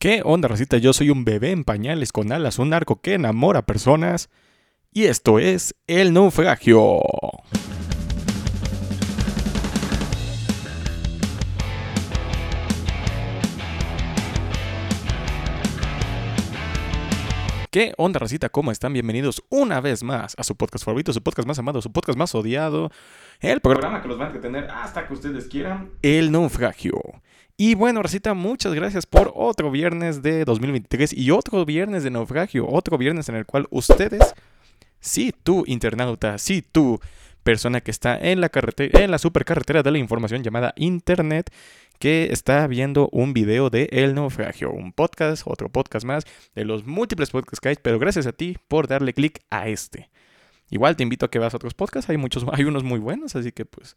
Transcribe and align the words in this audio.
¿Qué 0.00 0.22
onda, 0.24 0.46
racita? 0.46 0.78
Yo 0.78 0.92
soy 0.92 1.10
un 1.10 1.24
bebé 1.24 1.50
en 1.50 1.64
pañales 1.64 2.12
con 2.12 2.30
alas, 2.30 2.60
un 2.60 2.72
arco 2.72 3.00
que 3.00 3.14
enamora 3.14 3.62
personas. 3.66 4.30
Y 4.92 5.06
esto 5.06 5.40
es 5.40 5.74
El 5.88 6.12
Naufragio. 6.12 7.00
¿Qué 17.72 17.92
onda, 17.96 18.20
racita? 18.20 18.50
¿Cómo 18.50 18.70
están? 18.70 18.92
Bienvenidos 18.92 19.42
una 19.48 19.80
vez 19.80 20.04
más 20.04 20.36
a 20.38 20.44
su 20.44 20.54
podcast 20.54 20.84
favorito, 20.84 21.12
su 21.12 21.24
podcast 21.24 21.48
más 21.48 21.58
amado, 21.58 21.82
su 21.82 21.90
podcast 21.90 22.16
más 22.16 22.36
odiado, 22.36 22.92
el 23.40 23.60
programa 23.60 24.00
que 24.00 24.06
los 24.06 24.16
van 24.16 24.36
a 24.36 24.40
tener 24.40 24.70
hasta 24.70 25.08
que 25.08 25.14
ustedes 25.14 25.46
quieran, 25.48 25.90
El 26.02 26.30
Naufragio. 26.30 27.00
Y 27.60 27.74
bueno, 27.74 28.04
Racita, 28.04 28.34
muchas 28.34 28.72
gracias 28.72 29.04
por 29.04 29.32
otro 29.34 29.72
viernes 29.72 30.22
de 30.22 30.44
2023 30.44 31.12
y 31.12 31.32
otro 31.32 31.64
viernes 31.64 32.04
de 32.04 32.10
naufragio, 32.10 32.68
otro 32.68 32.96
viernes 32.96 33.28
en 33.28 33.34
el 33.34 33.46
cual 33.46 33.66
ustedes, 33.70 34.32
sí, 35.00 35.34
tú, 35.42 35.64
internauta, 35.66 36.38
sí, 36.38 36.62
tú, 36.62 37.00
persona 37.42 37.80
que 37.80 37.90
está 37.90 38.16
en 38.16 38.40
la 38.40 38.48
carretera, 38.48 39.00
en 39.02 39.10
la 39.10 39.18
supercarretera 39.18 39.82
de 39.82 39.90
la 39.90 39.98
información 39.98 40.44
llamada 40.44 40.72
Internet, 40.76 41.52
que 41.98 42.28
está 42.30 42.64
viendo 42.68 43.08
un 43.10 43.32
video 43.32 43.70
de 43.70 43.88
El 43.90 44.14
Naufragio, 44.14 44.70
un 44.70 44.92
podcast, 44.92 45.42
otro 45.44 45.68
podcast 45.68 46.06
más, 46.06 46.26
de 46.54 46.64
los 46.64 46.86
múltiples 46.86 47.30
podcasts 47.30 47.58
que 47.58 47.70
hay, 47.70 47.76
pero 47.82 47.98
gracias 47.98 48.28
a 48.28 48.32
ti 48.32 48.56
por 48.68 48.86
darle 48.86 49.14
clic 49.14 49.40
a 49.50 49.66
este. 49.66 50.10
Igual 50.70 50.94
te 50.94 51.02
invito 51.02 51.26
a 51.26 51.28
que 51.28 51.40
veas 51.40 51.54
otros 51.54 51.74
podcasts, 51.74 52.08
hay 52.08 52.18
muchos, 52.18 52.46
hay 52.52 52.62
unos 52.66 52.84
muy 52.84 53.00
buenos, 53.00 53.34
así 53.34 53.50
que 53.50 53.64
pues 53.64 53.96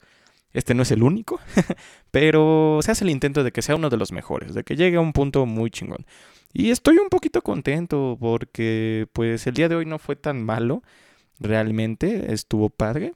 este 0.53 0.73
no 0.73 0.83
es 0.83 0.91
el 0.91 1.03
único, 1.03 1.39
pero 2.11 2.79
se 2.81 2.91
hace 2.91 3.03
el 3.03 3.09
intento 3.09 3.43
de 3.43 3.51
que 3.51 3.61
sea 3.61 3.75
uno 3.75 3.89
de 3.89 3.97
los 3.97 4.11
mejores, 4.11 4.53
de 4.53 4.63
que 4.63 4.75
llegue 4.75 4.97
a 4.97 5.01
un 5.01 5.13
punto 5.13 5.45
muy 5.45 5.69
chingón. 5.71 6.05
Y 6.53 6.71
estoy 6.71 6.97
un 6.97 7.09
poquito 7.09 7.41
contento 7.41 8.17
porque 8.19 9.07
pues 9.13 9.47
el 9.47 9.53
día 9.53 9.69
de 9.69 9.75
hoy 9.75 9.85
no 9.85 9.99
fue 9.99 10.15
tan 10.15 10.43
malo, 10.43 10.83
realmente 11.39 12.33
estuvo 12.33 12.69
padre. 12.69 13.13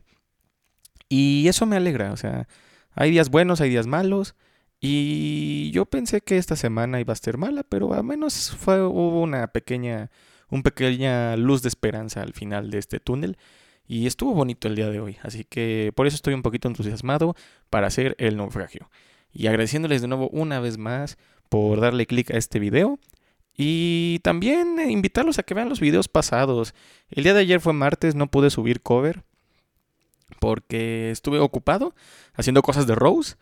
Y 1.09 1.47
eso 1.47 1.65
me 1.65 1.75
alegra, 1.75 2.11
o 2.11 2.17
sea, 2.17 2.47
hay 2.93 3.11
días 3.11 3.29
buenos, 3.29 3.61
hay 3.61 3.69
días 3.69 3.87
malos. 3.87 4.35
Y 4.79 5.71
yo 5.71 5.85
pensé 5.85 6.21
que 6.21 6.37
esta 6.37 6.55
semana 6.55 6.99
iba 6.99 7.13
a 7.13 7.15
ser 7.15 7.37
mala, 7.37 7.63
pero 7.63 7.93
al 7.93 8.03
menos 8.03 8.55
fue, 8.57 8.83
hubo 8.85 9.21
una 9.21 9.47
pequeña, 9.47 10.11
una 10.49 10.63
pequeña 10.63 11.37
luz 11.37 11.61
de 11.61 11.69
esperanza 11.69 12.21
al 12.21 12.33
final 12.33 12.71
de 12.71 12.79
este 12.79 12.99
túnel. 12.99 13.37
Y 13.87 14.07
estuvo 14.07 14.33
bonito 14.33 14.67
el 14.67 14.75
día 14.75 14.89
de 14.89 14.99
hoy, 14.99 15.17
así 15.21 15.43
que 15.43 15.91
por 15.95 16.07
eso 16.07 16.15
estoy 16.15 16.33
un 16.33 16.41
poquito 16.41 16.67
entusiasmado 16.67 17.35
para 17.69 17.87
hacer 17.87 18.15
el 18.19 18.37
naufragio. 18.37 18.89
Y 19.31 19.47
agradeciéndoles 19.47 20.01
de 20.01 20.07
nuevo 20.07 20.29
una 20.29 20.59
vez 20.59 20.77
más 20.77 21.17
por 21.49 21.81
darle 21.81 22.05
clic 22.05 22.31
a 22.31 22.37
este 22.37 22.59
video. 22.59 22.99
Y 23.57 24.19
también 24.19 24.79
eh, 24.79 24.91
invitarlos 24.91 25.39
a 25.39 25.43
que 25.43 25.53
vean 25.53 25.69
los 25.69 25.79
videos 25.79 26.07
pasados. 26.07 26.73
El 27.09 27.23
día 27.23 27.33
de 27.33 27.41
ayer 27.41 27.61
fue 27.61 27.73
martes, 27.73 28.15
no 28.15 28.27
pude 28.27 28.49
subir 28.49 28.81
cover 28.81 29.23
porque 30.39 31.11
estuve 31.11 31.39
ocupado 31.39 31.93
haciendo 32.33 32.61
cosas 32.61 32.87
de 32.87 32.95
Rose. 32.95 33.35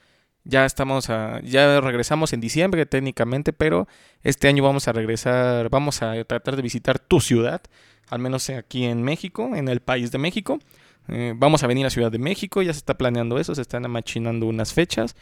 Ya 0.46 0.66
estamos 0.66 1.08
ya 1.08 1.80
regresamos 1.80 2.34
en 2.34 2.42
diciembre 2.42 2.86
técnicamente, 2.86 3.54
pero 3.54 3.88
este 4.24 4.50
año 4.50 4.62
vamos 4.62 4.88
a 4.90 4.92
regresar, 4.92 5.70
vamos 5.70 6.02
a 6.02 6.22
tratar 6.26 6.58
de 6.58 6.62
visitar 6.62 7.00
tu 7.00 7.22
ciudad 7.22 7.62
al 8.10 8.20
menos 8.20 8.50
aquí 8.50 8.86
en 8.86 9.04
México, 9.04 9.56
en 9.56 9.68
el 9.68 9.80
país 9.80 10.12
de 10.12 10.18
México. 10.18 10.60
Eh, 11.08 11.34
vamos 11.36 11.64
a 11.64 11.68
venir 11.68 11.86
a 11.86 11.90
Ciudad 11.90 12.12
de 12.12 12.20
México, 12.20 12.62
ya 12.62 12.74
se 12.74 12.80
está 12.80 12.98
planeando 12.98 13.38
eso, 13.40 13.56
se 13.56 13.62
están 13.62 13.86
amachinando 13.86 14.46
unas 14.46 14.74
fechas. 14.74 15.16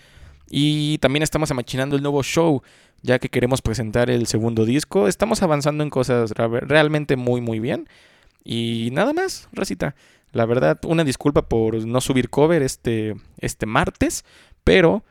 Y 0.49 0.97
también 0.97 1.23
estamos 1.23 1.49
amachinando 1.51 1.95
el 1.95 2.03
nuevo 2.03 2.21
show, 2.23 2.61
ya 3.01 3.19
que 3.19 3.29
queremos 3.29 3.61
presentar 3.61 4.09
el 4.09 4.27
segundo 4.27 4.65
disco. 4.65 5.07
Estamos 5.07 5.41
avanzando 5.41 5.83
en 5.83 5.89
cosas 5.89 6.31
realmente 6.31 7.15
muy, 7.15 7.41
muy 7.41 7.59
bien. 7.59 7.87
Y 8.43 8.89
nada 8.91 9.13
más, 9.13 9.47
Racita. 9.53 9.95
La 10.33 10.45
verdad, 10.45 10.79
una 10.85 11.03
disculpa 11.03 11.47
por 11.47 11.85
no 11.85 11.99
subir 12.01 12.29
cover 12.29 12.61
este, 12.61 13.15
este 13.39 13.65
martes, 13.65 14.23
pero 14.63 15.03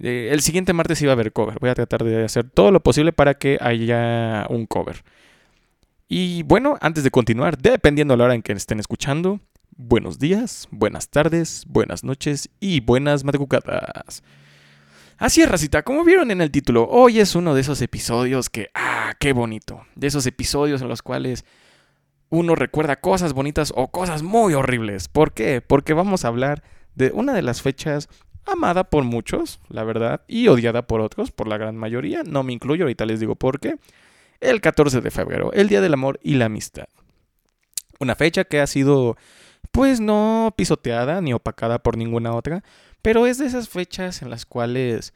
eh, 0.00 0.28
el 0.32 0.42
siguiente 0.42 0.72
martes 0.72 1.00
iba 1.02 1.12
a 1.12 1.14
haber 1.14 1.32
cover. 1.32 1.58
Voy 1.60 1.70
a 1.70 1.74
tratar 1.74 2.04
de 2.04 2.24
hacer 2.24 2.48
todo 2.50 2.70
lo 2.70 2.80
posible 2.80 3.12
para 3.12 3.34
que 3.34 3.58
haya 3.60 4.46
un 4.50 4.66
cover. 4.66 5.04
Y 6.10 6.42
bueno, 6.44 6.78
antes 6.80 7.04
de 7.04 7.10
continuar, 7.10 7.58
dependiendo 7.58 8.14
de 8.14 8.18
la 8.18 8.24
hora 8.24 8.34
en 8.34 8.40
que 8.40 8.54
estén 8.54 8.80
escuchando, 8.80 9.40
buenos 9.76 10.18
días, 10.18 10.66
buenas 10.70 11.10
tardes, 11.10 11.66
buenas 11.68 12.02
noches 12.02 12.48
y 12.60 12.80
buenas 12.80 13.24
madrugadas. 13.24 14.22
Así 15.18 15.42
es, 15.42 15.50
racita, 15.50 15.82
como 15.82 16.04
vieron 16.04 16.30
en 16.30 16.40
el 16.40 16.50
título, 16.50 16.88
hoy 16.88 17.20
es 17.20 17.34
uno 17.34 17.54
de 17.54 17.60
esos 17.60 17.82
episodios 17.82 18.48
que, 18.48 18.70
ah, 18.72 19.16
qué 19.20 19.34
bonito, 19.34 19.82
de 19.96 20.06
esos 20.06 20.24
episodios 20.24 20.80
en 20.80 20.88
los 20.88 21.02
cuales 21.02 21.44
uno 22.30 22.54
recuerda 22.54 23.02
cosas 23.02 23.34
bonitas 23.34 23.74
o 23.76 23.88
cosas 23.88 24.22
muy 24.22 24.54
horribles. 24.54 25.08
¿Por 25.08 25.34
qué? 25.34 25.60
Porque 25.60 25.92
vamos 25.92 26.24
a 26.24 26.28
hablar 26.28 26.62
de 26.94 27.10
una 27.12 27.34
de 27.34 27.42
las 27.42 27.60
fechas 27.60 28.08
amada 28.46 28.84
por 28.84 29.04
muchos, 29.04 29.60
la 29.68 29.84
verdad, 29.84 30.22
y 30.26 30.48
odiada 30.48 30.86
por 30.86 31.02
otros, 31.02 31.32
por 31.32 31.48
la 31.48 31.58
gran 31.58 31.76
mayoría, 31.76 32.22
no 32.22 32.44
me 32.44 32.54
incluyo, 32.54 32.84
ahorita 32.84 33.04
les 33.04 33.20
digo 33.20 33.34
por 33.34 33.60
qué 33.60 33.76
el 34.40 34.60
14 34.60 35.00
de 35.00 35.10
febrero, 35.10 35.52
el 35.52 35.68
Día 35.68 35.80
del 35.80 35.94
Amor 35.94 36.18
y 36.22 36.34
la 36.34 36.46
Amistad. 36.46 36.88
Una 38.00 38.14
fecha 38.14 38.44
que 38.44 38.60
ha 38.60 38.66
sido, 38.66 39.16
pues 39.72 40.00
no 40.00 40.54
pisoteada 40.56 41.20
ni 41.20 41.32
opacada 41.32 41.80
por 41.80 41.96
ninguna 41.96 42.34
otra, 42.34 42.62
pero 43.02 43.26
es 43.26 43.38
de 43.38 43.46
esas 43.46 43.68
fechas 43.68 44.22
en 44.22 44.30
las 44.30 44.46
cuales, 44.46 45.12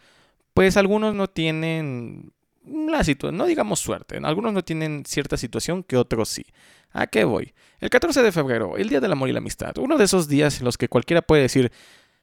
pues 0.54 0.76
algunos 0.76 1.14
no 1.14 1.28
tienen 1.28 2.32
la 2.64 3.02
situación, 3.04 3.36
no 3.36 3.46
digamos 3.46 3.80
suerte, 3.80 4.18
algunos 4.22 4.52
no 4.52 4.62
tienen 4.62 5.04
cierta 5.06 5.36
situación 5.36 5.82
que 5.82 5.96
otros 5.96 6.28
sí. 6.28 6.46
¿A 6.92 7.06
qué 7.06 7.24
voy? 7.24 7.54
El 7.80 7.90
14 7.90 8.22
de 8.22 8.32
febrero, 8.32 8.76
el 8.76 8.88
Día 8.88 9.00
del 9.00 9.12
Amor 9.12 9.28
y 9.28 9.32
la 9.32 9.38
Amistad, 9.38 9.78
uno 9.78 9.96
de 9.96 10.04
esos 10.04 10.28
días 10.28 10.58
en 10.58 10.64
los 10.64 10.76
que 10.76 10.88
cualquiera 10.88 11.22
puede 11.22 11.42
decir, 11.42 11.72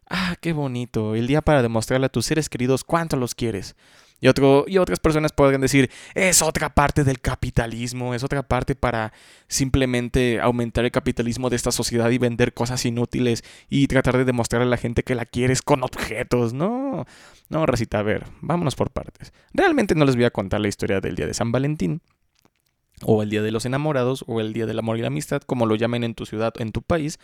ah, 0.08 0.36
qué 0.42 0.54
bonito, 0.54 1.16
el 1.16 1.28
día 1.28 1.42
para 1.42 1.62
demostrarle 1.62 2.08
a 2.08 2.10
tus 2.10 2.26
seres 2.26 2.50
queridos 2.50 2.84
cuánto 2.84 3.18
los 3.18 3.36
quieres. 3.36 3.76
Y, 4.22 4.28
otro, 4.28 4.66
y 4.68 4.78
otras 4.78 5.00
personas 5.00 5.31
podrían 5.31 5.62
decir, 5.62 5.90
es 6.13 6.41
otra 6.41 6.74
parte 6.74 7.03
del 7.03 7.19
capitalismo, 7.22 8.13
es 8.13 8.24
otra 8.24 8.44
parte 8.44 8.75
para 8.75 9.13
simplemente 9.47 10.40
aumentar 10.41 10.85
el 10.85 10.91
capitalismo 10.91 11.50
de 11.50 11.56
esta 11.56 11.72
sociedad 11.72 12.09
y 12.09 12.18
vender 12.18 12.53
cosas 12.53 12.85
inútiles 12.85 13.44
y 13.69 13.88
tratar 13.88 14.18
de 14.18 14.25
demostrarle 14.25 14.68
a 14.68 14.69
la 14.69 14.78
gente 14.78 15.03
que 15.03 15.16
la 15.16 15.25
quieres 15.25 15.62
con 15.62 15.84
objetos. 15.84 16.53
No, 16.53 17.06
no, 17.50 17.66
Racita, 17.66 18.00
a 18.00 18.03
ver, 18.03 18.25
vámonos 18.41 18.75
por 18.75 18.91
partes. 18.91 19.31
Realmente 19.53 19.96
no 19.96 20.06
les 20.06 20.16
voy 20.16 20.25
a 20.25 20.31
contar 20.31 20.59
la 20.59 20.68
historia 20.68 21.00
del 21.00 21.16
día 21.16 21.28
de 21.28 21.34
San 21.34 21.51
Valentín, 21.51 22.01
o 23.03 23.24
el 23.24 23.30
día 23.30 23.41
de 23.41 23.51
los 23.51 23.66
enamorados, 23.66 24.25
o 24.28 24.41
el 24.41 24.51
día 24.53 24.66
del 24.66 24.80
amor 24.80 24.97
y 24.97 25.01
la 25.01 25.07
amistad, 25.07 25.41
como 25.41 25.66
lo 25.66 25.75
llamen 25.75 26.03
en 26.03 26.16
tu 26.16 26.25
ciudad, 26.25 26.53
en 26.59 26.72
tu 26.72 26.81
país, 26.81 27.19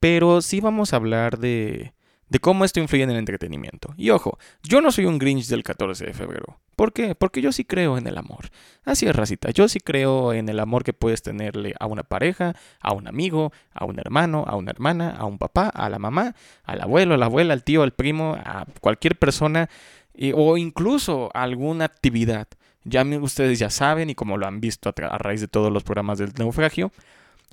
pero 0.00 0.42
sí 0.42 0.60
vamos 0.60 0.92
a 0.92 0.96
hablar 0.96 1.38
de 1.38 1.92
de 2.28 2.38
cómo 2.40 2.64
esto 2.64 2.80
influye 2.80 3.04
en 3.04 3.10
el 3.10 3.16
entretenimiento. 3.16 3.94
Y 3.96 4.10
ojo, 4.10 4.38
yo 4.62 4.80
no 4.80 4.92
soy 4.92 5.06
un 5.06 5.18
Grinch 5.18 5.48
del 5.48 5.62
14 5.62 6.06
de 6.06 6.14
febrero. 6.14 6.60
¿Por 6.76 6.92
qué? 6.92 7.14
Porque 7.14 7.40
yo 7.40 7.52
sí 7.52 7.64
creo 7.64 7.98
en 7.98 8.06
el 8.06 8.18
amor. 8.18 8.50
Así 8.84 9.06
es, 9.06 9.16
racita. 9.16 9.50
Yo 9.50 9.68
sí 9.68 9.80
creo 9.80 10.32
en 10.32 10.48
el 10.48 10.60
amor 10.60 10.84
que 10.84 10.92
puedes 10.92 11.22
tenerle 11.22 11.74
a 11.80 11.86
una 11.86 12.04
pareja, 12.04 12.54
a 12.80 12.92
un 12.92 13.08
amigo, 13.08 13.52
a 13.72 13.84
un 13.84 13.98
hermano, 13.98 14.44
a 14.46 14.56
una 14.56 14.70
hermana, 14.70 15.10
a 15.10 15.24
un 15.24 15.38
papá, 15.38 15.68
a 15.68 15.88
la 15.88 15.98
mamá, 15.98 16.34
al 16.64 16.80
abuelo, 16.80 17.14
a 17.14 17.18
la 17.18 17.26
abuela, 17.26 17.54
al 17.54 17.64
tío, 17.64 17.82
al 17.82 17.92
primo, 17.92 18.36
a 18.38 18.66
cualquier 18.80 19.18
persona 19.18 19.68
o 20.34 20.56
incluso 20.56 21.30
a 21.34 21.42
alguna 21.42 21.84
actividad. 21.84 22.48
Ya 22.84 23.04
ustedes 23.04 23.58
ya 23.58 23.70
saben 23.70 24.10
y 24.10 24.14
como 24.14 24.36
lo 24.36 24.46
han 24.46 24.60
visto 24.60 24.94
a 24.96 25.18
raíz 25.18 25.40
de 25.40 25.48
todos 25.48 25.72
los 25.72 25.82
programas 25.82 26.18
del 26.18 26.32
naufragio, 26.38 26.92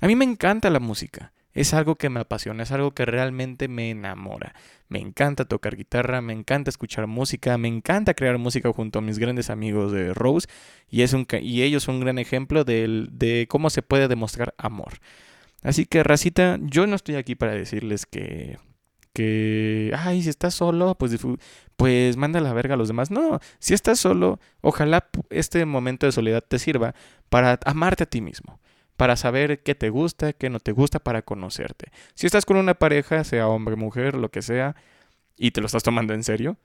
a 0.00 0.06
mí 0.06 0.14
me 0.14 0.24
encanta 0.24 0.70
la 0.70 0.80
música 0.80 1.32
es 1.56 1.72
algo 1.72 1.96
que 1.96 2.10
me 2.10 2.20
apasiona, 2.20 2.62
es 2.62 2.70
algo 2.70 2.92
que 2.92 3.06
realmente 3.06 3.66
me 3.66 3.90
enamora. 3.90 4.54
Me 4.88 5.00
encanta 5.00 5.46
tocar 5.46 5.74
guitarra, 5.74 6.20
me 6.20 6.34
encanta 6.34 6.68
escuchar 6.68 7.06
música, 7.06 7.56
me 7.56 7.66
encanta 7.66 8.12
crear 8.12 8.36
música 8.36 8.70
junto 8.74 8.98
a 8.98 9.02
mis 9.02 9.18
grandes 9.18 9.48
amigos 9.48 9.90
de 9.90 10.12
Rose 10.12 10.48
y, 10.90 11.00
es 11.00 11.14
un, 11.14 11.26
y 11.40 11.62
ellos 11.62 11.84
son 11.84 11.96
un 11.96 12.02
gran 12.02 12.18
ejemplo 12.18 12.64
de, 12.64 13.06
de 13.10 13.46
cómo 13.48 13.70
se 13.70 13.80
puede 13.80 14.06
demostrar 14.06 14.54
amor. 14.58 14.98
Así 15.62 15.86
que, 15.86 16.02
racita, 16.02 16.58
yo 16.60 16.86
no 16.86 16.94
estoy 16.94 17.14
aquí 17.14 17.34
para 17.36 17.52
decirles 17.52 18.04
que, 18.04 18.58
que, 19.14 19.92
ay, 19.96 20.22
si 20.22 20.28
estás 20.28 20.54
solo, 20.54 20.94
pues, 20.96 21.16
pues 21.76 22.18
manda 22.18 22.40
la 22.40 22.52
verga 22.52 22.74
a 22.74 22.76
los 22.76 22.88
demás. 22.88 23.10
No, 23.10 23.40
si 23.60 23.72
estás 23.72 23.98
solo, 23.98 24.40
ojalá 24.60 25.08
este 25.30 25.64
momento 25.64 26.04
de 26.04 26.12
soledad 26.12 26.44
te 26.46 26.58
sirva 26.58 26.94
para 27.30 27.58
amarte 27.64 28.02
a 28.02 28.06
ti 28.06 28.20
mismo 28.20 28.60
para 28.96 29.16
saber 29.16 29.62
qué 29.62 29.74
te 29.74 29.90
gusta, 29.90 30.32
qué 30.32 30.50
no 30.50 30.60
te 30.60 30.72
gusta, 30.72 30.98
para 30.98 31.22
conocerte. 31.22 31.90
Si 32.14 32.26
estás 32.26 32.44
con 32.46 32.56
una 32.56 32.74
pareja, 32.74 33.24
sea 33.24 33.48
hombre, 33.48 33.76
mujer, 33.76 34.14
lo 34.14 34.30
que 34.30 34.42
sea, 34.42 34.76
y 35.36 35.50
te 35.50 35.60
lo 35.60 35.66
estás 35.66 35.82
tomando 35.82 36.14
en 36.14 36.24
serio, 36.24 36.56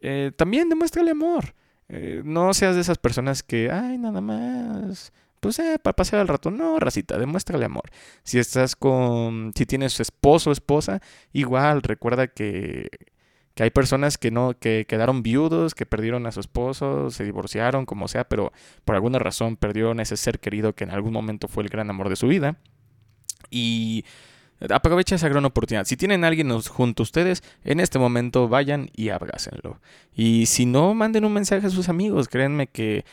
eh, 0.00 0.32
también 0.36 0.68
demuéstrale 0.68 1.10
amor. 1.10 1.54
Eh, 1.88 2.22
no 2.24 2.54
seas 2.54 2.74
de 2.74 2.80
esas 2.80 2.98
personas 2.98 3.42
que, 3.42 3.70
ay, 3.70 3.98
nada 3.98 4.20
más, 4.20 5.12
pues 5.40 5.58
eh, 5.58 5.78
para 5.82 5.94
pasar 5.94 6.20
el 6.20 6.28
rato. 6.28 6.50
No, 6.50 6.78
racita, 6.78 7.18
demuéstrale 7.18 7.66
amor. 7.66 7.90
Si 8.22 8.38
estás 8.38 8.76
con, 8.76 9.52
si 9.54 9.66
tienes 9.66 10.00
esposo 10.00 10.50
o 10.50 10.52
esposa, 10.52 11.00
igual 11.32 11.82
recuerda 11.82 12.28
que 12.28 12.88
que 13.54 13.62
hay 13.62 13.70
personas 13.70 14.18
que 14.18 14.30
no, 14.30 14.54
que 14.58 14.84
quedaron 14.88 15.22
viudos, 15.22 15.74
que 15.74 15.86
perdieron 15.86 16.26
a 16.26 16.32
su 16.32 16.40
esposo, 16.40 17.10
se 17.10 17.24
divorciaron, 17.24 17.86
como 17.86 18.08
sea, 18.08 18.24
pero 18.24 18.52
por 18.84 18.96
alguna 18.96 19.18
razón 19.18 19.56
perdieron 19.56 20.00
ese 20.00 20.16
ser 20.16 20.40
querido 20.40 20.74
que 20.74 20.84
en 20.84 20.90
algún 20.90 21.12
momento 21.12 21.46
fue 21.48 21.62
el 21.62 21.68
gran 21.68 21.88
amor 21.88 22.08
de 22.08 22.16
su 22.16 22.26
vida. 22.26 22.56
Y 23.50 24.04
aprovecha 24.70 25.14
esa 25.14 25.28
gran 25.28 25.44
oportunidad. 25.44 25.84
Si 25.84 25.96
tienen 25.96 26.24
a 26.24 26.28
alguien 26.28 26.50
junto 26.60 27.02
a 27.02 27.04
ustedes, 27.04 27.42
en 27.64 27.80
este 27.80 27.98
momento 27.98 28.48
vayan 28.48 28.90
y 28.94 29.10
abrácenlo. 29.10 29.80
Y 30.14 30.46
si 30.46 30.66
no, 30.66 30.94
manden 30.94 31.24
un 31.24 31.32
mensaje 31.32 31.66
a 31.66 31.70
sus 31.70 31.88
amigos. 31.88 32.28
Créanme 32.28 32.66
que 32.66 33.04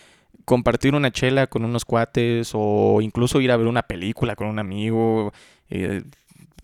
compartir 0.46 0.96
una 0.96 1.12
chela 1.12 1.48
con 1.48 1.66
unos 1.66 1.86
cuates 1.86 2.52
o 2.54 3.00
incluso 3.02 3.42
ir 3.42 3.52
a 3.52 3.58
ver 3.58 3.68
una 3.68 3.84
película 3.84 4.36
con 4.36 4.48
un 4.48 4.60
amigo, 4.60 5.34
eh, 5.70 6.04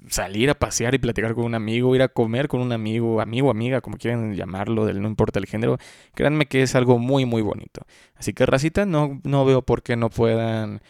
salir 0.10 0.50
a 0.50 0.56
pasear 0.56 0.96
y 0.96 1.00
platicar 1.00 1.34
con 1.36 1.46
un 1.46 1.56
amigo, 1.56 1.96
ir 1.96 2.02
a 2.02 2.08
comer 2.08 2.48
con 2.48 2.62
un 2.62 2.72
amigo, 2.72 3.22
amigo, 3.22 3.50
amiga, 3.50 3.82
como 3.82 3.98
quieran 3.98 4.36
llamarlo, 4.36 4.92
no 4.94 5.08
importa 5.08 5.40
el 5.40 5.46
género, 5.46 5.78
créanme 6.16 6.48
que 6.48 6.64
es 6.64 6.76
algo 6.76 7.00
muy, 7.00 7.26
muy 7.26 7.42
bonito. 7.42 7.82
Así 8.16 8.34
que, 8.34 8.46
racita, 8.46 8.86
no, 8.86 9.20
no 9.24 9.46
veo 9.46 9.62
por 9.62 9.84
qué 9.84 9.96
no 9.96 10.10
puedan 10.10 10.82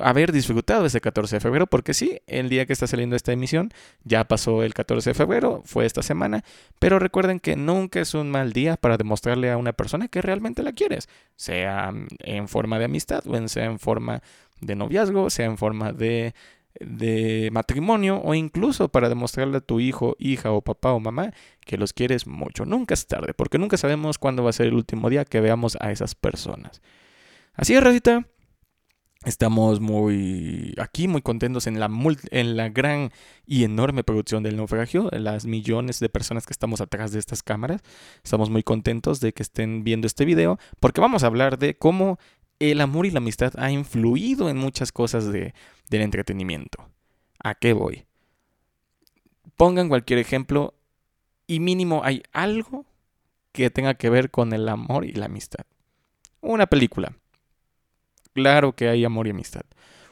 haber 0.00 0.32
disfrutado 0.32 0.86
ese 0.86 1.00
14 1.00 1.36
de 1.36 1.40
febrero, 1.40 1.66
porque 1.66 1.92
sí, 1.92 2.20
el 2.26 2.48
día 2.48 2.66
que 2.66 2.72
está 2.72 2.86
saliendo 2.86 3.16
esta 3.16 3.32
emisión 3.32 3.70
ya 4.04 4.24
pasó 4.24 4.62
el 4.62 4.74
14 4.74 5.10
de 5.10 5.14
febrero, 5.14 5.62
fue 5.64 5.86
esta 5.86 6.02
semana, 6.02 6.44
pero 6.78 6.98
recuerden 6.98 7.40
que 7.40 7.56
nunca 7.56 8.00
es 8.00 8.14
un 8.14 8.30
mal 8.30 8.52
día 8.52 8.76
para 8.76 8.96
demostrarle 8.96 9.50
a 9.50 9.56
una 9.56 9.72
persona 9.72 10.08
que 10.08 10.22
realmente 10.22 10.62
la 10.62 10.72
quieres, 10.72 11.08
sea 11.36 11.92
en 12.20 12.48
forma 12.48 12.78
de 12.78 12.84
amistad 12.86 13.26
o 13.26 13.48
sea 13.48 13.64
en 13.64 13.78
forma 13.78 14.22
de 14.60 14.76
noviazgo, 14.76 15.28
sea 15.30 15.46
en 15.46 15.58
forma 15.58 15.92
de 15.92 16.34
de 16.80 17.50
matrimonio 17.52 18.20
o 18.22 18.34
incluso 18.34 18.88
para 18.88 19.08
demostrarle 19.08 19.58
a 19.58 19.60
tu 19.60 19.80
hijo, 19.80 20.16
hija 20.18 20.50
o 20.50 20.62
papá 20.62 20.92
o 20.92 21.00
mamá 21.00 21.32
que 21.64 21.76
los 21.76 21.92
quieres 21.92 22.26
mucho. 22.26 22.64
Nunca 22.64 22.94
es 22.94 23.06
tarde, 23.06 23.34
porque 23.34 23.58
nunca 23.58 23.76
sabemos 23.76 24.18
cuándo 24.18 24.42
va 24.42 24.50
a 24.50 24.54
ser 24.54 24.66
el 24.66 24.74
último 24.74 25.10
día 25.10 25.24
que 25.24 25.40
veamos 25.40 25.76
a 25.80 25.90
esas 25.92 26.14
personas. 26.14 26.82
Así 27.54 27.74
es, 27.74 27.82
Racita. 27.82 28.26
Estamos 29.24 29.80
muy 29.80 30.74
aquí, 30.78 31.08
muy 31.08 31.22
contentos 31.22 31.66
en 31.66 31.80
la, 31.80 31.88
en 32.30 32.56
la 32.58 32.68
gran 32.68 33.10
y 33.46 33.64
enorme 33.64 34.04
producción 34.04 34.42
del 34.42 34.56
naufragio, 34.56 35.08
las 35.12 35.46
millones 35.46 35.98
de 35.98 36.10
personas 36.10 36.44
que 36.44 36.52
estamos 36.52 36.82
atrás 36.82 37.10
de 37.12 37.20
estas 37.20 37.42
cámaras. 37.42 37.80
Estamos 38.22 38.50
muy 38.50 38.62
contentos 38.62 39.20
de 39.20 39.32
que 39.32 39.42
estén 39.42 39.82
viendo 39.82 40.06
este 40.06 40.26
video 40.26 40.58
porque 40.78 41.00
vamos 41.00 41.24
a 41.24 41.28
hablar 41.28 41.58
de 41.58 41.74
cómo 41.74 42.18
el 42.58 42.80
amor 42.80 43.06
y 43.06 43.10
la 43.10 43.18
amistad 43.18 43.52
ha 43.58 43.70
influido 43.70 44.48
en 44.48 44.56
muchas 44.56 44.92
cosas 44.92 45.30
de, 45.30 45.54
del 45.90 46.02
entretenimiento. 46.02 46.88
¿A 47.42 47.54
qué 47.54 47.72
voy? 47.72 48.06
Pongan 49.56 49.88
cualquier 49.88 50.18
ejemplo 50.18 50.74
y 51.46 51.60
mínimo 51.60 52.02
hay 52.04 52.22
algo 52.32 52.86
que 53.52 53.70
tenga 53.70 53.94
que 53.94 54.10
ver 54.10 54.30
con 54.30 54.52
el 54.52 54.68
amor 54.68 55.04
y 55.04 55.12
la 55.12 55.26
amistad. 55.26 55.64
Una 56.40 56.66
película. 56.66 57.14
Claro 58.32 58.72
que 58.72 58.88
hay 58.88 59.04
amor 59.04 59.26
y 59.26 59.30
amistad. 59.30 59.62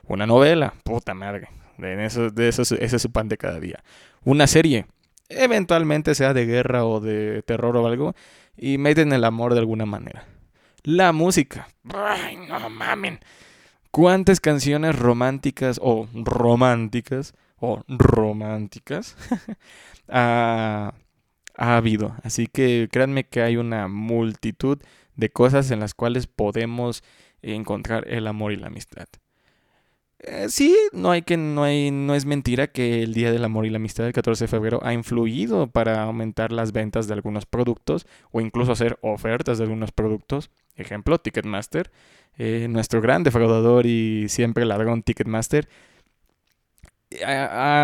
Una 0.04 0.26
novela. 0.26 0.74
Puta 0.84 1.12
madre. 1.12 1.48
De 1.76 2.04
eso, 2.04 2.30
ese 2.36 2.96
es 2.96 3.02
su 3.02 3.10
pan 3.10 3.28
de 3.28 3.36
cada 3.36 3.58
día. 3.58 3.82
Una 4.24 4.46
serie. 4.46 4.86
Eventualmente 5.28 6.14
sea 6.14 6.34
de 6.34 6.46
guerra 6.46 6.84
o 6.84 7.00
de 7.00 7.42
terror 7.42 7.76
o 7.76 7.86
algo. 7.86 8.14
Y 8.56 8.78
meten 8.78 9.12
el 9.12 9.24
amor 9.24 9.54
de 9.54 9.60
alguna 9.60 9.86
manera. 9.86 10.26
La 10.84 11.12
música. 11.12 11.68
Ay, 11.94 12.36
no 12.36 12.68
mamen. 12.68 13.20
¿Cuántas 13.92 14.40
canciones 14.40 14.98
románticas 14.98 15.78
o 15.82 16.08
románticas 16.12 17.34
o 17.58 17.82
románticas 17.86 19.16
ha, 20.08 20.94
ha 21.56 21.76
habido? 21.76 22.16
Así 22.24 22.48
que 22.48 22.88
créanme 22.90 23.24
que 23.24 23.42
hay 23.42 23.56
una 23.58 23.86
multitud 23.86 24.78
de 25.14 25.30
cosas 25.30 25.70
en 25.70 25.80
las 25.80 25.94
cuales 25.94 26.26
podemos 26.26 27.04
encontrar 27.42 28.08
el 28.08 28.26
amor 28.26 28.52
y 28.52 28.56
la 28.56 28.68
amistad. 28.68 29.06
Eh, 30.24 30.48
sí, 30.48 30.76
no 30.92 31.10
hay 31.10 31.22
que 31.22 31.36
no 31.36 31.64
hay 31.64 31.90
no 31.90 32.14
es 32.14 32.26
mentira 32.26 32.68
que 32.68 33.02
el 33.02 33.12
Día 33.12 33.32
del 33.32 33.44
Amor 33.44 33.66
y 33.66 33.70
la 33.70 33.78
Amistad 33.78 34.04
del 34.04 34.12
14 34.12 34.44
de 34.44 34.48
febrero 34.48 34.78
ha 34.84 34.94
influido 34.94 35.66
para 35.66 36.02
aumentar 36.02 36.52
las 36.52 36.70
ventas 36.70 37.08
de 37.08 37.14
algunos 37.14 37.44
productos 37.44 38.06
o 38.30 38.40
incluso 38.40 38.70
hacer 38.70 38.98
ofertas 39.02 39.58
de 39.58 39.64
algunos 39.64 39.90
productos. 39.90 40.50
Ejemplo, 40.76 41.18
Ticketmaster, 41.18 41.90
eh, 42.38 42.66
nuestro 42.68 43.00
gran 43.00 43.22
defraudador 43.24 43.86
y 43.86 44.28
siempre 44.28 44.64
ladrón 44.64 45.02
Ticketmaster, 45.02 45.68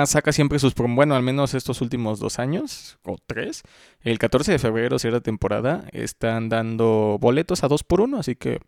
saca 0.06 0.32
siempre 0.32 0.58
sus 0.58 0.74
bueno 0.74 1.14
al 1.14 1.22
menos 1.22 1.54
estos 1.54 1.80
últimos 1.80 2.18
dos 2.18 2.38
años 2.38 2.98
o 3.04 3.18
tres 3.26 3.62
el 4.00 4.18
14 4.18 4.52
de 4.52 4.58
febrero 4.58 4.98
cierta 4.98 5.20
temporada 5.20 5.84
están 5.92 6.48
dando 6.48 7.18
boletos 7.20 7.62
a 7.62 7.68
dos 7.68 7.84
por 7.84 8.00
uno 8.00 8.18
así 8.18 8.36
que, 8.36 8.60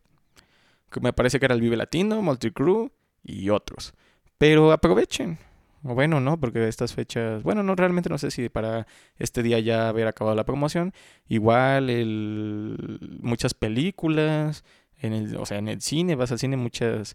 me 1.01 1.13
parece 1.13 1.39
que 1.39 1.47
era 1.47 1.55
el 1.55 1.61
Vive 1.61 1.77
Latino 1.77 2.21
Multicrew 2.21 2.91
y 3.23 3.51
otros. 3.51 3.95
Pero 4.39 4.73
aprovechen 4.73 5.39
o 5.83 5.95
bueno 5.95 6.21
no 6.21 6.39
porque 6.39 6.69
estas 6.69 6.95
fechas 6.95 7.43
bueno 7.43 7.63
no 7.63 7.75
realmente 7.75 8.11
no 8.11 8.19
sé 8.19 8.31
si 8.31 8.49
para 8.49 8.87
este 9.19 9.43
día 9.43 9.59
ya 9.61 9.89
haber 9.89 10.07
acabado 10.07 10.37
la 10.37 10.45
promoción 10.45 10.93
igual 11.29 11.89
el, 11.89 13.19
muchas 13.23 13.55
películas 13.55 14.65
en 15.01 15.13
el, 15.13 15.37
o 15.37 15.47
sea, 15.47 15.59
en 15.59 15.69
el 15.69 15.81
cine, 15.81 16.15
vas 16.15 16.33
al 16.33 16.39
cine, 16.39 16.57
muchas, 16.57 17.15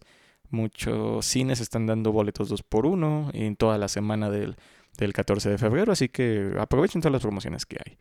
muchos 0.50 1.24
cines 1.24 1.60
están 1.60 1.86
dando 1.86 2.12
boletos 2.12 2.48
dos 2.48 2.62
por 2.62 2.86
uno 2.86 3.30
en 3.32 3.56
toda 3.56 3.78
la 3.78 3.88
semana 3.88 4.30
del, 4.30 4.56
del 4.98 5.12
14 5.12 5.50
de 5.50 5.58
febrero, 5.58 5.92
así 5.92 6.08
que 6.08 6.52
aprovechen 6.58 7.00
todas 7.00 7.12
las 7.12 7.22
promociones 7.22 7.64
que 7.66 7.78
hay. 7.84 7.96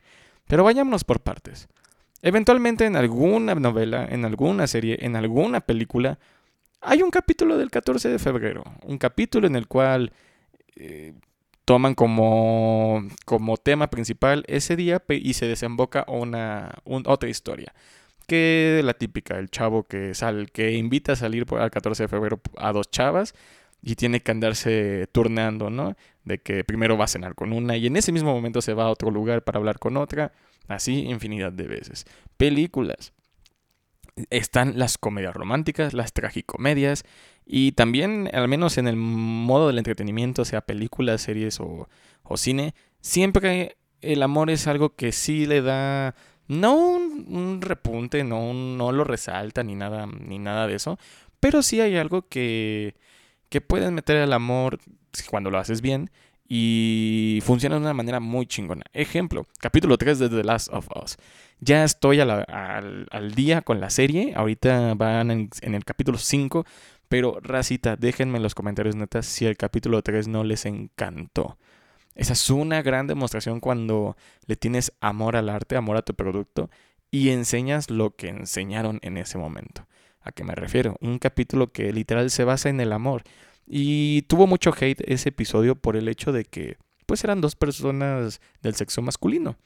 Pero 0.47 0.63
vayámonos 0.63 1.03
por 1.03 1.21
partes. 1.21 1.67
Eventualmente 2.21 2.85
en 2.85 2.95
alguna 2.95 3.55
novela, 3.55 4.07
en 4.09 4.25
alguna 4.25 4.67
serie, 4.67 4.97
en 5.01 5.15
alguna 5.15 5.61
película, 5.61 6.17
hay 6.81 7.01
un 7.01 7.11
capítulo 7.11 7.57
del 7.57 7.69
14 7.69 8.09
de 8.09 8.19
febrero. 8.19 8.63
Un 8.83 8.97
capítulo 8.97 9.47
en 9.47 9.55
el 9.55 9.67
cual 9.67 10.11
eh, 10.75 11.13
toman 11.65 11.95
como, 11.95 13.07
como 13.25 13.57
tema 13.57 13.89
principal 13.89 14.43
ese 14.47 14.75
día 14.75 15.03
y 15.09 15.33
se 15.33 15.47
desemboca 15.47 16.05
una 16.07 16.75
otra 16.85 17.29
historia 17.29 17.73
que 18.25 18.81
la 18.83 18.93
típica, 18.93 19.37
el 19.37 19.49
chavo 19.49 19.83
que 19.83 20.13
sale, 20.13 20.47
que 20.47 20.73
invita 20.73 21.13
a 21.13 21.15
salir 21.15 21.45
al 21.51 21.71
14 21.71 22.03
de 22.03 22.07
febrero 22.07 22.41
a 22.57 22.71
dos 22.71 22.89
chavas 22.89 23.35
y 23.81 23.95
tiene 23.95 24.21
que 24.21 24.31
andarse 24.31 25.07
turnando, 25.11 25.69
¿no? 25.69 25.95
De 26.23 26.39
que 26.39 26.63
primero 26.63 26.97
va 26.97 27.05
a 27.05 27.07
cenar 27.07 27.35
con 27.35 27.53
una 27.53 27.77
y 27.77 27.87
en 27.87 27.97
ese 27.97 28.11
mismo 28.11 28.33
momento 28.33 28.61
se 28.61 28.73
va 28.73 28.85
a 28.85 28.89
otro 28.89 29.11
lugar 29.11 29.43
para 29.43 29.59
hablar 29.59 29.79
con 29.79 29.97
otra, 29.97 30.33
así 30.67 31.03
infinidad 31.03 31.51
de 31.51 31.67
veces. 31.67 32.05
Películas. 32.37 33.13
Están 34.29 34.79
las 34.79 34.97
comedias 34.97 35.35
románticas, 35.35 35.93
las 35.93 36.13
tragicomedias 36.13 37.03
y 37.45 37.73
también, 37.73 38.29
al 38.33 38.47
menos 38.47 38.77
en 38.77 38.87
el 38.87 38.95
modo 38.95 39.67
del 39.67 39.77
entretenimiento, 39.77 40.45
sea 40.45 40.61
películas, 40.61 41.21
series 41.21 41.59
o, 41.59 41.87
o 42.23 42.37
cine, 42.37 42.73
siempre 43.01 43.77
el 44.01 44.23
amor 44.23 44.49
es 44.49 44.67
algo 44.67 44.95
que 44.95 45.11
sí 45.11 45.45
le 45.45 45.61
da 45.61 46.15
no 46.47 46.75
un, 46.75 47.59
repunte, 47.61 48.23
no, 48.23 48.53
no 48.53 48.91
lo 48.91 49.03
resalta 49.03 49.63
ni 49.63 49.75
nada, 49.75 50.07
ni 50.07 50.39
nada 50.39 50.67
de 50.67 50.75
eso, 50.75 50.99
pero 51.39 51.63
sí 51.63 51.81
hay 51.81 51.97
algo 51.97 52.27
que, 52.27 52.95
que 53.49 53.61
puedes 53.61 53.91
meter 53.91 54.17
al 54.17 54.33
amor 54.33 54.79
cuando 55.29 55.49
lo 55.49 55.57
haces 55.57 55.81
bien 55.81 56.11
y 56.47 57.39
funciona 57.43 57.75
de 57.75 57.81
una 57.81 57.93
manera 57.93 58.19
muy 58.19 58.45
chingona. 58.45 58.83
Ejemplo, 58.93 59.47
capítulo 59.59 59.97
3 59.97 60.19
de 60.19 60.29
The 60.29 60.43
Last 60.43 60.71
of 60.71 60.87
Us. 61.01 61.17
Ya 61.59 61.83
estoy 61.83 62.19
al, 62.19 62.45
al, 62.49 63.31
día 63.33 63.61
con 63.61 63.79
la 63.79 63.89
serie, 63.89 64.33
ahorita 64.35 64.93
van 64.93 65.31
en, 65.31 65.49
en 65.61 65.73
el 65.73 65.83
capítulo 65.83 66.17
5, 66.17 66.65
pero 67.07 67.39
racita, 67.41 67.95
déjenme 67.95 68.37
en 68.37 68.43
los 68.43 68.55
comentarios 68.55 68.95
netas 68.95 69.25
si 69.25 69.45
el 69.45 69.57
capítulo 69.57 70.01
3 70.01 70.27
no 70.27 70.43
les 70.43 70.65
encantó. 70.65 71.57
Esa 72.15 72.33
es 72.33 72.49
una 72.49 72.81
gran 72.81 73.07
demostración 73.07 73.59
cuando 73.59 74.15
le 74.45 74.55
tienes 74.55 74.93
amor 75.01 75.35
al 75.35 75.49
arte, 75.49 75.75
amor 75.75 75.97
a 75.97 76.01
tu 76.01 76.13
producto 76.15 76.69
y 77.11 77.29
enseñas 77.29 77.89
lo 77.89 78.15
que 78.15 78.29
enseñaron 78.29 78.99
en 79.01 79.17
ese 79.17 79.37
momento. 79.37 79.87
¿A 80.21 80.31
qué 80.31 80.43
me 80.43 80.55
refiero? 80.55 80.97
Un 81.01 81.19
capítulo 81.19 81.71
que 81.71 81.93
literal 81.93 82.31
se 82.31 82.43
basa 82.43 82.69
en 82.69 82.79
el 82.79 82.93
amor. 82.93 83.23
Y 83.67 84.23
tuvo 84.23 84.47
mucho 84.47 84.73
hate 84.79 85.01
ese 85.11 85.29
episodio 85.29 85.75
por 85.75 85.95
el 85.95 86.07
hecho 86.07 86.31
de 86.31 86.45
que 86.45 86.77
pues 87.05 87.23
eran 87.23 87.41
dos 87.41 87.55
personas 87.55 88.41
del 88.61 88.75
sexo 88.75 89.01
masculino, 89.01 89.57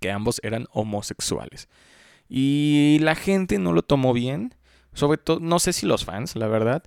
que 0.00 0.10
ambos 0.10 0.40
eran 0.42 0.66
homosexuales. 0.72 1.68
Y 2.28 2.98
la 3.00 3.14
gente 3.14 3.58
no 3.58 3.72
lo 3.72 3.82
tomó 3.82 4.12
bien, 4.12 4.54
sobre 4.94 5.18
todo, 5.18 5.40
no 5.40 5.58
sé 5.58 5.72
si 5.72 5.86
los 5.86 6.04
fans, 6.04 6.36
la 6.36 6.48
verdad, 6.48 6.84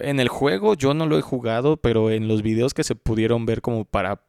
en 0.00 0.20
el 0.20 0.28
juego 0.28 0.74
yo 0.74 0.94
no 0.94 1.06
lo 1.06 1.18
he 1.18 1.22
jugado, 1.22 1.76
pero 1.76 2.10
en 2.10 2.28
los 2.28 2.42
videos 2.42 2.74
que 2.74 2.84
se 2.84 2.94
pudieron 2.94 3.46
ver 3.46 3.60
como 3.62 3.84
para, 3.84 4.22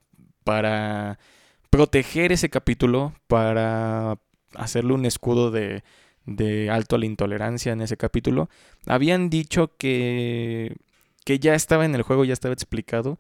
para 0.44 1.20
proteger 1.70 2.32
ese 2.32 2.50
capítulo, 2.50 3.14
para 3.28 4.18
hacerle 4.56 4.94
un 4.94 5.06
escudo 5.06 5.52
de, 5.52 5.84
de 6.26 6.70
alto 6.70 6.96
a 6.96 7.00
la 7.00 7.06
intolerancia 7.06 7.72
en 7.74 7.82
ese 7.82 7.98
capítulo, 7.98 8.50
habían 8.88 9.30
dicho 9.30 9.72
que, 9.78 10.76
que 11.26 11.40
ya 11.40 11.56
estaba 11.56 11.86
en 11.86 11.96
el 11.96 12.04
juego, 12.04 12.26
ya 12.26 12.34
estaba 12.34 12.54
explicado, 12.54 13.18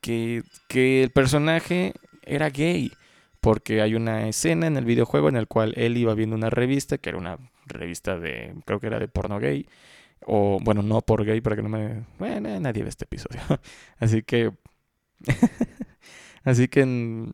que, 0.00 0.42
que 0.68 1.02
el 1.04 1.10
personaje 1.10 1.94
era 2.24 2.50
gay. 2.50 2.92
porque 3.40 3.82
hay 3.82 3.94
una 3.94 4.28
escena 4.28 4.66
en 4.68 4.76
el 4.76 4.84
videojuego 4.84 5.28
en 5.28 5.36
el 5.36 5.48
cual 5.48 5.74
él 5.76 5.96
iba 5.96 6.14
viendo 6.14 6.36
una 6.36 6.50
revista, 6.50 6.98
que 6.98 7.10
era 7.10 7.18
una 7.18 7.38
revista 7.72 8.18
de, 8.18 8.54
creo 8.64 8.80
que 8.80 8.86
era 8.86 8.98
de 8.98 9.08
porno 9.08 9.38
gay, 9.38 9.66
o 10.26 10.58
bueno, 10.62 10.82
no 10.82 11.00
por 11.00 11.24
gay, 11.24 11.40
para 11.40 11.56
que 11.56 11.62
no 11.62 11.68
me... 11.68 12.04
Bueno, 12.18 12.58
nadie 12.60 12.82
ve 12.82 12.88
este 12.88 13.04
episodio. 13.04 13.40
Así 13.98 14.22
que... 14.22 14.52
Así 16.44 16.68
que 16.68 17.26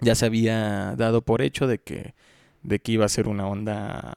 ya 0.00 0.14
se 0.14 0.26
había 0.26 0.94
dado 0.96 1.22
por 1.22 1.42
hecho 1.42 1.66
de 1.66 1.78
que, 1.78 2.14
de 2.62 2.80
que 2.80 2.92
iba 2.92 3.04
a 3.04 3.08
ser 3.08 3.28
una 3.28 3.46
onda... 3.46 4.14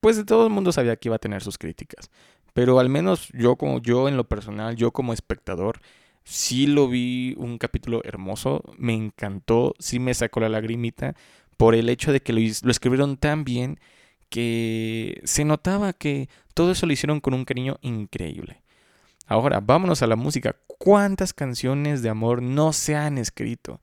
Pues 0.00 0.16
de 0.16 0.24
todo 0.24 0.46
el 0.46 0.52
mundo 0.52 0.70
sabía 0.72 0.96
que 0.96 1.08
iba 1.08 1.16
a 1.16 1.20
tener 1.20 1.42
sus 1.42 1.58
críticas. 1.58 2.10
Pero 2.54 2.78
al 2.78 2.88
menos 2.88 3.28
yo 3.32 3.56
como 3.56 3.80
yo 3.80 4.08
en 4.08 4.16
lo 4.16 4.24
personal, 4.24 4.76
yo 4.76 4.92
como 4.92 5.12
espectador, 5.12 5.80
sí 6.24 6.66
lo 6.66 6.88
vi 6.88 7.34
un 7.38 7.58
capítulo 7.58 8.02
hermoso, 8.04 8.62
me 8.76 8.94
encantó, 8.94 9.74
sí 9.78 9.98
me 9.98 10.14
sacó 10.14 10.40
la 10.40 10.48
lagrimita 10.48 11.14
por 11.56 11.74
el 11.74 11.88
hecho 11.88 12.12
de 12.12 12.20
que 12.20 12.32
lo, 12.32 12.40
lo 12.40 12.70
escribieron 12.70 13.16
tan 13.16 13.44
bien 13.44 13.80
que 14.28 15.20
se 15.24 15.44
notaba 15.44 15.92
que 15.92 16.28
todo 16.54 16.72
eso 16.72 16.86
lo 16.86 16.92
hicieron 16.92 17.20
con 17.20 17.34
un 17.34 17.44
cariño 17.44 17.78
increíble. 17.82 18.62
Ahora, 19.26 19.60
vámonos 19.60 20.02
a 20.02 20.06
la 20.06 20.16
música. 20.16 20.56
¿Cuántas 20.78 21.32
canciones 21.34 22.02
de 22.02 22.08
amor 22.08 22.42
no 22.42 22.72
se 22.72 22.96
han 22.96 23.18
escrito? 23.18 23.80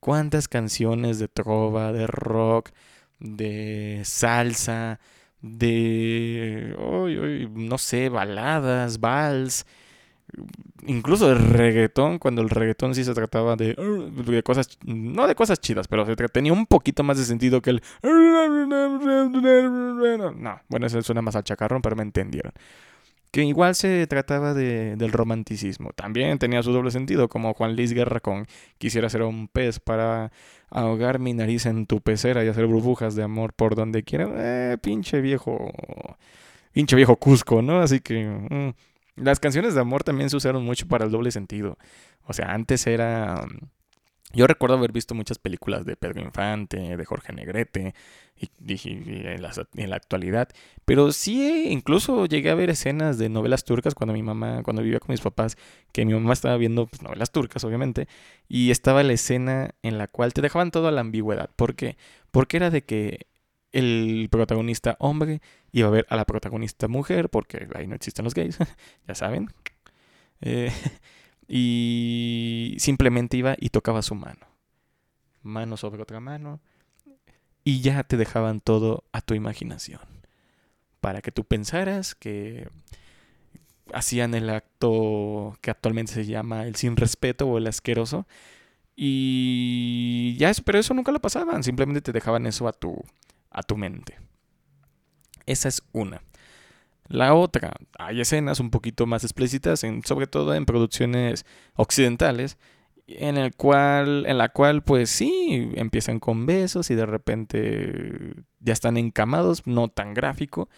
¿Cuántas 0.00 0.48
canciones 0.48 1.18
de 1.18 1.28
trova, 1.28 1.92
de 1.92 2.06
rock, 2.06 2.70
de 3.18 4.02
salsa, 4.04 5.00
de, 5.40 6.74
no 7.54 7.78
sé, 7.78 8.08
baladas, 8.08 9.00
vals, 9.00 9.66
incluso 10.86 11.28
de 11.28 11.34
reggaetón, 11.34 12.18
cuando 12.18 12.42
el 12.42 12.50
reggaetón 12.50 12.94
sí 12.94 13.04
se 13.04 13.14
trataba 13.14 13.56
de, 13.56 13.74
de, 13.74 14.42
cosas, 14.42 14.78
no 14.84 15.26
de 15.26 15.34
cosas 15.34 15.60
chidas, 15.60 15.88
pero 15.88 16.04
tenía 16.28 16.52
un 16.52 16.66
poquito 16.66 17.02
más 17.02 17.18
de 17.18 17.24
sentido 17.24 17.62
que 17.62 17.70
el... 17.70 17.82
No, 20.36 20.60
bueno, 20.68 20.86
eso 20.86 21.02
suena 21.02 21.22
más 21.22 21.36
al 21.36 21.44
chacarrón, 21.44 21.82
pero 21.82 21.96
me 21.96 22.02
entendieron 22.02 22.52
que 23.36 23.44
igual 23.44 23.74
se 23.74 24.06
trataba 24.06 24.54
de, 24.54 24.96
del 24.96 25.12
romanticismo. 25.12 25.90
También 25.92 26.38
tenía 26.38 26.62
su 26.62 26.72
doble 26.72 26.90
sentido, 26.90 27.28
como 27.28 27.52
Juan 27.52 27.76
Luis 27.76 27.92
Guerra 27.92 28.20
con 28.20 28.46
Quisiera 28.78 29.10
ser 29.10 29.22
un 29.24 29.48
pez 29.48 29.78
para 29.78 30.32
ahogar 30.70 31.18
mi 31.18 31.34
nariz 31.34 31.66
en 31.66 31.84
tu 31.84 32.00
pecera 32.00 32.44
y 32.44 32.48
hacer 32.48 32.66
burbujas 32.66 33.14
de 33.14 33.22
amor 33.24 33.52
por 33.52 33.74
donde 33.74 34.04
quiera. 34.04 34.28
Eh, 34.36 34.78
pinche 34.80 35.20
viejo, 35.20 35.70
pinche 36.72 36.96
viejo 36.96 37.16
Cusco, 37.16 37.60
¿no? 37.60 37.80
Así 37.80 38.00
que 38.00 38.24
mm, 38.24 38.70
las 39.16 39.40
canciones 39.40 39.74
de 39.74 39.80
amor 39.80 40.04
también 40.04 40.30
se 40.30 40.36
usaron 40.36 40.64
mucho 40.64 40.86
para 40.86 41.04
el 41.04 41.10
doble 41.10 41.30
sentido. 41.30 41.78
O 42.24 42.32
sea, 42.32 42.52
antes 42.52 42.86
era... 42.86 43.44
Yo 44.32 44.46
recuerdo 44.46 44.76
haber 44.76 44.92
visto 44.92 45.14
muchas 45.14 45.38
películas 45.38 45.86
de 45.86 45.96
Pedro 45.96 46.20
Infante, 46.20 46.96
de 46.96 47.04
Jorge 47.06 47.32
Negrete, 47.32 47.94
y, 48.36 48.78
en, 48.94 49.40
la, 49.40 49.96
actualidad. 49.96 50.48
Pero 50.84 51.12
sí, 51.12 51.68
incluso 51.70 52.26
llegué 52.26 52.50
a 52.50 52.54
ver 52.54 52.68
escenas 52.68 53.18
de 53.18 53.28
novelas 53.28 53.64
turcas 53.64 53.94
cuando 53.94 54.12
mi 54.12 54.22
mamá, 54.22 54.62
cuando 54.62 54.82
vivía 54.82 55.00
con 55.00 55.12
mis 55.12 55.20
papás, 55.20 55.56
que 55.92 56.04
mi 56.04 56.12
mamá 56.12 56.34
estaba 56.34 56.56
viendo 56.58 56.86
pues, 56.86 57.02
novelas 57.02 57.30
turcas, 57.30 57.64
obviamente, 57.64 58.08
y 58.48 58.70
estaba 58.70 59.02
la 59.02 59.14
escena 59.14 59.70
en 59.82 59.96
la 59.96 60.06
cual 60.06 60.34
te 60.34 60.42
dejaban 60.42 60.70
toda 60.70 60.90
la 60.90 61.00
ambigüedad. 61.00 61.48
¿Por 61.56 61.74
qué? 61.74 61.96
Porque 62.30 62.58
era 62.58 62.68
de 62.68 62.82
que 62.82 63.26
el 63.76 64.28
protagonista 64.30 64.96
hombre 64.98 65.40
iba 65.72 65.88
a 65.88 65.90
ver 65.90 66.06
a 66.08 66.16
la 66.16 66.24
protagonista 66.24 66.88
mujer, 66.88 67.28
porque 67.28 67.68
ahí 67.74 67.86
no 67.86 67.94
existen 67.94 68.24
los 68.24 68.34
gays, 68.34 68.58
ya 69.08 69.14
saben. 69.14 69.50
Eh, 70.40 70.72
y 71.48 72.76
simplemente 72.78 73.36
iba 73.36 73.54
y 73.58 73.68
tocaba 73.70 74.02
su 74.02 74.14
mano. 74.14 74.46
Mano 75.42 75.76
sobre 75.76 76.02
otra 76.02 76.20
mano 76.20 76.60
y 77.62 77.80
ya 77.80 78.04
te 78.04 78.16
dejaban 78.16 78.60
todo 78.60 79.04
a 79.12 79.20
tu 79.20 79.34
imaginación. 79.34 80.00
Para 81.00 81.20
que 81.20 81.32
tú 81.32 81.44
pensaras 81.44 82.14
que 82.14 82.68
hacían 83.92 84.34
el 84.34 84.48
acto 84.50 85.58
que 85.60 85.70
actualmente 85.70 86.12
se 86.12 86.26
llama 86.26 86.64
el 86.64 86.76
sin 86.76 86.96
respeto 86.96 87.46
o 87.46 87.58
el 87.58 87.66
asqueroso. 87.66 88.26
Y 88.94 90.36
ya, 90.38 90.52
pero 90.64 90.78
eso 90.78 90.94
nunca 90.94 91.12
lo 91.12 91.20
pasaban, 91.20 91.62
simplemente 91.64 92.00
te 92.00 92.12
dejaban 92.12 92.46
eso 92.46 92.66
a 92.68 92.72
tu, 92.72 93.04
a 93.56 93.62
tu 93.62 93.76
mente. 93.76 94.18
Esa 95.46 95.68
es 95.68 95.82
una. 95.92 96.22
La 97.08 97.34
otra, 97.34 97.72
hay 97.98 98.20
escenas 98.20 98.60
un 98.60 98.70
poquito 98.70 99.06
más 99.06 99.24
explícitas, 99.24 99.82
sobre 100.04 100.26
todo 100.26 100.54
en 100.54 100.66
producciones 100.66 101.46
occidentales, 101.74 102.58
en 103.06 103.36
el 103.36 103.54
cual 103.54 104.26
en 104.26 104.38
la 104.38 104.48
cual 104.48 104.82
pues 104.82 105.10
sí 105.10 105.70
empiezan 105.76 106.18
con 106.18 106.44
besos 106.44 106.90
y 106.90 106.96
de 106.96 107.06
repente 107.06 108.34
ya 108.58 108.72
están 108.72 108.96
encamados 108.96 109.64
no 109.64 109.86
tan 109.86 110.12
gráfico 110.12 110.68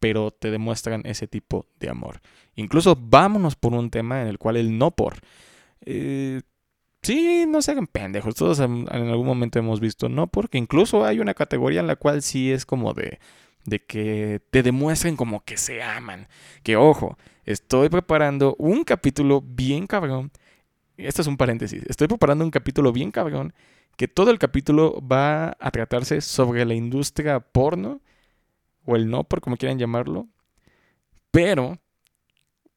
pero 0.00 0.32
te 0.32 0.50
demuestran 0.50 1.02
ese 1.04 1.28
tipo 1.28 1.66
de 1.78 1.88
amor 1.88 2.20
incluso 2.56 2.96
vámonos 3.00 3.54
por 3.54 3.74
un 3.74 3.90
tema 3.90 4.20
en 4.22 4.26
el 4.26 4.38
cual 4.38 4.56
el 4.56 4.76
no 4.76 4.90
por 4.90 5.18
eh, 5.82 6.42
sí 7.02 7.44
no 7.48 7.62
se 7.62 7.72
hagan 7.72 7.86
pendejos. 7.86 8.34
Todos 8.34 8.60
en, 8.60 8.88
algún 8.90 9.26
momento 9.26 9.58
hemos 9.58 9.80
visto 9.80 10.08
no 10.08 10.26
porque 10.26 10.58
incluso 10.58 11.04
hay 11.04 11.20
una 11.20 11.34
categoría 11.34 11.80
en 11.80 11.86
la 11.86 11.96
cual 11.96 12.22
sí 12.22 12.52
es 12.52 12.66
como 12.66 12.94
de 12.94 13.18
de 13.64 13.84
que 13.84 14.40
te 14.50 14.62
demuestren 14.62 15.16
como 15.16 15.44
que 15.44 15.56
se 15.56 15.82
aman. 15.82 16.28
Que 16.62 16.76
ojo 16.76 17.18
estoy 17.44 17.88
preparando 17.88 18.56
un 18.58 18.84
capítulo 18.84 19.42
bien 19.42 19.86
cabrón. 19.86 20.30
Esto 20.96 21.22
es 21.22 21.28
un 21.28 21.36
paréntesis, 21.36 21.84
estoy 21.86 22.08
preparando 22.08 22.44
un 22.44 22.50
capítulo 22.50 22.92
bien 22.92 23.12
cabrón, 23.12 23.54
que 23.96 24.08
todo 24.08 24.32
el 24.32 24.38
capítulo 24.38 25.00
va 25.00 25.56
a 25.60 25.70
tratarse 25.70 26.20
sobre 26.20 26.64
la 26.64 26.74
industria 26.74 27.38
porno, 27.38 28.00
o 28.84 28.96
el 28.96 29.08
no, 29.08 29.22
por 29.22 29.40
como 29.40 29.56
quieran 29.56 29.78
llamarlo, 29.78 30.26
pero 31.30 31.78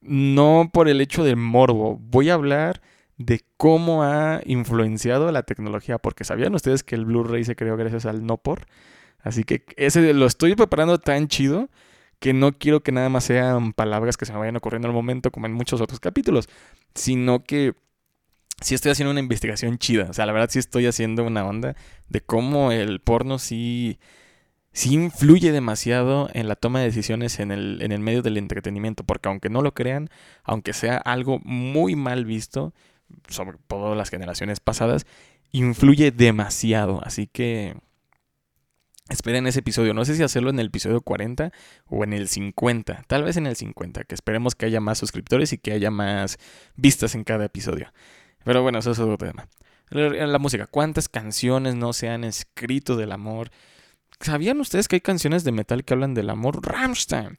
no 0.02 0.70
por 0.72 0.88
el 0.88 1.02
hecho 1.02 1.24
del 1.24 1.36
morbo, 1.36 1.98
voy 2.00 2.30
a 2.30 2.36
hablar 2.36 2.82
de 3.26 3.42
cómo 3.58 4.04
ha 4.04 4.42
influenciado 4.46 5.32
la 5.32 5.44
tecnología, 5.44 5.98
porque 5.98 6.24
sabían 6.24 6.56
ustedes 6.56 6.84
que 6.84 6.96
el 6.96 7.06
Blu-ray 7.06 7.44
se 7.44 7.56
creó 7.56 7.78
gracias 7.78 8.06
al 8.06 8.26
no 8.26 8.38
por, 8.38 8.66
así 9.22 9.44
que 9.44 9.66
ese 9.78 10.14
lo 10.14 10.26
estoy 10.26 10.56
preparando 10.56 10.98
tan 10.98 11.28
chido 11.28 11.70
que 12.20 12.34
no 12.34 12.52
quiero 12.54 12.82
que 12.82 12.92
nada 12.92 13.10
más 13.10 13.24
sean 13.24 13.74
palabras 13.74 14.16
que 14.16 14.26
se 14.26 14.34
me 14.34 14.40
vayan 14.40 14.56
ocurriendo 14.56 14.88
al 14.88 14.94
momento 14.94 15.32
como 15.32 15.48
en 15.48 15.54
muchos 15.54 15.82
otros 15.82 16.00
capítulos, 16.00 16.50
sino 16.94 17.44
que 17.44 17.74
sí 18.62 18.76
estoy 18.76 18.92
haciendo 18.92 19.12
una 19.12 19.20
investigación 19.20 19.78
chida. 19.78 20.08
O 20.10 20.14
sea, 20.14 20.26
la 20.26 20.32
verdad 20.32 20.50
sí 20.52 20.60
estoy 20.60 20.86
haciendo 20.86 21.24
una 21.24 21.46
onda 21.46 21.76
de 22.10 22.22
cómo 22.22 22.72
el 22.72 23.02
porno 23.02 23.40
sí, 23.40 24.00
sí 24.72 24.94
influye 24.94 25.52
demasiado 25.52 26.30
en 26.34 26.48
la 26.48 26.56
toma 26.56 26.80
de 26.80 26.86
decisiones 26.86 27.40
en 27.40 27.52
el, 27.52 27.82
en 27.82 27.92
el 27.92 28.00
medio 28.00 28.22
del 28.22 28.38
entretenimiento. 28.38 29.04
Porque 29.04 29.28
aunque 29.28 29.50
no 29.50 29.62
lo 29.62 29.74
crean, 29.74 30.10
aunque 30.44 30.74
sea 30.74 30.98
algo 30.98 31.40
muy 31.44 31.96
mal 31.96 32.26
visto, 32.26 32.74
sobre 33.28 33.58
todo 33.68 33.96
las 33.96 34.10
generaciones 34.10 34.60
pasadas, 34.60 35.06
influye 35.52 36.12
demasiado. 36.12 37.02
Así 37.04 37.28
que 37.28 37.76
esperen 39.10 39.48
ese 39.48 39.60
episodio. 39.60 39.94
No 39.94 40.06
sé 40.06 40.16
si 40.16 40.24
hacerlo 40.24 40.50
en 40.50 40.60
el 40.60 40.68
episodio 40.68 41.02
40 41.02 41.52
o 41.88 42.04
en 42.04 42.14
el 42.14 42.28
50. 42.28 43.04
Tal 43.08 43.24
vez 43.24 43.38
en 43.38 43.48
el 43.48 43.56
50, 43.56 44.04
que 44.06 44.16
esperemos 44.16 44.56
que 44.56 44.66
haya 44.66 44.80
más 44.80 44.98
suscriptores 44.98 45.54
y 45.54 45.58
que 45.58 45.74
haya 45.74 45.92
más 45.92 46.38
vistas 46.76 47.16
en 47.16 47.24
cada 47.24 47.46
episodio. 47.46 47.92
Pero 48.44 48.62
bueno, 48.64 48.80
eso 48.80 48.92
es 48.92 49.00
otro 49.00 49.18
tema. 49.18 49.48
La 49.92 50.40
música, 50.40 50.68
¿cuántas 50.68 51.10
canciones 51.10 51.76
no 51.76 51.92
se 51.92 52.08
han 52.10 52.24
escrito 52.24 52.96
del 52.96 53.12
amor? 53.12 53.52
¿Sabían 54.22 54.60
ustedes 54.62 54.88
que 54.88 54.96
hay 54.98 55.02
canciones 55.02 55.44
de 55.44 55.52
metal 55.52 55.84
que 55.84 55.94
hablan 55.94 56.14
del 56.14 56.30
amor? 56.30 56.66
Rammstein. 56.66 57.38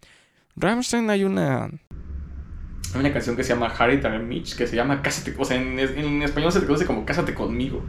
Rammstein 0.56 1.08
hay 1.08 1.24
una... 1.24 1.70
Hay 2.94 3.00
una 3.00 3.12
canción 3.12 3.36
que 3.36 3.42
se 3.42 3.54
llama 3.54 3.72
Harry 3.78 4.00
Mitch, 4.20 4.56
que 4.56 4.66
se 4.66 4.76
llama 4.76 5.02
Cásate... 5.02 5.34
O 5.38 5.44
sea, 5.44 5.60
en, 5.60 6.22
español 6.22 6.52
se 6.52 6.64
conoce 6.64 6.86
como 6.86 7.04
Cásate 7.06 7.34
conmigo. 7.34 7.82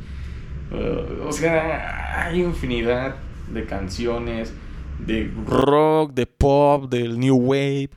Uh, 0.72 1.28
o 1.28 1.32
sea, 1.32 2.26
hay 2.26 2.42
infinidad 2.42 3.16
de 3.52 3.66
canciones 3.66 4.54
de 5.00 5.32
rock, 5.46 6.14
de 6.14 6.26
pop, 6.26 6.90
del 6.90 7.20
new 7.20 7.36
wave, 7.36 7.90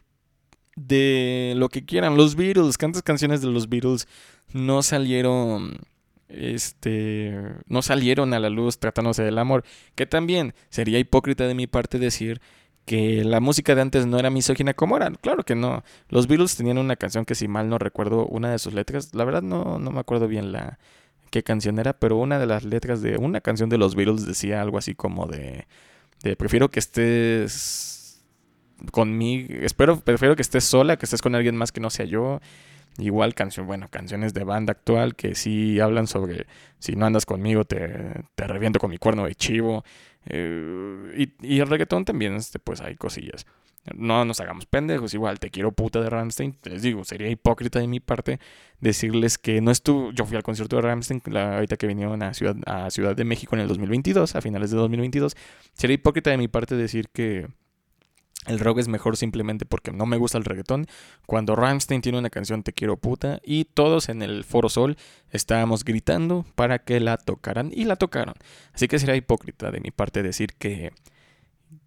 de 0.75 1.54
lo 1.56 1.68
que 1.68 1.84
quieran. 1.84 2.16
Los 2.16 2.34
Beatles, 2.34 2.76
¿cuántas 2.76 3.02
canciones 3.02 3.40
de 3.40 3.48
los 3.48 3.68
Beatles 3.68 4.08
no 4.52 4.82
salieron 4.82 5.78
este 6.28 7.40
no 7.68 7.82
salieron 7.82 8.34
a 8.34 8.40
la 8.40 8.50
luz 8.50 8.78
tratándose 8.78 9.22
del 9.22 9.38
amor, 9.38 9.64
que 9.94 10.06
también 10.06 10.54
sería 10.70 10.98
hipócrita 10.98 11.46
de 11.46 11.54
mi 11.54 11.66
parte 11.66 11.98
decir 11.98 12.40
que 12.87 13.25
la 13.25 13.40
música 13.40 13.75
de 13.75 13.83
antes 13.83 14.07
no 14.07 14.19
era 14.19 14.31
misógina 14.31 14.73
como 14.73 14.97
era. 14.97 15.11
Claro 15.11 15.45
que 15.45 15.55
no. 15.57 15.85
Los 16.09 16.28
Beatles 16.28 16.57
tenían 16.57 16.78
una 16.78 16.97
canción 16.97 17.25
que 17.26 17.35
si 17.35 17.49
mal 17.49 17.69
no 17.69 17.78
recuerdo 17.78 18.26
una 18.26 18.50
de 18.50 18.59
sus 18.59 18.73
letras, 18.75 19.14
la 19.14 19.25
verdad 19.25 19.43
no, 19.43 19.78
no 19.78 19.90
me 19.90 20.00
acuerdo 20.00 20.28
bien 20.28 20.52
la 20.52 20.78
qué 21.31 21.43
canción 21.43 21.78
era, 21.78 21.99
pero 21.99 22.16
una 22.16 22.38
de 22.38 22.47
las 22.47 22.64
letras 22.64 23.02
de 23.02 23.16
una 23.19 23.40
canción 23.40 23.69
de 23.69 23.78
los 23.78 23.97
Beatles 23.97 24.25
decía 24.25 24.62
algo 24.62 24.78
así 24.78 24.95
como 24.95 25.26
de, 25.26 25.66
de 26.23 26.37
prefiero 26.37 26.71
que 26.71 26.78
estés 26.78 28.25
conmigo, 28.93 29.55
espero, 29.62 30.00
prefiero 30.00 30.37
que 30.37 30.43
estés 30.43 30.64
sola, 30.64 30.97
que 30.97 31.07
estés 31.07 31.23
con 31.23 31.35
alguien 31.35 31.57
más 31.57 31.73
que 31.73 31.81
no 31.81 31.90
sea 31.90 32.07
yo. 32.07 32.40
Igual 32.99 33.35
canción, 33.35 33.66
bueno, 33.66 33.88
canciones 33.90 34.33
de 34.33 34.45
banda 34.45 34.73
actual 34.73 35.16
que 35.16 35.35
sí 35.35 35.81
hablan 35.81 36.07
sobre 36.07 36.47
si 36.78 36.97
no 36.97 37.05
andas 37.05 37.26
conmigo 37.26 37.64
te, 37.64 38.23
te 38.35 38.47
reviento 38.47 38.78
con 38.78 38.90
mi 38.90 38.97
cuerno 38.97 39.26
de 39.26 39.35
chivo. 39.35 39.85
Eh, 40.26 41.28
y, 41.42 41.61
el 41.61 41.68
reggaetón 41.68 42.04
también, 42.04 42.35
este, 42.35 42.59
pues 42.59 42.80
hay 42.80 42.97
cosillas. 42.97 43.47
No 43.95 44.25
nos 44.25 44.40
hagamos 44.40 44.66
pendejos, 44.66 45.14
igual 45.14 45.38
te 45.38 45.50
quiero 45.50 45.71
puta 45.71 46.00
de 46.00 46.11
Ramstein. 46.11 46.56
Les 46.64 46.83
digo, 46.83 47.04
sería 47.04 47.28
hipócrita 47.28 47.78
de 47.78 47.87
mi 47.87 48.00
parte 48.00 48.40
decirles 48.80 49.38
que 49.38 49.61
no 49.61 49.71
estuvo. 49.71 50.11
Yo 50.11 50.25
fui 50.26 50.37
al 50.37 50.42
concierto 50.42 50.76
de 50.76 50.83
Ramstein 50.83 51.23
ahorita 51.37 51.76
que 51.76 51.87
vinieron 51.87 52.21
a 52.23 52.35
Ciudad, 52.35 52.56
a 52.66 52.90
Ciudad 52.90 53.14
de 53.14 53.25
México 53.25 53.54
en 53.54 53.62
el 53.62 53.68
2022, 53.68 54.35
a 54.35 54.40
finales 54.40 54.73
de 54.73 54.76
2022. 54.76 55.37
Sería 55.73 55.95
hipócrita 55.95 56.30
de 56.30 56.38
mi 56.38 56.49
parte 56.49 56.75
decir 56.75 57.09
que 57.12 57.47
el 58.47 58.59
rock 58.59 58.79
es 58.79 58.88
mejor 58.88 59.17
simplemente 59.17 59.67
porque 59.67 59.93
no 59.93 60.07
me 60.07 60.17
gusta 60.17 60.38
el 60.38 60.45
reggaetón. 60.45 60.87
Cuando 61.26 61.57
Ramstein 61.57 62.00
tiene 62.00 62.19
una 62.19 62.31
canción 62.31 62.62
Te 62.62 62.73
quiero 62.73 62.97
puta 62.97 63.41
y 63.45 63.65
todos 63.65 64.09
en 64.09 64.23
el 64.23 64.45
Foro 64.45 64.69
Sol 64.69 64.97
estábamos 65.31 65.85
gritando 65.85 66.45
para 66.55 66.79
que 66.79 67.00
la 67.00 67.17
tocaran 67.17 67.71
y 67.75 67.85
la 67.85 67.97
tocaron. 67.97 68.35
Así 68.73 68.88
que 68.88 68.99
sería 68.99 69.17
hipócrita 69.17 69.71
de 69.71 69.81
mi 69.81 69.91
parte 69.91 70.23
decir 70.23 70.55
que 70.59 70.93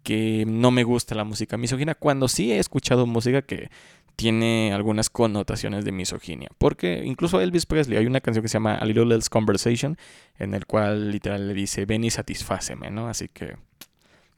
que 0.02 0.44
no 0.46 0.70
me 0.70 0.84
gusta 0.84 1.14
la 1.14 1.24
música 1.24 1.56
misógina, 1.56 1.94
cuando 1.94 2.28
sí 2.28 2.52
he 2.52 2.58
escuchado 2.58 3.06
música 3.06 3.42
que 3.42 3.70
tiene 4.16 4.72
algunas 4.74 5.08
connotaciones 5.08 5.84
de 5.84 5.92
misoginia. 5.92 6.48
Porque 6.58 7.02
incluso 7.04 7.40
Elvis 7.40 7.66
Presley 7.66 7.98
hay 7.98 8.06
una 8.06 8.20
canción 8.20 8.42
que 8.42 8.48
se 8.48 8.54
llama 8.54 8.74
A 8.74 8.84
Little 8.84 9.06
Less 9.06 9.30
Conversation, 9.30 9.96
en 10.38 10.54
el 10.54 10.66
cual 10.66 11.10
literal 11.10 11.48
le 11.48 11.54
dice, 11.54 11.86
ven 11.86 12.04
y 12.04 12.10
satisfáceme, 12.10 12.90
¿no? 12.90 13.08
Así 13.08 13.28
que, 13.28 13.56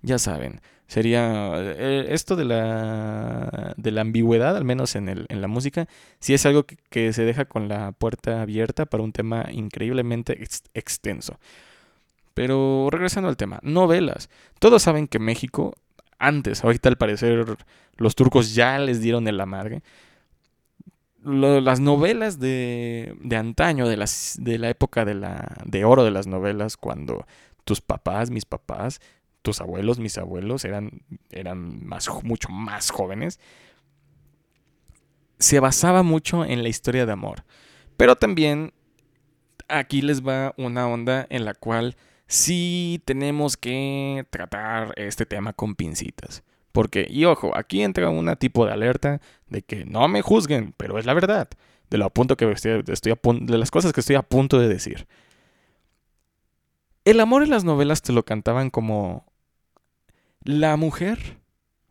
ya 0.03 0.19
saben, 0.19 0.61
sería 0.93 1.53
eh, 1.57 2.09
esto 2.11 2.37
de 2.37 2.45
la, 2.45 3.73
de 3.79 3.91
la 3.93 4.03
ambigüedad, 4.03 4.55
al 4.59 4.65
menos 4.67 4.95
en, 4.95 5.09
el, 5.09 5.25
en 5.31 5.41
la 5.41 5.49
música, 5.49 5.89
sí 6.21 6.35
es 6.35 6.45
algo 6.45 6.65
que, 6.65 6.77
que, 6.91 7.15
se 7.15 7.25
deja 7.25 7.47
con 7.47 7.67
la 7.67 7.93
puerta 7.93 8.43
abierta 8.43 8.85
para 8.85 9.03
un 9.03 9.13
tema 9.13 9.47
increíblemente 9.51 10.39
extenso. 10.75 11.39
Pero 12.35 12.89
regresando 12.91 13.31
al 13.31 13.39
tema, 13.39 13.59
novelas. 13.63 14.29
Todos 14.59 14.83
saben 14.83 15.09
que 15.09 15.19
México, 15.19 15.75
antes, 16.19 16.63
ahorita 16.63 16.91
al 16.91 16.99
parecer 16.99 17.57
los 17.97 18.15
turcos 18.15 18.55
ya 18.55 18.79
les 18.79 19.01
dieron 19.01 19.27
el 19.29 19.41
amargue. 19.41 19.83
las 21.25 21.81
novelas 21.81 22.39
de, 22.39 23.17
de 23.23 23.37
antaño, 23.37 23.89
de, 23.89 23.97
las, 23.97 24.37
de 24.39 24.59
la 24.59 24.69
época 24.69 25.07
de, 25.07 25.15
la, 25.15 25.57
de 25.65 25.87
oro 25.87 26.05
de 26.05 26.11
las 26.11 26.27
novelas, 26.27 26.77
cuando 26.77 27.27
tus 27.65 27.81
papás, 27.81 28.31
mis 28.31 28.45
papás, 28.45 29.01
tus 29.43 29.61
abuelos, 29.61 29.99
mis 29.99 30.17
abuelos 30.19 30.65
eran, 30.65 31.03
eran 31.31 31.85
más, 31.85 32.09
mucho 32.23 32.49
más 32.49 32.91
jóvenes, 32.91 33.41
se 35.39 35.61
basaba 35.61 36.03
mucho 36.03 36.45
en 36.45 36.63
la 36.63 36.69
historia 36.69 37.05
de 37.05 37.13
amor. 37.13 37.45
Pero 37.97 38.17
también 38.17 38.73
aquí 39.69 40.03
les 40.03 40.27
va 40.27 40.55
una 40.57 40.87
onda 40.87 41.27
en 41.31 41.45
la 41.45 41.55
cual 41.55 41.97
sí 42.27 43.03
tenemos 43.05 43.57
que 43.57 44.27
tratar 44.31 44.95
este 44.97 45.27
tema 45.27 45.53
con 45.53 45.75
pincitas. 45.75 46.43
Porque, 46.73 47.07
y 47.09 47.27
ojo, 47.27 47.57
aquí 47.57 47.83
entra 47.83 48.09
una 48.09 48.37
tipo 48.37 48.65
de 48.65 48.73
alerta 48.73 49.21
de 49.49 49.63
que 49.63 49.85
no 49.85 50.09
me 50.09 50.23
juzguen, 50.23 50.75
pero 50.77 50.99
es 50.99 51.05
la 51.05 51.13
verdad. 51.13 51.49
De 51.91 51.99
lo 51.99 52.09
punto 52.09 52.37
que 52.39 52.51
estoy 52.51 52.83
de 52.83 53.59
las 53.59 53.71
cosas 53.71 53.93
que 53.93 54.01
estoy 54.01 54.17
a 54.17 54.23
punto 54.23 54.59
de 54.59 54.69
decir. 54.69 55.07
El 57.05 57.21
amor 57.21 57.43
en 57.43 57.51
las 57.51 57.65
novelas 57.65 58.01
te 58.01 58.13
lo 58.13 58.25
cantaban 58.25 58.71
como 58.71 59.27
la 60.45 60.77
mujer, 60.77 61.39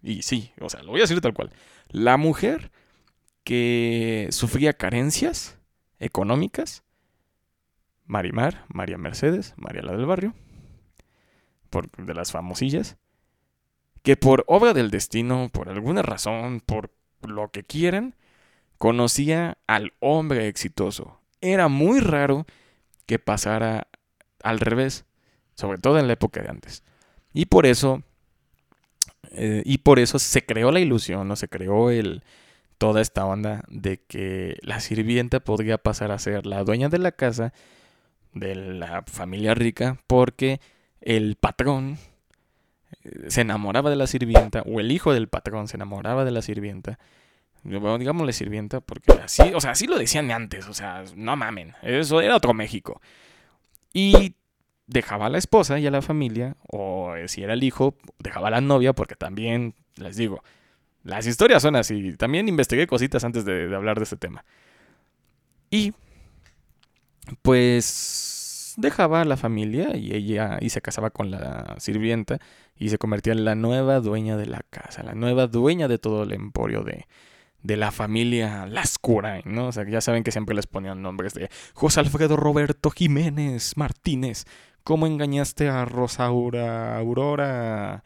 y 0.02 0.22
sí, 0.24 0.52
o 0.60 0.70
sea, 0.70 0.82
lo 0.84 0.92
voy 0.92 1.02
a 1.02 1.04
decir 1.04 1.22
tal 1.22 1.34
cual, 1.34 1.52
la 1.90 2.18
mujer 2.18 2.72
que 3.44 4.28
sufría 4.32 4.74
carencias 4.74 5.58
económicas 6.00 6.84
Marimar, 8.12 8.66
María 8.68 8.98
Mercedes, 8.98 9.54
María 9.56 9.84
la 9.84 9.94
del 9.94 10.06
Barrio, 10.06 10.34
por, 11.70 11.90
de 11.92 12.14
las 12.14 12.34
famosillas, 12.34 12.98
que 14.04 14.18
por 14.18 14.44
obra 14.48 14.74
del 14.74 14.92
destino, 14.92 15.50
por 15.50 15.70
alguna 15.70 16.02
razón, 16.02 16.60
por 16.60 16.92
lo 17.22 17.52
que 17.52 17.64
quieran, 17.64 18.16
conocía 18.78 19.60
al 19.66 19.94
hombre 20.00 20.50
exitoso. 20.50 21.22
Era 21.40 21.70
muy 21.70 22.02
raro 22.02 22.46
que 23.06 23.18
pasara 23.18 23.88
al 24.44 24.60
revés, 24.60 25.06
sobre 25.56 25.78
todo 25.78 25.98
en 25.98 26.08
la 26.08 26.14
época 26.14 26.42
de 26.42 26.50
antes. 26.50 26.84
Y 27.34 27.46
por 27.46 27.66
eso, 27.66 28.04
eh, 29.32 29.62
y 29.66 29.80
por 29.80 30.00
eso 30.00 30.20
se 30.20 30.46
creó 30.46 30.72
la 30.72 30.80
ilusión, 30.80 31.28
¿no? 31.28 31.36
se 31.36 31.48
creó 31.48 31.90
el, 31.90 32.24
toda 32.78 33.02
esta 33.02 33.26
onda 33.26 33.64
de 33.70 34.00
que 34.00 34.58
la 34.62 34.80
sirvienta 34.80 35.40
podría 35.40 35.78
pasar 35.78 36.12
a 36.12 36.20
ser 36.20 36.46
la 36.46 36.64
dueña 36.64 36.90
de 36.90 36.98
la 36.98 37.12
casa 37.12 37.54
de 38.34 38.56
la 38.56 39.04
familia 39.06 39.54
rica 39.54 40.00
porque 40.08 40.60
el 41.02 41.36
patrón 41.36 41.98
eh, 43.04 43.26
se 43.28 43.42
enamoraba 43.42 43.90
de 43.90 43.96
la 43.96 44.08
sirvienta 44.08 44.64
o 44.64 44.80
el 44.80 44.92
hijo 44.92 45.14
del 45.14 45.28
patrón 45.28 45.68
se 45.68 45.78
enamoraba 45.78 46.26
de 46.26 46.32
la 46.32 46.42
sirvienta. 46.42 46.98
Bueno, 47.64 48.00
digámosle 48.00 48.34
sirvienta 48.34 48.80
porque 48.80 49.12
así, 49.24 49.54
o 49.54 49.62
sea, 49.62 49.72
así 49.72 49.86
lo 49.86 50.00
decían 50.00 50.32
antes, 50.32 50.68
o 50.68 50.74
sea, 50.74 51.04
no 51.16 51.36
mamen, 51.36 51.76
eso 51.84 52.20
era 52.20 52.36
otro 52.36 52.56
México. 52.56 53.00
Y 53.94 54.34
dejaba 54.92 55.28
a 55.28 55.30
la 55.30 55.38
esposa 55.38 55.80
y 55.80 55.88
a 55.88 55.92
la 55.92 56.02
familia, 56.02 56.56
o 56.68 57.14
si 57.28 57.44
era 57.44 57.54
el 57.54 57.64
hijo, 57.64 57.96
dejaba 58.20 58.50
a 58.50 58.52
la 58.52 58.62
novia 58.62 58.94
porque 58.94 59.16
también, 59.16 59.74
les 59.96 60.18
digo, 60.18 60.44
las 61.04 61.26
historias 61.26 61.62
son 61.62 61.76
así. 61.76 62.16
También 62.18 62.48
investigué 62.48 62.88
cositas 62.88 63.24
antes 63.24 63.46
de, 63.46 63.68
de 63.68 63.76
hablar 63.76 63.98
de 63.98 64.04
este 64.04 64.18
tema. 64.18 64.44
Y 65.70 65.94
pues 67.42 68.76
dejaba 68.78 69.22
a 69.22 69.26
la 69.26 69.38
familia 69.38 69.96
y 69.96 70.14
ella 70.14 70.58
y 70.60 70.70
se 70.70 70.82
casaba 70.82 71.10
con 71.10 71.32
la 71.32 71.76
sirvienta 71.80 72.40
y 72.76 72.90
se 72.90 72.98
convertía 72.98 73.34
en 73.34 73.46
la 73.46 73.56
nueva 73.56 74.02
dueña 74.02 74.36
de 74.36 74.48
la 74.48 74.62
casa, 74.70 75.04
la 75.04 75.14
nueva 75.14 75.48
dueña 75.48 75.88
de 75.88 76.00
todo 76.00 76.24
el 76.24 76.34
emporio 76.34 76.84
de, 76.84 77.06
de 77.64 77.78
la 77.78 77.92
familia 77.92 78.66
Lascurain, 78.66 79.44
¿no? 79.46 79.68
O 79.68 79.72
sea, 79.72 79.88
ya 79.88 80.02
saben 80.02 80.24
que 80.24 80.32
siempre 80.32 80.56
les 80.56 80.68
ponían 80.68 81.02
nombres 81.02 81.34
de 81.34 81.50
José 81.74 82.00
Alfredo 82.00 82.36
Roberto 82.36 82.90
Jiménez 82.90 83.78
Martínez. 83.78 84.46
¿Cómo 84.84 85.08
engañaste 85.08 85.70
a 85.70 85.86
Rosaura 85.86 86.98
Aurora? 86.98 88.04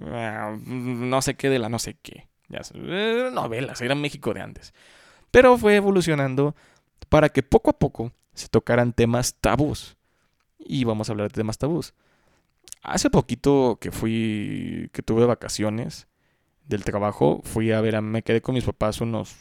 Ah, 0.00 0.56
no 0.66 1.22
sé 1.22 1.34
qué 1.34 1.48
de 1.48 1.58
la 1.58 1.68
no 1.68 1.78
sé 1.78 1.96
qué. 2.00 2.28
Eh, 2.74 3.30
novelas, 3.32 3.80
era 3.80 3.94
México 3.94 4.34
de 4.34 4.40
antes. 4.40 4.74
Pero 5.30 5.56
fue 5.58 5.76
evolucionando 5.76 6.54
para 7.08 7.28
que 7.30 7.42
poco 7.42 7.70
a 7.70 7.78
poco 7.78 8.12
se 8.34 8.48
tocaran 8.48 8.92
temas 8.92 9.34
tabús. 9.34 9.96
Y 10.58 10.84
vamos 10.84 11.08
a 11.08 11.12
hablar 11.12 11.28
de 11.28 11.34
temas 11.34 11.58
tabús. 11.58 11.94
Hace 12.82 13.10
poquito 13.10 13.78
que 13.80 13.90
fui, 13.90 14.90
que 14.92 15.02
tuve 15.02 15.24
vacaciones 15.24 16.08
del 16.66 16.84
trabajo, 16.84 17.40
fui 17.44 17.72
a 17.72 17.80
ver, 17.80 17.96
a, 17.96 18.00
me 18.00 18.22
quedé 18.22 18.40
con 18.40 18.54
mis 18.54 18.64
papás 18.64 19.00
unos 19.00 19.34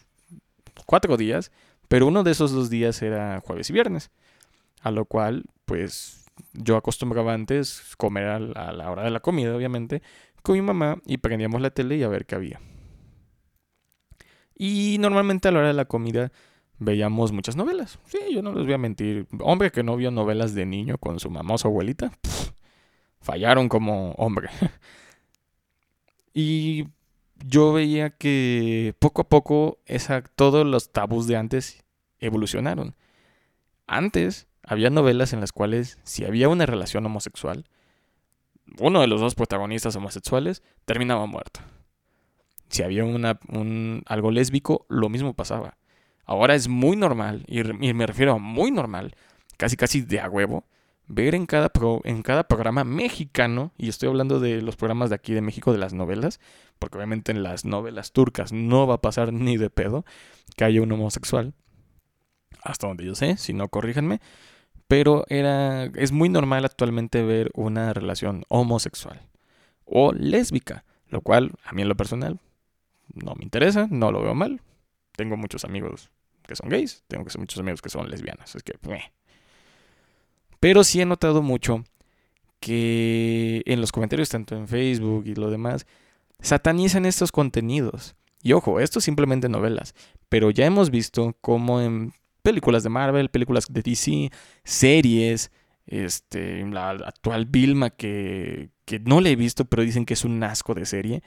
cuatro 0.86 1.18
días, 1.18 1.52
pero 1.88 2.08
uno 2.08 2.24
de 2.24 2.32
esos 2.32 2.52
dos 2.52 2.70
días 2.70 3.02
era 3.02 3.40
jueves 3.42 3.70
y 3.70 3.74
viernes. 3.74 4.12
A 4.82 4.92
lo 4.92 5.06
cual, 5.06 5.46
pues, 5.66 6.21
yo 6.54 6.78
acostumbraba 6.78 7.34
antes 7.34 7.96
comer 7.98 8.26
a 8.26 8.40
la 8.40 8.92
hora 8.92 9.04
de 9.04 9.12
la 9.12 9.20
comida, 9.20 9.56
obviamente, 9.56 10.02
con 10.42 10.56
mi 10.56 10.62
mamá 10.62 10.98
y 11.06 11.18
prendíamos 11.18 11.62
la 11.62 11.70
tele 11.72 11.98
y 11.98 12.04
a 12.04 12.08
ver 12.08 12.26
qué 12.26 12.36
había. 12.36 12.60
Y 14.56 14.98
normalmente 15.00 15.48
a 15.48 15.52
la 15.52 15.60
hora 15.60 15.68
de 15.70 15.74
la 15.74 15.86
comida 15.86 16.32
veíamos 16.78 17.32
muchas 17.32 17.56
novelas. 17.56 18.00
Sí, 18.06 18.20
yo 18.32 18.42
no 18.42 18.54
les 18.54 18.66
voy 18.66 18.74
a 18.74 18.78
mentir. 18.78 19.28
Hombre 19.40 19.72
que 19.72 19.84
no 19.84 19.96
vio 19.96 20.12
novelas 20.12 20.54
de 20.54 20.66
niño 20.66 20.98
con 20.98 21.20
su 21.20 21.30
mamá 21.30 21.56
o 21.56 21.58
su 21.58 21.68
abuelita, 21.68 22.12
fallaron 23.22 23.70
como 23.70 24.12
hombre. 24.14 24.50
y 26.34 26.86
yo 27.46 27.74
veía 27.74 28.12
que 28.12 28.96
poco 29.00 29.22
a 29.22 29.30
poco 29.30 29.80
esa, 29.86 30.22
todos 30.22 30.66
los 30.66 30.92
tabús 30.92 31.28
de 31.28 31.38
antes 31.38 31.84
evolucionaron. 32.20 32.96
Antes 33.88 34.48
había 34.64 34.90
novelas 34.90 35.34
en 35.34 35.42
las 35.42 35.52
cuales 35.52 36.00
si 36.04 36.26
había 36.26 36.50
una 36.50 36.66
relación 36.66 37.06
homosexual, 37.06 37.66
uno 38.80 39.02
de 39.02 39.08
los 39.08 39.20
dos 39.20 39.36
protagonistas 39.36 39.96
homosexuales 39.96 40.64
terminaba 40.86 41.26
muerto. 41.26 41.60
Si 42.70 42.84
había 42.84 43.04
un, 43.04 44.04
algo 44.06 44.32
lésbico, 44.32 44.86
lo 44.88 45.10
mismo 45.10 45.34
pasaba. 45.34 45.78
Ahora 46.26 46.56
es 46.56 46.70
muy 46.70 46.96
normal, 46.96 47.44
y 47.48 47.64
me 47.94 48.08
refiero 48.08 48.34
a 48.34 48.38
muy 48.38 48.72
normal, 48.72 49.14
casi 49.58 49.76
casi 49.76 50.02
de 50.02 50.22
a 50.22 50.30
huevo, 50.30 50.64
ver 51.08 51.36
en 51.36 51.46
cada, 51.46 51.70
en 52.06 52.22
cada 52.22 52.48
programa 52.48 52.86
mexicano, 52.86 53.74
y 53.78 53.90
estoy 53.90 54.08
hablando 54.08 54.40
de 54.40 54.62
los 54.62 54.78
programas 54.78 55.10
de 55.10 55.16
aquí 55.16 55.34
de 55.34 55.42
México, 55.42 55.74
de 55.74 55.80
las 55.80 55.94
novelas, 55.94 56.40
porque 56.80 56.98
obviamente 56.98 57.34
en 57.34 57.44
las 57.44 57.66
novelas 57.66 58.14
turcas 58.14 58.54
no 58.54 58.88
va 58.88 58.96
a 58.96 59.02
pasar 59.02 59.34
ni 59.34 59.58
de 59.58 59.70
pedo 59.70 60.06
que 60.56 60.64
haya 60.64 60.82
un 60.82 60.92
homosexual, 60.94 61.54
hasta 62.62 62.88
donde 62.88 63.06
yo 63.06 63.16
sé, 63.16 63.38
si 63.38 63.54
no 63.54 63.68
corríjanme, 63.68 64.20
pero 64.88 65.26
era, 65.30 65.86
es 65.86 66.12
muy 66.12 66.30
normal 66.30 66.66
actualmente 66.66 67.24
ver 67.24 67.50
una 67.54 67.94
relación 67.94 68.44
homosexual 68.50 69.22
o 69.86 70.12
lésbica, 70.12 70.84
lo 71.08 71.22
cual 71.22 71.52
a 71.64 71.74
mí 71.74 71.82
en 71.82 71.90
lo 71.90 71.96
personal 71.96 72.40
no 73.14 73.36
me 73.36 73.44
interesa, 73.44 73.88
no 73.90 74.12
lo 74.12 74.22
veo 74.22 74.36
mal. 74.36 74.62
Tengo 75.14 75.38
muchos 75.38 75.66
amigos 75.66 76.12
que 76.46 76.56
son 76.56 76.70
gays, 76.70 77.04
tengo 77.08 77.26
muchos 77.38 77.60
amigos 77.60 77.82
que 77.82 77.90
son 77.90 78.10
lesbianas, 78.10 78.56
es 78.56 78.64
que... 78.64 78.74
Pero 80.60 80.84
sí 80.84 81.02
he 81.02 81.06
notado 81.06 81.42
mucho 81.42 81.84
que 82.60 83.64
en 83.66 83.82
los 83.82 83.92
comentarios, 83.92 84.30
tanto 84.30 84.56
en 84.56 84.68
Facebook 84.68 85.26
y 85.26 85.36
lo 85.36 85.50
demás, 85.50 85.88
satanizan 86.40 87.06
estos 87.06 87.32
contenidos. 87.32 88.16
Y 88.44 88.54
ojo, 88.54 88.80
esto 88.80 89.00
es 89.00 89.06
simplemente 89.06 89.50
novelas, 89.50 89.96
pero 90.30 90.52
ya 90.52 90.66
hemos 90.66 90.90
visto 90.90 91.36
cómo 91.42 91.82
en 91.82 92.14
películas 92.42 92.84
de 92.84 92.90
Marvel, 92.90 93.30
películas 93.30 93.66
de 93.70 93.82
DC, 93.82 94.32
series, 94.64 95.52
este, 95.86 96.66
la 96.66 96.92
actual 96.92 97.46
Vilma 97.46 97.90
que, 97.90 98.70
que 98.86 99.00
no 99.00 99.22
le 99.22 99.32
he 99.32 99.36
visto, 99.36 99.66
pero 99.66 99.84
dicen 99.84 100.06
que 100.06 100.14
es 100.14 100.26
un 100.26 100.44
asco 100.44 100.74
de 100.74 100.86
serie, 100.86 101.24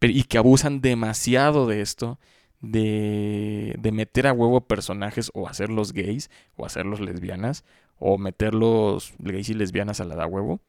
y 0.00 0.24
que 0.24 0.38
abusan 0.38 0.80
demasiado 0.80 1.66
de 1.66 1.80
esto, 1.80 2.18
de, 2.60 3.76
de 3.78 3.92
meter 3.92 4.26
a 4.26 4.32
huevo 4.32 4.62
personajes 4.62 5.30
o 5.34 5.48
hacerlos 5.48 5.92
gays 5.92 6.30
o 6.56 6.66
hacerlos 6.66 7.00
lesbianas 7.00 7.64
o 7.98 8.18
meterlos 8.18 9.12
gays 9.18 9.48
y 9.48 9.54
lesbianas 9.54 10.00
a 10.00 10.04
la 10.04 10.16
da 10.16 10.26
huevo. 10.26 10.60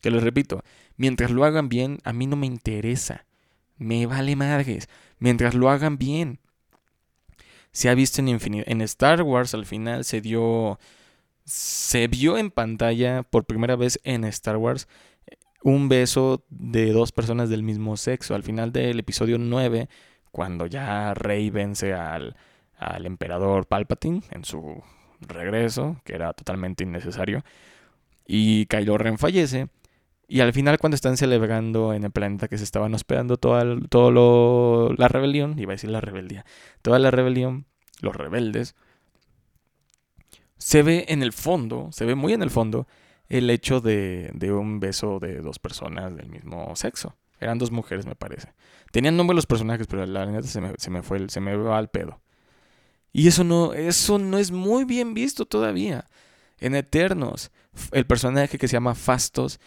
Que 0.00 0.10
les 0.10 0.22
repito, 0.22 0.62
mientras 0.96 1.30
lo 1.30 1.44
hagan 1.44 1.68
bien, 1.68 1.98
a 2.04 2.12
mí 2.12 2.26
no 2.26 2.36
me 2.36 2.46
interesa. 2.46 3.26
Me 3.78 4.06
vale 4.06 4.36
madres. 4.36 4.88
Mientras 5.18 5.54
lo 5.54 5.70
hagan 5.70 5.98
bien. 5.98 6.38
Se 7.72 7.88
ha 7.88 7.94
visto 7.94 8.20
en. 8.20 8.28
En 8.66 8.80
Star 8.82 9.22
Wars 9.22 9.54
al 9.54 9.66
final 9.66 10.04
se 10.04 10.20
dio. 10.20 10.78
Se 11.44 12.08
vio 12.08 12.38
en 12.38 12.50
pantalla 12.50 13.22
por 13.22 13.44
primera 13.44 13.76
vez 13.76 14.00
en 14.02 14.24
Star 14.24 14.56
Wars 14.56 14.88
un 15.62 15.88
beso 15.88 16.44
de 16.48 16.92
dos 16.92 17.10
personas 17.10 17.50
del 17.50 17.64
mismo 17.64 17.96
sexo. 17.96 18.34
Al 18.36 18.44
final 18.44 18.72
del 18.72 19.00
episodio 19.00 19.36
9, 19.36 19.88
cuando 20.30 20.66
ya 20.66 21.12
Rey 21.14 21.50
vence 21.50 21.92
al, 21.92 22.36
al 22.78 23.04
emperador 23.04 23.66
Palpatine 23.66 24.22
en 24.30 24.44
su 24.44 24.82
regreso, 25.20 26.00
que 26.04 26.14
era 26.14 26.32
totalmente 26.34 26.84
innecesario, 26.84 27.44
y 28.26 28.66
Kylo 28.66 28.96
Ren 28.96 29.18
fallece. 29.18 29.68
Y 30.28 30.40
al 30.40 30.52
final, 30.52 30.78
cuando 30.78 30.96
están 30.96 31.16
celebrando 31.16 31.92
en 31.92 32.04
el 32.04 32.10
planeta 32.10 32.48
que 32.48 32.58
se 32.58 32.64
estaban 32.64 32.94
hospedando 32.94 33.36
toda 33.36 33.64
todo 33.88 34.92
la 34.94 35.08
rebelión, 35.08 35.58
iba 35.58 35.72
a 35.72 35.76
decir 35.76 35.90
la 35.90 36.00
rebeldía, 36.00 36.44
toda 36.82 36.98
la 36.98 37.10
rebelión, 37.10 37.66
los 38.00 38.16
rebeldes, 38.16 38.74
se 40.58 40.82
ve 40.82 41.04
en 41.08 41.22
el 41.22 41.32
fondo, 41.32 41.90
se 41.92 42.04
ve 42.04 42.14
muy 42.14 42.32
en 42.32 42.42
el 42.42 42.50
fondo, 42.50 42.88
el 43.28 43.50
hecho 43.50 43.80
de, 43.80 44.30
de 44.34 44.52
un 44.52 44.80
beso 44.80 45.20
de 45.20 45.40
dos 45.40 45.58
personas 45.58 46.16
del 46.16 46.28
mismo 46.28 46.74
sexo. 46.74 47.16
Eran 47.38 47.58
dos 47.58 47.70
mujeres, 47.70 48.06
me 48.06 48.14
parece. 48.14 48.52
Tenían 48.92 49.16
nombre 49.16 49.34
los 49.34 49.46
personajes, 49.46 49.86
pero 49.86 50.06
la 50.06 50.26
neta 50.26 50.46
se 50.46 50.60
me, 50.60 50.72
se 50.78 50.90
me 50.90 51.02
fue, 51.02 51.28
se 51.28 51.40
me 51.40 51.56
va 51.56 51.78
al 51.78 51.90
pedo. 51.90 52.20
Y 53.12 53.28
eso 53.28 53.44
no, 53.44 53.74
eso 53.74 54.18
no 54.18 54.38
es 54.38 54.50
muy 54.50 54.84
bien 54.84 55.14
visto 55.14 55.46
todavía. 55.46 56.06
En 56.58 56.74
Eternos, 56.74 57.50
el 57.92 58.06
personaje 58.06 58.58
que 58.58 58.68
se 58.68 58.74
llama 58.74 58.94
Fastos 58.94 59.60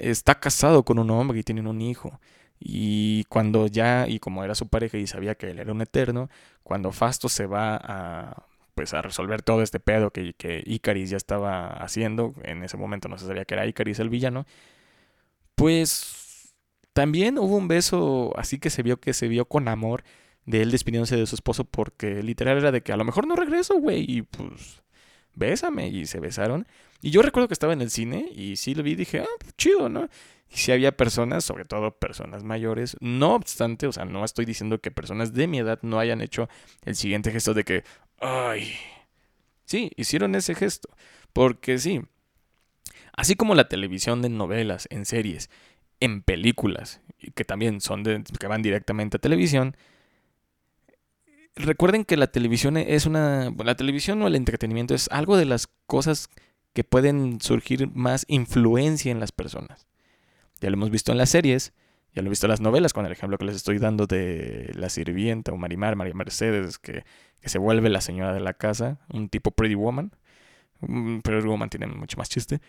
está 0.00 0.40
casado 0.40 0.84
con 0.84 0.98
un 0.98 1.10
hombre 1.10 1.40
y 1.40 1.42
tienen 1.42 1.66
un 1.66 1.80
hijo. 1.80 2.20
Y 2.58 3.24
cuando 3.24 3.66
ya, 3.66 4.06
y 4.08 4.18
como 4.18 4.44
era 4.44 4.54
su 4.54 4.68
pareja 4.68 4.98
y 4.98 5.06
sabía 5.06 5.34
que 5.34 5.50
él 5.50 5.58
era 5.58 5.72
un 5.72 5.80
eterno, 5.80 6.28
cuando 6.62 6.92
Fastos 6.92 7.32
se 7.32 7.46
va 7.46 7.76
a, 7.82 8.46
pues 8.74 8.94
a 8.94 9.02
resolver 9.02 9.42
todo 9.42 9.62
este 9.62 9.80
pedo 9.80 10.10
que, 10.10 10.34
que 10.34 10.62
Icaris 10.66 11.10
ya 11.10 11.16
estaba 11.16 11.68
haciendo, 11.68 12.34
en 12.44 12.62
ese 12.62 12.76
momento 12.76 13.08
no 13.08 13.18
se 13.18 13.26
sabía 13.26 13.44
que 13.44 13.54
era 13.54 13.66
Icaris 13.66 13.98
el 13.98 14.10
villano, 14.10 14.46
pues 15.54 16.54
también 16.92 17.38
hubo 17.38 17.56
un 17.56 17.68
beso 17.68 18.32
así 18.36 18.58
que 18.58 18.70
se 18.70 18.82
vio 18.82 18.98
que 19.00 19.12
se 19.14 19.28
vio 19.28 19.46
con 19.46 19.68
amor 19.68 20.04
de 20.46 20.62
él 20.62 20.70
despidiéndose 20.70 21.16
de 21.16 21.26
su 21.26 21.34
esposo 21.34 21.64
porque 21.64 22.22
literal 22.22 22.58
era 22.58 22.72
de 22.72 22.82
que 22.82 22.92
a 22.92 22.96
lo 22.96 23.04
mejor 23.04 23.26
no 23.26 23.36
regreso, 23.36 23.78
güey, 23.78 24.04
y 24.08 24.22
pues 24.22 24.82
bésame 25.34 25.88
y 25.88 26.06
se 26.06 26.20
besaron. 26.20 26.66
Y 27.02 27.10
yo 27.10 27.22
recuerdo 27.22 27.48
que 27.48 27.54
estaba 27.54 27.72
en 27.72 27.82
el 27.82 27.90
cine 27.90 28.28
y 28.34 28.56
sí 28.56 28.74
lo 28.74 28.82
vi 28.82 28.92
y 28.92 28.96
dije, 28.96 29.20
ah, 29.20 29.36
pues, 29.38 29.56
chido, 29.56 29.88
¿no? 29.88 30.08
Y 30.50 30.56
sí 30.56 30.72
había 30.72 30.96
personas, 30.96 31.44
sobre 31.44 31.64
todo 31.64 31.92
personas 31.92 32.42
mayores, 32.42 32.96
no 33.00 33.34
obstante, 33.34 33.86
o 33.86 33.92
sea, 33.92 34.04
no 34.04 34.24
estoy 34.24 34.44
diciendo 34.44 34.80
que 34.80 34.90
personas 34.90 35.32
de 35.32 35.46
mi 35.46 35.58
edad 35.58 35.78
no 35.82 35.98
hayan 35.98 36.20
hecho 36.20 36.48
el 36.84 36.96
siguiente 36.96 37.30
gesto 37.30 37.54
de 37.54 37.64
que, 37.64 37.84
ay, 38.18 38.74
sí, 39.64 39.92
hicieron 39.96 40.34
ese 40.34 40.56
gesto, 40.56 40.88
porque 41.32 41.78
sí, 41.78 42.02
así 43.16 43.36
como 43.36 43.54
la 43.54 43.68
televisión 43.68 44.22
de 44.22 44.28
novelas, 44.28 44.88
en 44.90 45.04
series, 45.06 45.50
en 46.00 46.22
películas, 46.22 47.00
que 47.34 47.44
también 47.44 47.80
son 47.80 48.02
de, 48.02 48.24
que 48.38 48.46
van 48.48 48.62
directamente 48.62 49.18
a 49.18 49.20
televisión, 49.20 49.76
recuerden 51.56 52.04
que 52.04 52.16
la 52.16 52.28
televisión 52.28 52.76
es 52.76 53.06
una. 53.06 53.52
La 53.64 53.74
televisión 53.74 54.22
o 54.22 54.26
el 54.26 54.36
entretenimiento 54.36 54.94
es 54.94 55.08
algo 55.10 55.36
de 55.36 55.44
las 55.44 55.68
cosas 55.86 56.28
que 56.72 56.84
pueden 56.84 57.40
surgir 57.40 57.88
más 57.94 58.24
influencia 58.28 59.10
en 59.10 59.20
las 59.20 59.32
personas. 59.32 59.86
Ya 60.60 60.70
lo 60.70 60.74
hemos 60.76 60.90
visto 60.90 61.12
en 61.12 61.18
las 61.18 61.30
series, 61.30 61.72
ya 62.14 62.22
lo 62.22 62.28
he 62.28 62.30
visto 62.30 62.46
en 62.46 62.50
las 62.50 62.60
novelas, 62.60 62.92
con 62.92 63.06
el 63.06 63.12
ejemplo 63.12 63.38
que 63.38 63.46
les 63.46 63.56
estoy 63.56 63.78
dando 63.78 64.06
de 64.06 64.70
La 64.74 64.88
Sirvienta 64.88 65.52
o 65.52 65.56
Marimar, 65.56 65.96
María 65.96 66.14
Mercedes, 66.14 66.78
que, 66.78 67.04
que 67.40 67.48
se 67.48 67.58
vuelve 67.58 67.88
la 67.88 68.00
señora 68.00 68.32
de 68.32 68.40
la 68.40 68.54
casa, 68.54 69.00
un 69.12 69.28
tipo 69.28 69.50
Pretty 69.50 69.74
Woman. 69.74 70.12
Mm, 70.80 71.20
Pretty 71.20 71.46
Woman 71.46 71.70
tiene 71.70 71.86
mucho 71.86 72.16
más 72.18 72.28
chiste. 72.28 72.60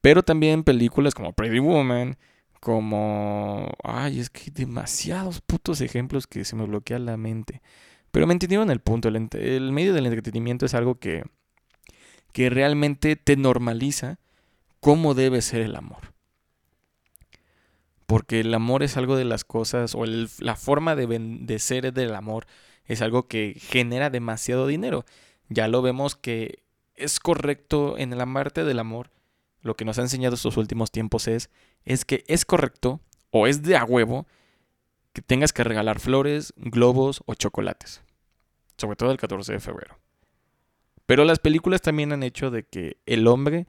Pero 0.00 0.22
también 0.22 0.64
películas 0.64 1.14
como 1.14 1.32
Pretty 1.32 1.58
Woman, 1.58 2.16
como... 2.60 3.72
Ay, 3.82 4.20
es 4.20 4.30
que 4.30 4.42
hay 4.42 4.50
demasiados 4.52 5.40
putos 5.40 5.80
ejemplos 5.80 6.26
que 6.26 6.44
se 6.44 6.56
me 6.56 6.66
bloquea 6.66 6.98
la 6.98 7.16
mente. 7.16 7.62
Pero 8.10 8.26
me 8.26 8.34
entendieron 8.34 8.70
el 8.70 8.80
punto. 8.80 9.08
El, 9.08 9.28
el 9.32 9.72
medio 9.72 9.94
del 9.94 10.06
entretenimiento 10.06 10.66
es 10.66 10.74
algo 10.74 10.96
que, 10.96 11.24
que 12.32 12.50
realmente 12.50 13.16
te 13.16 13.36
normaliza 13.36 14.18
cómo 14.80 15.14
debe 15.14 15.42
ser 15.42 15.62
el 15.62 15.76
amor. 15.76 16.12
Porque 18.06 18.40
el 18.40 18.52
amor 18.52 18.82
es 18.82 18.96
algo 18.96 19.16
de 19.16 19.24
las 19.24 19.44
cosas, 19.44 19.94
o 19.94 20.04
la 20.04 20.56
forma 20.56 20.96
de, 20.96 21.06
de 21.06 21.58
ser 21.60 21.92
del 21.92 22.14
amor 22.14 22.46
es 22.84 23.02
algo 23.02 23.28
que 23.28 23.54
genera 23.56 24.10
demasiado 24.10 24.66
dinero. 24.66 25.04
Ya 25.48 25.68
lo 25.68 25.80
vemos 25.80 26.16
que 26.16 26.64
es 26.96 27.20
correcto 27.20 27.96
en 27.98 28.16
la 28.18 28.26
parte 28.26 28.64
del 28.64 28.80
amor 28.80 29.10
lo 29.62 29.76
que 29.76 29.84
nos 29.84 29.98
ha 29.98 30.02
enseñado 30.02 30.34
estos 30.34 30.56
últimos 30.56 30.90
tiempos 30.90 31.28
es, 31.28 31.50
es 31.84 32.04
que 32.04 32.24
es 32.26 32.44
correcto 32.44 33.00
o 33.30 33.46
es 33.46 33.62
de 33.62 33.76
a 33.76 33.84
huevo 33.84 34.26
que 35.12 35.22
tengas 35.22 35.52
que 35.52 35.64
regalar 35.64 35.98
flores, 36.00 36.52
globos 36.56 37.22
o 37.26 37.34
chocolates. 37.34 38.02
Sobre 38.76 38.96
todo 38.96 39.10
el 39.10 39.18
14 39.18 39.52
de 39.52 39.60
febrero. 39.60 39.98
Pero 41.06 41.24
las 41.24 41.40
películas 41.40 41.82
también 41.82 42.12
han 42.12 42.22
hecho 42.22 42.50
de 42.50 42.62
que 42.62 42.98
el 43.04 43.26
hombre, 43.26 43.66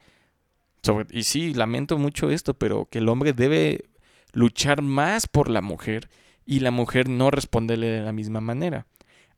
y 1.10 1.24
sí, 1.24 1.54
lamento 1.54 1.98
mucho 1.98 2.30
esto, 2.30 2.54
pero 2.54 2.86
que 2.86 3.00
el 3.00 3.10
hombre 3.10 3.34
debe 3.34 3.86
luchar 4.34 4.82
más 4.82 5.28
por 5.28 5.50
la 5.50 5.62
mujer 5.62 6.10
y 6.46 6.60
la 6.60 6.72
mujer 6.72 7.10
no 7.10 7.32
responderle 7.32 7.88
de 7.88 8.02
la 8.02 8.12
misma 8.12 8.42
manera. 8.42 8.86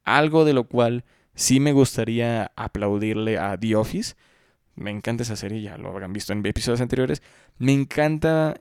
Algo 0.04 0.46
de 0.46 0.54
lo 0.54 0.66
cual 0.66 1.06
sí 1.34 1.60
me 1.60 1.72
gustaría 1.72 2.52
aplaudirle 2.56 3.38
a 3.38 3.58
The 3.58 3.76
Office, 3.76 4.16
me 4.76 4.92
encanta 4.92 5.24
esa 5.24 5.36
serie, 5.36 5.62
ya 5.62 5.78
lo 5.78 5.90
habrán 5.90 6.14
visto 6.14 6.34
en 6.34 6.46
episodios 6.46 6.82
anteriores. 6.82 7.22
Me 7.58 7.74
encanta 7.74 8.56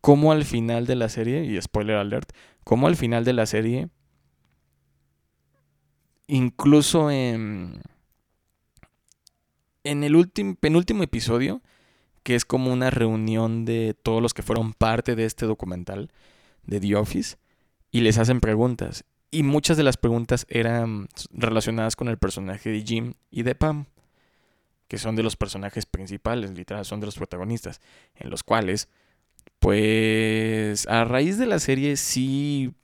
cómo 0.00 0.32
al 0.32 0.44
final 0.44 0.86
de 0.86 0.96
la 0.96 1.08
serie, 1.08 1.44
y 1.44 1.60
spoiler 1.60 1.96
alert, 1.96 2.32
cómo 2.64 2.86
al 2.86 2.96
final 2.96 3.24
de 3.24 3.32
la 3.32 3.46
serie, 3.46 3.88
incluso 6.26 7.10
en, 7.10 7.82
en 9.84 10.04
el 10.04 10.16
último, 10.16 10.54
penúltimo 10.56 11.02
episodio, 11.02 11.62
que 12.22 12.34
es 12.34 12.44
como 12.44 12.72
una 12.72 12.90
reunión 12.90 13.64
de 13.64 13.94
todos 14.00 14.22
los 14.22 14.32
que 14.32 14.42
fueron 14.42 14.72
parte 14.72 15.16
de 15.16 15.24
este 15.24 15.46
documental 15.46 16.10
de 16.64 16.80
The 16.80 16.96
Office, 16.96 17.36
y 17.90 18.00
les 18.00 18.18
hacen 18.18 18.40
preguntas. 18.40 19.04
Y 19.30 19.42
muchas 19.42 19.76
de 19.76 19.82
las 19.82 19.96
preguntas 19.96 20.46
eran 20.48 21.08
relacionadas 21.30 21.96
con 21.96 22.08
el 22.08 22.18
personaje 22.18 22.70
de 22.70 22.82
Jim 22.82 23.14
y 23.30 23.42
de 23.42 23.54
Pam 23.54 23.86
que 24.92 24.98
son 24.98 25.16
de 25.16 25.22
los 25.22 25.36
personajes 25.36 25.86
principales, 25.86 26.50
literal, 26.50 26.84
son 26.84 27.00
de 27.00 27.06
los 27.06 27.16
protagonistas, 27.16 27.80
en 28.14 28.28
los 28.28 28.42
cuales, 28.42 28.90
pues, 29.58 30.86
a 30.86 31.06
raíz 31.06 31.38
de 31.38 31.46
la 31.46 31.60
serie 31.60 31.96
sí, 31.96 32.74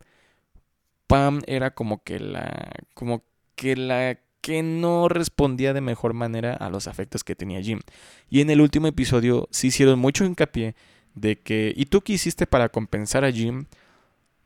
Pam 1.06 1.42
era 1.46 1.74
como 1.74 2.02
que 2.02 2.18
la, 2.18 2.72
como 2.94 3.24
que 3.56 3.76
la 3.76 4.18
que 4.40 4.62
no 4.62 5.10
respondía 5.10 5.74
de 5.74 5.82
mejor 5.82 6.14
manera 6.14 6.54
a 6.54 6.70
los 6.70 6.88
afectos 6.88 7.24
que 7.24 7.36
tenía 7.36 7.60
Jim. 7.60 7.80
Y 8.30 8.40
en 8.40 8.48
el 8.48 8.62
último 8.62 8.86
episodio 8.86 9.46
sí 9.50 9.66
hicieron 9.66 9.98
mucho 9.98 10.24
hincapié 10.24 10.76
de 11.14 11.38
que, 11.38 11.74
¿y 11.76 11.84
tú 11.84 12.00
qué 12.00 12.14
hiciste 12.14 12.46
para 12.46 12.70
compensar 12.70 13.22
a 13.26 13.32
Jim 13.32 13.66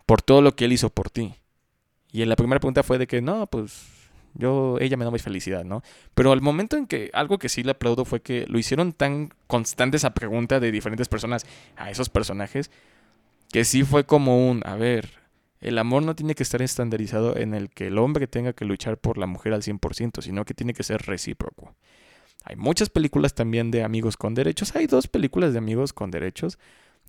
por 0.04 0.20
todo 0.20 0.42
lo 0.42 0.56
que 0.56 0.64
él 0.64 0.72
hizo 0.72 0.90
por 0.90 1.10
ti? 1.10 1.36
Y 2.10 2.22
en 2.22 2.28
la 2.28 2.34
primera 2.34 2.58
pregunta 2.58 2.82
fue 2.82 2.98
de 2.98 3.06
que, 3.06 3.22
no, 3.22 3.46
pues 3.46 4.01
yo, 4.34 4.78
ella 4.80 4.96
me 4.96 5.04
da 5.04 5.10
muy 5.10 5.18
felicidad, 5.18 5.64
¿no? 5.64 5.82
Pero 6.14 6.32
al 6.32 6.40
momento 6.40 6.76
en 6.76 6.86
que 6.86 7.10
algo 7.12 7.38
que 7.38 7.48
sí 7.48 7.62
le 7.62 7.72
aplaudo 7.72 8.04
fue 8.04 8.20
que 8.20 8.46
lo 8.48 8.58
hicieron 8.58 8.92
tan 8.92 9.30
constante 9.46 9.96
esa 9.96 10.14
pregunta 10.14 10.60
de 10.60 10.72
diferentes 10.72 11.08
personas 11.08 11.46
a 11.76 11.90
esos 11.90 12.08
personajes, 12.08 12.70
que 13.52 13.64
sí 13.64 13.84
fue 13.84 14.04
como 14.04 14.50
un, 14.50 14.62
a 14.66 14.76
ver, 14.76 15.10
el 15.60 15.78
amor 15.78 16.02
no 16.02 16.16
tiene 16.16 16.34
que 16.34 16.42
estar 16.42 16.60
estandarizado 16.62 17.36
en 17.36 17.54
el 17.54 17.70
que 17.70 17.86
el 17.86 17.98
hombre 17.98 18.26
tenga 18.26 18.52
que 18.52 18.64
luchar 18.64 18.98
por 18.98 19.18
la 19.18 19.26
mujer 19.26 19.52
al 19.52 19.62
100%, 19.62 20.22
sino 20.22 20.44
que 20.44 20.54
tiene 20.54 20.74
que 20.74 20.82
ser 20.82 21.02
recíproco. 21.02 21.74
Hay 22.44 22.56
muchas 22.56 22.90
películas 22.90 23.34
también 23.34 23.70
de 23.70 23.84
amigos 23.84 24.16
con 24.16 24.34
derechos. 24.34 24.74
Hay 24.74 24.86
dos 24.86 25.06
películas 25.06 25.52
de 25.52 25.58
amigos 25.58 25.92
con 25.92 26.10
derechos, 26.10 26.58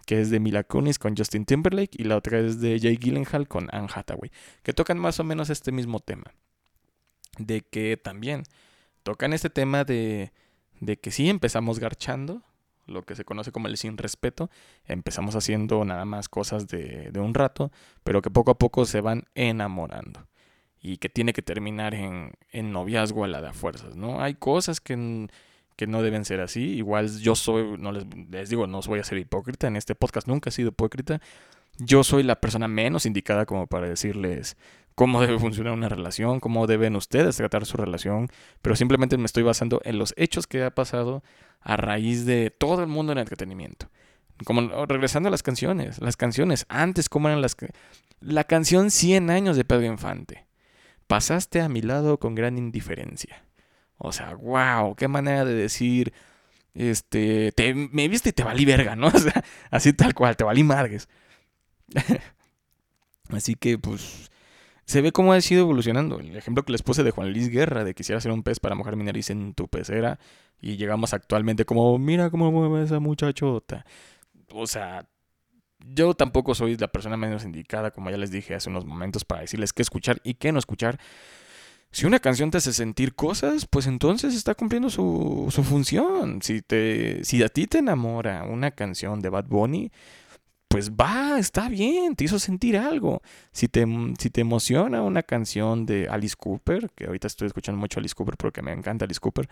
que 0.06 0.22
es 0.22 0.30
de 0.30 0.40
Mila 0.40 0.64
Kunis 0.64 1.00
con 1.00 1.16
Justin 1.18 1.46
Timberlake 1.46 1.96
y 1.98 2.04
la 2.04 2.18
otra 2.18 2.40
es 2.40 2.62
de 2.62 2.80
Jay 2.80 2.98
Gyllenhaal 2.98 3.48
con 3.48 3.70
Anne 3.72 3.88
Hathaway, 3.94 4.32
que 4.62 4.74
tocan 4.74 5.00
más 5.00 5.20
o 5.20 5.24
menos 5.24 5.50
este 5.50 5.72
mismo 5.72 6.00
tema. 6.00 6.26
De 7.38 7.62
que 7.62 7.98
también 7.98 8.44
tocan 9.04 9.34
este 9.34 9.50
tema 9.50 9.84
de, 9.84 10.32
de 10.80 10.98
que 10.98 11.12
sí 11.12 11.30
empezamos 11.30 11.80
garchando, 11.80 12.42
lo 12.86 13.04
que 13.04 13.16
se 13.16 13.26
conoce 13.26 13.52
como 13.52 13.68
el 13.68 13.78
sin 13.78 13.98
respeto. 13.98 14.50
Empezamos 14.86 15.36
haciendo 15.36 15.84
nada 15.86 16.06
más 16.06 16.30
cosas 16.30 16.68
de, 16.68 17.12
de, 17.12 17.20
un 17.20 17.34
rato, 17.34 17.72
pero 18.04 18.22
que 18.22 18.30
poco 18.30 18.52
a 18.52 18.58
poco 18.58 18.86
se 18.86 19.02
van 19.02 19.26
enamorando. 19.36 20.28
Y 20.82 20.98
que 20.98 21.10
tiene 21.10 21.32
que 21.32 21.42
terminar 21.42 21.94
en, 21.94 22.34
en 22.52 22.74
noviazgo 22.74 23.24
a 23.24 23.28
la 23.28 23.42
de 23.42 23.54
fuerzas, 23.54 23.96
¿no? 23.96 24.22
Hay 24.22 24.34
cosas 24.34 24.82
que, 24.82 25.30
que 25.78 25.88
no 25.88 26.02
deben 26.02 26.26
ser 26.26 26.42
así. 26.42 26.62
Igual 26.62 27.20
yo 27.20 27.36
soy, 27.36 27.78
no 27.78 27.94
les, 27.94 28.06
les 28.30 28.50
digo, 28.50 28.68
no 28.68 28.82
voy 28.82 29.00
a 29.00 29.04
ser 29.06 29.18
hipócrita. 29.18 29.68
En 29.68 29.78
este 29.78 29.96
podcast 29.96 30.28
nunca 30.28 30.50
he 30.50 30.52
sido 30.52 30.70
hipócrita. 30.70 31.22
Yo 31.78 32.04
soy 32.04 32.24
la 32.24 32.40
persona 32.40 32.68
menos 32.68 33.06
indicada 33.06 33.46
como 33.46 33.66
para 33.68 33.88
decirles 33.88 34.58
cómo 34.96 35.22
debe 35.22 35.40
funcionar 35.40 35.74
una 35.74 35.90
relación, 35.90 36.40
cómo 36.40 36.68
deben 36.68 36.96
ustedes 36.96 37.36
tratar 37.36 37.66
su 37.66 37.78
relación, 37.78 38.30
pero 38.62 38.76
simplemente 38.76 39.18
me 39.18 39.26
estoy 39.26 39.44
basando 39.44 39.82
en 39.84 39.98
los 39.98 40.14
hechos 40.18 40.48
que 40.48 40.64
ha 40.64 40.72
pasado 40.72 41.24
a 41.62 41.78
raíz 41.78 42.26
de 42.26 42.52
todo 42.52 42.82
el 42.82 42.88
mundo 42.88 43.12
en 43.12 43.18
el 43.18 43.24
entretenimiento. 43.24 43.90
Como 44.46 44.86
regresando 44.86 45.28
a 45.28 45.32
las 45.32 45.44
canciones, 45.44 46.02
las 46.02 46.18
canciones, 46.18 46.66
antes 46.68 47.10
cómo 47.10 47.30
eran 47.30 47.42
las 47.42 47.56
la 48.20 48.44
canción 48.46 48.90
100 48.90 49.30
años 49.30 49.58
de 49.58 49.66
Pedro 49.66 49.86
Infante. 49.86 50.46
Pasaste 51.08 51.62
a 51.62 51.70
mi 51.70 51.82
lado 51.82 52.20
con 52.20 52.36
gran 52.36 52.58
indiferencia. 52.58 53.46
O 53.98 54.12
sea, 54.12 54.36
wow, 54.36 54.96
qué 54.96 55.08
manera 55.08 55.46
de 55.46 55.54
decir 55.54 56.14
este, 56.74 57.52
te, 57.52 57.74
me 57.74 58.08
viste 58.08 58.30
y 58.30 58.34
te 58.34 58.44
valí 58.44 58.66
verga, 58.66 58.96
¿no? 58.96 59.08
O 59.14 59.20
sea, 59.20 59.44
así 59.70 59.94
tal 59.94 60.14
cual, 60.14 60.36
te 60.36 60.44
valí 60.44 60.64
madres. 60.64 61.08
así 63.30 63.56
que 63.56 63.78
pues 63.78 64.32
se 64.86 65.02
ve 65.02 65.12
cómo 65.12 65.34
ha 65.34 65.42
sido 65.42 65.62
evolucionando. 65.62 66.20
El 66.20 66.36
ejemplo 66.36 66.64
que 66.64 66.72
les 66.72 66.84
puse 66.84 67.04
de 67.04 67.12
Juan 67.12 67.32
Luis 67.32 67.50
Guerra, 67.50 67.84
de 67.84 67.94
quisiera 67.94 68.18
hacer 68.18 68.32
un 68.32 68.44
pez 68.44 68.60
para 68.60 68.76
mojar 68.76 68.96
mi 68.96 69.04
nariz 69.04 69.30
en 69.30 69.54
tu 69.54 69.68
pecera, 69.68 70.20
y 70.62 70.78
llegamos 70.78 71.14
actualmente 71.14 71.66
como, 71.66 71.98
mira 71.98 72.30
cómo 72.30 72.52
mueve 72.52 72.86
esa 72.86 73.00
muchachota. 73.00 73.86
O 74.52 74.68
sea, 74.68 75.08
yo 75.86 76.14
tampoco 76.14 76.56
soy 76.56 76.78
la 76.78 76.88
persona 76.88 77.18
menos 77.18 77.44
indicada, 77.44 77.92
como 77.92 78.10
ya 78.10 78.18
les 78.18 78.32
dije 78.32 78.56
hace 78.56 78.70
unos 78.70 78.86
momentos, 78.86 79.26
para 79.26 79.42
decirles 79.42 79.74
qué 79.74 79.82
escuchar 79.82 80.22
y 80.24 80.36
qué 80.36 80.52
no 80.52 80.60
escuchar. 80.60 81.00
Si 81.92 82.06
una 82.08 82.20
canción 82.20 82.50
te 82.50 82.58
hace 82.58 82.74
sentir 82.74 83.14
cosas, 83.14 83.68
pues 83.68 83.86
entonces 83.86 84.34
está 84.36 84.56
cumpliendo 84.56 84.90
su, 84.90 85.48
su 85.52 85.64
función. 85.64 86.42
Si, 86.42 86.62
te, 86.62 87.24
si 87.24 87.44
a 87.44 87.50
ti 87.50 87.68
te 87.68 87.78
enamora 87.78 88.44
una 88.46 88.72
canción 88.72 89.20
de 89.20 89.30
Bad 89.30 89.46
Bunny, 89.46 89.92
pues 90.74 90.90
va, 90.90 91.38
está 91.38 91.70
bien, 91.70 92.16
te 92.16 92.24
hizo 92.24 92.40
sentir 92.40 92.78
algo. 92.78 93.22
Si 93.52 93.68
te, 93.68 93.86
si 94.18 94.32
te 94.32 94.42
emociona 94.42 95.04
una 95.04 95.22
canción 95.22 95.86
de 95.86 96.08
Alice 96.10 96.36
Cooper, 96.36 96.90
que 96.96 97.06
ahorita 97.06 97.28
estoy 97.28 97.46
escuchando 97.46 97.80
mucho 97.80 98.00
Alice 98.00 98.16
Cooper 98.16 98.38
porque 98.38 98.64
me 98.64 98.72
encanta 98.72 99.06
Alice 99.06 99.20
Cooper. 99.20 99.48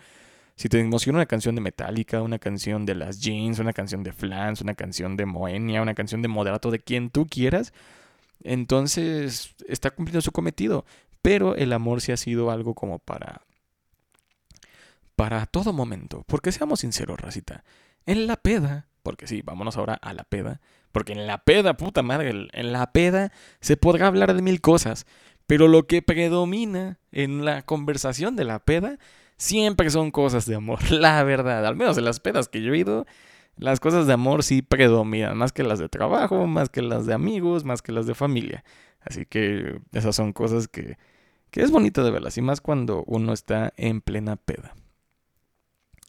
Si 0.56 0.68
te 0.68 0.80
emociona 0.80 1.18
una 1.18 1.26
canción 1.26 1.54
de 1.54 1.60
Metallica, 1.60 2.22
una 2.22 2.40
canción 2.40 2.84
de 2.84 2.96
Las 2.96 3.20
Jeans, 3.20 3.60
una 3.60 3.72
canción 3.72 4.02
de 4.02 4.12
Flans, 4.12 4.62
una 4.62 4.74
canción 4.74 5.16
de 5.16 5.24
Moenia, 5.24 5.80
una 5.80 5.94
canción 5.94 6.22
de 6.22 6.26
Moderato, 6.26 6.72
de 6.72 6.80
quien 6.80 7.08
tú 7.08 7.28
quieras, 7.28 7.72
entonces 8.42 9.54
está 9.68 9.92
cumpliendo 9.92 10.22
su 10.22 10.32
cometido. 10.32 10.84
Pero 11.22 11.54
el 11.54 11.72
amor 11.72 12.00
sí 12.00 12.10
ha 12.10 12.16
sido 12.16 12.50
algo 12.50 12.74
como 12.74 12.98
para. 12.98 13.42
para 15.14 15.46
todo 15.46 15.72
momento. 15.72 16.24
Porque 16.26 16.50
seamos 16.50 16.80
sinceros, 16.80 17.20
racita. 17.20 17.62
En 18.06 18.26
la 18.26 18.34
peda, 18.34 18.88
porque 19.04 19.28
sí, 19.28 19.40
vámonos 19.42 19.76
ahora 19.76 19.94
a 19.94 20.14
la 20.14 20.24
peda. 20.24 20.60
Porque 20.92 21.12
en 21.12 21.26
la 21.26 21.38
peda, 21.38 21.76
puta 21.76 22.02
madre, 22.02 22.48
en 22.52 22.72
la 22.72 22.92
peda 22.92 23.32
se 23.60 23.76
podrá 23.76 24.06
hablar 24.06 24.34
de 24.34 24.42
mil 24.42 24.60
cosas. 24.60 25.06
Pero 25.46 25.68
lo 25.68 25.86
que 25.86 26.02
predomina 26.02 26.98
en 27.10 27.44
la 27.44 27.62
conversación 27.62 28.36
de 28.36 28.44
la 28.44 28.60
peda 28.60 28.98
siempre 29.36 29.90
son 29.90 30.10
cosas 30.10 30.46
de 30.46 30.54
amor. 30.54 30.78
La 30.90 31.22
verdad, 31.24 31.66
al 31.66 31.76
menos 31.76 31.98
en 31.98 32.04
las 32.04 32.20
pedas 32.20 32.48
que 32.48 32.62
yo 32.62 32.72
he 32.74 32.78
ido, 32.78 33.06
las 33.56 33.80
cosas 33.80 34.06
de 34.06 34.12
amor 34.12 34.44
sí 34.44 34.62
predominan. 34.62 35.36
Más 35.36 35.52
que 35.52 35.62
las 35.62 35.78
de 35.78 35.88
trabajo, 35.88 36.46
más 36.46 36.68
que 36.68 36.82
las 36.82 37.06
de 37.06 37.14
amigos, 37.14 37.64
más 37.64 37.82
que 37.82 37.92
las 37.92 38.06
de 38.06 38.14
familia. 38.14 38.64
Así 39.00 39.26
que 39.26 39.80
esas 39.92 40.14
son 40.14 40.32
cosas 40.32 40.68
que, 40.68 40.96
que 41.50 41.62
es 41.62 41.70
bonito 41.70 42.04
de 42.04 42.12
verlas. 42.12 42.38
Y 42.38 42.42
más 42.42 42.60
cuando 42.60 43.02
uno 43.06 43.32
está 43.32 43.72
en 43.76 44.00
plena 44.00 44.36
peda. 44.36 44.74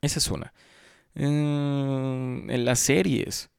Esa 0.01 0.19
es 0.19 0.29
una. 0.29 0.53
en 1.15 2.65
las 2.65 2.79
series 2.79 3.49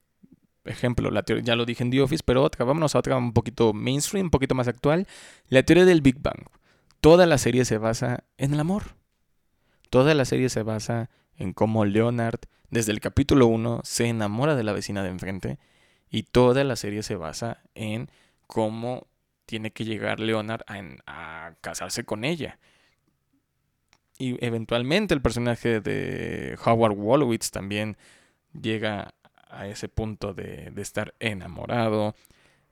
ejemplo, 0.64 1.10
la 1.10 1.22
teoría, 1.22 1.44
ya 1.44 1.56
lo 1.56 1.66
dije 1.66 1.82
en 1.82 1.90
The 1.90 2.02
Office, 2.02 2.22
pero 2.24 2.42
otra, 2.42 2.64
vámonos 2.64 2.94
a 2.94 2.98
otra 2.98 3.16
un 3.16 3.32
poquito 3.32 3.72
mainstream, 3.72 4.26
un 4.26 4.30
poquito 4.30 4.54
más 4.54 4.68
actual. 4.68 5.06
La 5.48 5.62
teoría 5.62 5.84
del 5.84 6.00
Big 6.00 6.20
Bang. 6.20 6.46
Toda 7.00 7.26
la 7.26 7.38
serie 7.38 7.64
se 7.64 7.78
basa 7.78 8.24
en 8.38 8.54
el 8.54 8.60
amor. 8.60 8.96
Toda 9.90 10.14
la 10.14 10.24
serie 10.24 10.48
se 10.48 10.62
basa 10.62 11.10
en 11.36 11.52
cómo 11.52 11.84
Leonard, 11.84 12.40
desde 12.70 12.92
el 12.92 13.00
capítulo 13.00 13.46
1, 13.46 13.82
se 13.84 14.06
enamora 14.06 14.56
de 14.56 14.64
la 14.64 14.72
vecina 14.72 15.02
de 15.02 15.10
enfrente. 15.10 15.58
Y 16.10 16.22
toda 16.22 16.64
la 16.64 16.76
serie 16.76 17.02
se 17.02 17.16
basa 17.16 17.62
en 17.74 18.08
cómo 18.46 19.06
tiene 19.46 19.70
que 19.72 19.84
llegar 19.84 20.20
Leonard 20.20 20.62
a, 20.66 20.80
a 21.06 21.54
casarse 21.60 22.04
con 22.04 22.24
ella. 22.24 22.58
Y 24.18 24.42
eventualmente 24.44 25.12
el 25.12 25.20
personaje 25.20 25.80
de 25.80 26.56
Howard 26.64 26.94
Wolowitz 26.94 27.50
también 27.50 27.96
llega 28.58 29.14
a 29.56 29.68
ese 29.68 29.88
punto 29.88 30.34
de, 30.34 30.72
estar 30.76 31.14
enamorado. 31.20 32.14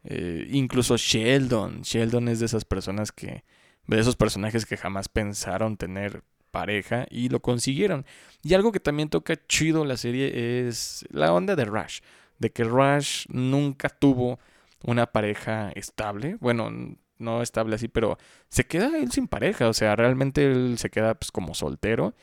Eh, 0.04 0.48
incluso 0.50 0.96
Sheldon. 0.96 1.82
Sheldon 1.82 2.28
es 2.28 2.40
de 2.40 2.46
esas 2.46 2.64
personas 2.64 3.12
que. 3.12 3.44
de 3.86 4.00
esos 4.00 4.16
personajes 4.16 4.66
que 4.66 4.76
jamás 4.76 5.08
pensaron 5.08 5.76
tener 5.76 6.22
pareja 6.50 7.06
y 7.10 7.28
lo 7.28 7.40
consiguieron. 7.40 8.06
Y 8.42 8.54
algo 8.54 8.72
que 8.72 8.80
también 8.80 9.08
toca 9.08 9.34
chido 9.46 9.84
la 9.84 9.96
serie 9.96 10.66
es 10.68 11.04
la 11.10 11.32
onda 11.32 11.56
de 11.56 11.64
Rush. 11.64 12.00
De 12.38 12.50
que 12.50 12.64
Rush 12.64 13.26
nunca 13.28 13.88
tuvo 13.88 14.38
una 14.84 15.06
pareja 15.06 15.70
estable. 15.74 16.36
Bueno, 16.40 16.70
no 17.18 17.42
estable 17.42 17.76
así, 17.76 17.88
pero 17.88 18.18
se 18.48 18.64
queda 18.64 18.98
él 18.98 19.10
sin 19.12 19.28
pareja. 19.28 19.68
O 19.68 19.74
sea, 19.74 19.96
realmente 19.96 20.44
él 20.50 20.76
se 20.78 20.90
queda 20.90 21.14
pues, 21.14 21.32
como 21.32 21.54
soltero. 21.54 22.14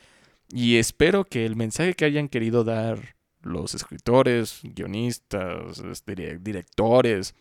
Y 0.48 0.76
espero 0.78 1.24
que 1.24 1.46
el 1.46 1.56
mensaje 1.56 1.94
que 1.94 2.04
hayan 2.04 2.28
querido 2.28 2.64
dar 2.64 3.19
los 3.42 3.74
escritores, 3.74 4.60
guionistas, 4.62 5.82
directores 6.40 7.34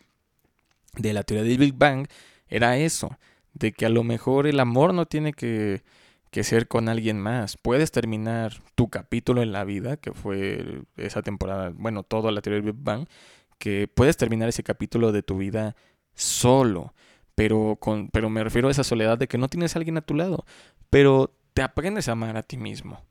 de 0.95 1.13
la 1.13 1.23
teoría 1.23 1.47
del 1.47 1.57
Big 1.57 1.73
Bang 1.73 2.07
era 2.47 2.77
eso, 2.77 3.17
de 3.53 3.71
que 3.71 3.85
a 3.85 3.89
lo 3.89 4.03
mejor 4.03 4.47
el 4.47 4.59
amor 4.59 4.93
no 4.93 5.05
tiene 5.05 5.33
que, 5.33 5.83
que 6.31 6.43
ser 6.43 6.67
con 6.67 6.89
alguien 6.89 7.19
más. 7.19 7.57
Puedes 7.57 7.91
terminar 7.91 8.61
tu 8.75 8.89
capítulo 8.89 9.41
en 9.41 9.51
la 9.51 9.63
vida, 9.63 9.97
que 9.97 10.13
fue 10.13 10.81
esa 10.97 11.21
temporada, 11.21 11.71
bueno, 11.75 12.03
toda 12.03 12.31
la 12.31 12.41
teoría 12.41 12.61
del 12.61 12.73
Big 12.73 12.83
Bang, 12.83 13.07
que 13.57 13.87
puedes 13.87 14.17
terminar 14.17 14.49
ese 14.49 14.63
capítulo 14.63 15.11
de 15.11 15.23
tu 15.23 15.37
vida 15.37 15.75
solo, 16.15 16.93
pero, 17.35 17.77
con, 17.79 18.09
pero 18.09 18.29
me 18.29 18.43
refiero 18.43 18.67
a 18.67 18.71
esa 18.71 18.83
soledad 18.83 19.17
de 19.17 19.27
que 19.27 19.37
no 19.37 19.47
tienes 19.47 19.75
a 19.75 19.79
alguien 19.79 19.97
a 19.97 20.01
tu 20.01 20.15
lado, 20.15 20.45
pero 20.89 21.33
te 21.53 21.61
aprendes 21.61 22.07
a 22.07 22.13
amar 22.13 22.37
a 22.37 22.43
ti 22.43 22.57
mismo. 22.57 23.03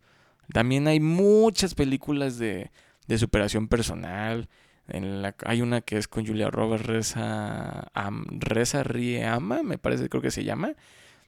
También 0.53 0.89
hay 0.89 1.01
muchas 1.01 1.75
películas 1.75 2.39
de, 2.39 2.71
de 3.07 3.19
superación 3.19 3.69
personal. 3.69 4.49
En 4.87 5.21
la, 5.21 5.35
hay 5.45 5.61
una 5.61 5.83
que 5.83 5.99
es 5.99 6.09
con 6.09 6.27
Julia 6.27 6.51
Roberts, 6.51 6.87
Reza, 6.87 7.91
Reza 8.31 8.83
Riema, 8.83 9.63
me 9.63 9.77
parece, 9.77 10.09
creo 10.09 10.23
que 10.23 10.31
se 10.31 10.45
llama. 10.45 10.73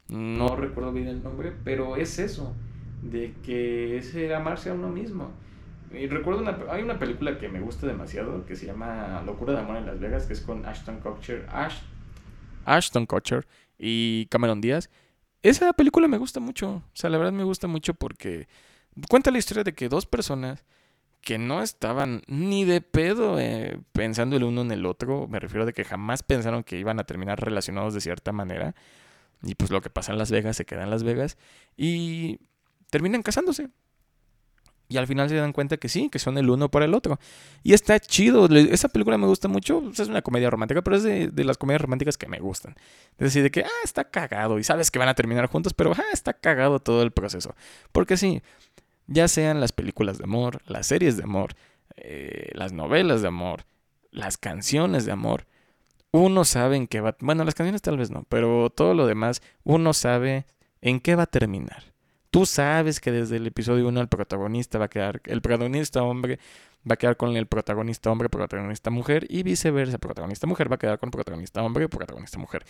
No 0.08 0.56
recuerdo 0.56 0.92
bien 0.92 1.08
el 1.08 1.22
nombre, 1.22 1.52
pero 1.62 1.96
es 1.96 2.18
eso, 2.18 2.54
de 3.02 3.34
que 3.44 3.98
es 3.98 4.16
amarse 4.34 4.70
a 4.70 4.74
uno 4.74 4.88
mismo. 4.88 5.30
Y 5.92 6.06
recuerdo 6.06 6.40
una, 6.40 6.56
hay 6.70 6.82
una 6.82 6.98
película 6.98 7.38
que 7.38 7.48
me 7.48 7.60
gusta 7.60 7.86
demasiado 7.86 8.46
que 8.46 8.56
se 8.56 8.66
llama 8.66 9.22
Locura 9.26 9.52
de 9.52 9.60
Amor 9.60 9.76
en 9.76 9.86
Las 9.86 10.00
Vegas, 10.00 10.26
que 10.26 10.32
es 10.32 10.40
con 10.40 10.64
Ashton 10.64 11.00
Kutcher, 11.00 11.46
Ashton 12.64 13.06
Kutcher 13.06 13.46
y 13.78 14.26
Cameron 14.26 14.60
Díaz. 14.60 14.88
Esa 15.42 15.72
película 15.72 16.06
me 16.06 16.18
gusta 16.18 16.38
mucho, 16.38 16.70
o 16.76 16.82
sea, 16.92 17.10
la 17.10 17.18
verdad 17.18 17.32
me 17.32 17.44
gusta 17.44 17.66
mucho 17.66 17.94
porque 17.94 18.46
cuenta 19.08 19.30
la 19.30 19.38
historia 19.38 19.64
de 19.64 19.74
que 19.74 19.88
dos 19.88 20.06
personas 20.06 20.64
que 21.20 21.38
no 21.38 21.62
estaban 21.62 22.22
ni 22.26 22.64
de 22.64 22.80
pedo 22.80 23.38
eh, 23.38 23.78
pensando 23.92 24.36
el 24.36 24.44
uno 24.44 24.62
en 24.62 24.70
el 24.70 24.86
otro, 24.86 25.28
me 25.28 25.38
refiero 25.38 25.68
a 25.68 25.72
que 25.72 25.84
jamás 25.84 26.22
pensaron 26.22 26.64
que 26.64 26.78
iban 26.78 26.98
a 26.98 27.04
terminar 27.04 27.40
relacionados 27.40 27.94
de 27.94 28.00
cierta 28.00 28.32
manera, 28.32 28.74
y 29.42 29.54
pues 29.54 29.70
lo 29.70 29.80
que 29.80 29.90
pasa 29.90 30.12
en 30.12 30.18
Las 30.18 30.30
Vegas 30.30 30.56
se 30.56 30.64
queda 30.64 30.82
en 30.82 30.90
Las 30.90 31.02
Vegas, 31.02 31.36
y 31.76 32.40
terminan 32.90 33.22
casándose. 33.22 33.68
Y 34.90 34.96
al 34.96 35.06
final 35.06 35.28
se 35.28 35.36
dan 35.36 35.52
cuenta 35.52 35.76
que 35.76 35.88
sí, 35.88 36.08
que 36.10 36.18
son 36.18 36.36
el 36.36 36.50
uno 36.50 36.68
para 36.68 36.84
el 36.84 36.94
otro. 36.94 37.20
Y 37.62 37.74
está 37.74 38.00
chido. 38.00 38.46
Esa 38.46 38.88
película 38.88 39.16
me 39.18 39.28
gusta 39.28 39.46
mucho. 39.46 39.88
Es 39.92 40.00
una 40.00 40.20
comedia 40.20 40.50
romántica, 40.50 40.82
pero 40.82 40.96
es 40.96 41.04
de, 41.04 41.44
las 41.44 41.56
comedias 41.58 41.80
románticas 41.80 42.18
que 42.18 42.26
me 42.26 42.40
gustan. 42.40 42.74
Es 43.12 43.18
decir, 43.18 43.44
de 43.44 43.52
que, 43.52 43.62
ah, 43.62 43.84
está 43.84 44.10
cagado. 44.10 44.58
Y 44.58 44.64
sabes 44.64 44.90
que 44.90 44.98
van 44.98 45.08
a 45.08 45.14
terminar 45.14 45.46
juntos, 45.46 45.74
pero, 45.74 45.92
ah, 45.92 46.02
está 46.12 46.32
cagado 46.32 46.80
todo 46.80 47.04
el 47.04 47.12
proceso. 47.12 47.54
Porque 47.92 48.16
sí, 48.16 48.42
ya 49.10 49.28
sean 49.28 49.60
las 49.60 49.72
películas 49.72 50.18
de 50.18 50.24
amor, 50.24 50.62
las 50.66 50.86
series 50.86 51.16
de 51.16 51.24
amor, 51.24 51.54
eh, 51.96 52.50
las 52.54 52.72
novelas 52.72 53.20
de 53.20 53.28
amor, 53.28 53.64
las 54.10 54.38
canciones 54.38 55.04
de 55.04 55.12
amor, 55.12 55.46
uno 56.12 56.44
sabe 56.44 56.76
en 56.76 56.86
qué 56.86 57.00
va. 57.00 57.16
Bueno, 57.20 57.44
las 57.44 57.54
canciones 57.54 57.82
tal 57.82 57.98
vez 57.98 58.10
no, 58.10 58.24
pero 58.28 58.70
todo 58.70 58.94
lo 58.94 59.06
demás, 59.06 59.42
uno 59.64 59.92
sabe 59.92 60.46
en 60.80 61.00
qué 61.00 61.16
va 61.16 61.24
a 61.24 61.26
terminar. 61.26 61.84
Tú 62.30 62.46
sabes 62.46 63.00
que 63.00 63.10
desde 63.10 63.36
el 63.36 63.46
episodio 63.48 63.88
1 63.88 64.00
el 64.00 64.08
protagonista 64.08 64.78
va 64.78 64.84
a 64.84 64.88
quedar, 64.88 65.20
el 65.24 65.42
protagonista 65.42 66.02
hombre 66.04 66.38
va 66.88 66.94
a 66.94 66.96
quedar 66.96 67.16
con 67.16 67.36
el 67.36 67.46
protagonista 67.46 68.10
hombre, 68.10 68.28
protagonista 68.28 68.90
mujer, 68.90 69.26
y 69.28 69.42
viceversa, 69.42 69.98
protagonista 69.98 70.46
mujer 70.46 70.70
va 70.70 70.76
a 70.76 70.78
quedar 70.78 70.98
con 71.00 71.10
protagonista 71.10 71.62
hombre, 71.62 71.88
protagonista 71.88 72.38
mujer. 72.38 72.64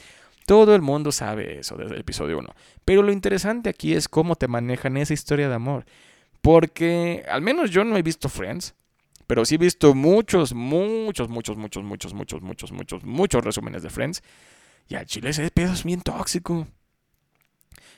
Todo 0.46 0.74
el 0.74 0.80
mundo 0.80 1.12
sabe 1.12 1.58
eso 1.58 1.76
desde 1.76 1.94
el 1.94 2.00
episodio 2.00 2.38
1. 2.38 2.48
Pero 2.84 3.02
lo 3.02 3.12
interesante 3.12 3.68
aquí 3.68 3.94
es 3.94 4.08
cómo 4.08 4.34
te 4.34 4.48
manejan 4.48 4.96
esa 4.96 5.12
historia 5.12 5.48
de 5.48 5.54
amor. 5.54 5.84
Porque 6.40 7.24
al 7.28 7.42
menos 7.42 7.70
yo 7.70 7.84
no 7.84 7.96
he 7.96 8.02
visto 8.02 8.28
Friends, 8.28 8.74
pero 9.26 9.44
sí 9.44 9.56
he 9.56 9.58
visto 9.58 9.94
muchos, 9.94 10.54
muchos, 10.54 11.28
muchos, 11.28 11.56
muchos, 11.56 11.84
muchos, 11.84 12.12
muchos, 12.12 12.42
muchos, 12.42 12.72
muchos, 12.72 13.04
muchos 13.04 13.44
resúmenes 13.44 13.82
de 13.82 13.90
Friends. 13.90 14.22
Y 14.88 14.96
al 14.96 15.06
chile 15.06 15.30
ese 15.30 15.50
pedo 15.50 15.72
es 15.72 15.84
bien 15.84 16.00
tóxico. 16.00 16.66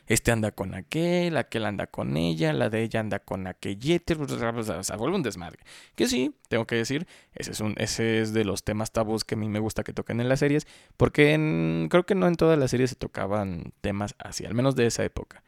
Este 0.06 0.32
anda 0.32 0.50
con 0.50 0.74
aquel, 0.74 1.36
aquel 1.36 1.64
anda 1.64 1.86
con 1.86 2.16
ella, 2.16 2.52
la 2.52 2.68
de 2.68 2.82
ella 2.82 3.00
anda 3.00 3.20
con 3.20 3.46
aquellete, 3.46 4.14
o 4.14 4.82
sea, 4.82 4.96
vuelve 4.96 5.16
un 5.16 5.22
desmadre. 5.22 5.60
Que 5.94 6.08
sí, 6.08 6.34
tengo 6.48 6.66
que 6.66 6.74
decir, 6.74 7.06
ese 7.34 7.52
es, 7.52 7.60
un, 7.60 7.74
ese 7.78 8.20
es 8.20 8.32
de 8.32 8.44
los 8.44 8.64
temas 8.64 8.90
tabús 8.90 9.24
que 9.24 9.36
a 9.36 9.38
mí 9.38 9.48
me 9.48 9.60
gusta 9.60 9.84
que 9.84 9.92
toquen 9.92 10.20
en 10.20 10.28
las 10.28 10.40
series, 10.40 10.66
porque 10.96 11.86
creo 11.88 12.04
que 12.04 12.16
no 12.16 12.26
en 12.26 12.34
todas 12.34 12.58
las 12.58 12.72
series 12.72 12.90
se 12.90 12.96
tocaban 12.96 13.72
temas 13.80 14.14
así, 14.18 14.44
al 14.44 14.54
menos 14.54 14.74
de 14.74 14.86
esa 14.86 15.04
época. 15.04 15.42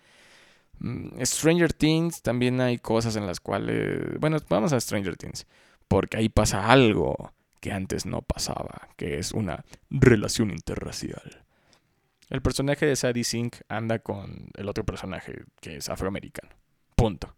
Mm, 0.78 1.20
Stranger 1.22 1.72
Things 1.72 2.22
también 2.22 2.60
hay 2.60 2.78
cosas 2.78 3.16
en 3.16 3.26
las 3.26 3.40
cuales, 3.40 4.18
bueno, 4.20 4.38
vamos 4.48 4.72
a 4.72 4.80
Stranger 4.80 5.16
Things, 5.16 5.46
porque 5.88 6.16
ahí 6.18 6.28
pasa 6.28 6.70
algo 6.70 7.32
que 7.60 7.72
antes 7.72 8.06
no 8.06 8.22
pasaba, 8.22 8.88
que 8.96 9.18
es 9.18 9.32
una 9.32 9.64
relación 9.90 10.50
interracial. 10.50 11.44
El 12.30 12.42
personaje 12.42 12.86
de 12.86 12.96
Sadie 12.96 13.24
Sink 13.24 13.56
anda 13.68 13.98
con 13.98 14.48
el 14.56 14.68
otro 14.68 14.84
personaje 14.84 15.44
que 15.60 15.76
es 15.76 15.88
afroamericano. 15.88 16.50
Punto. 16.96 17.34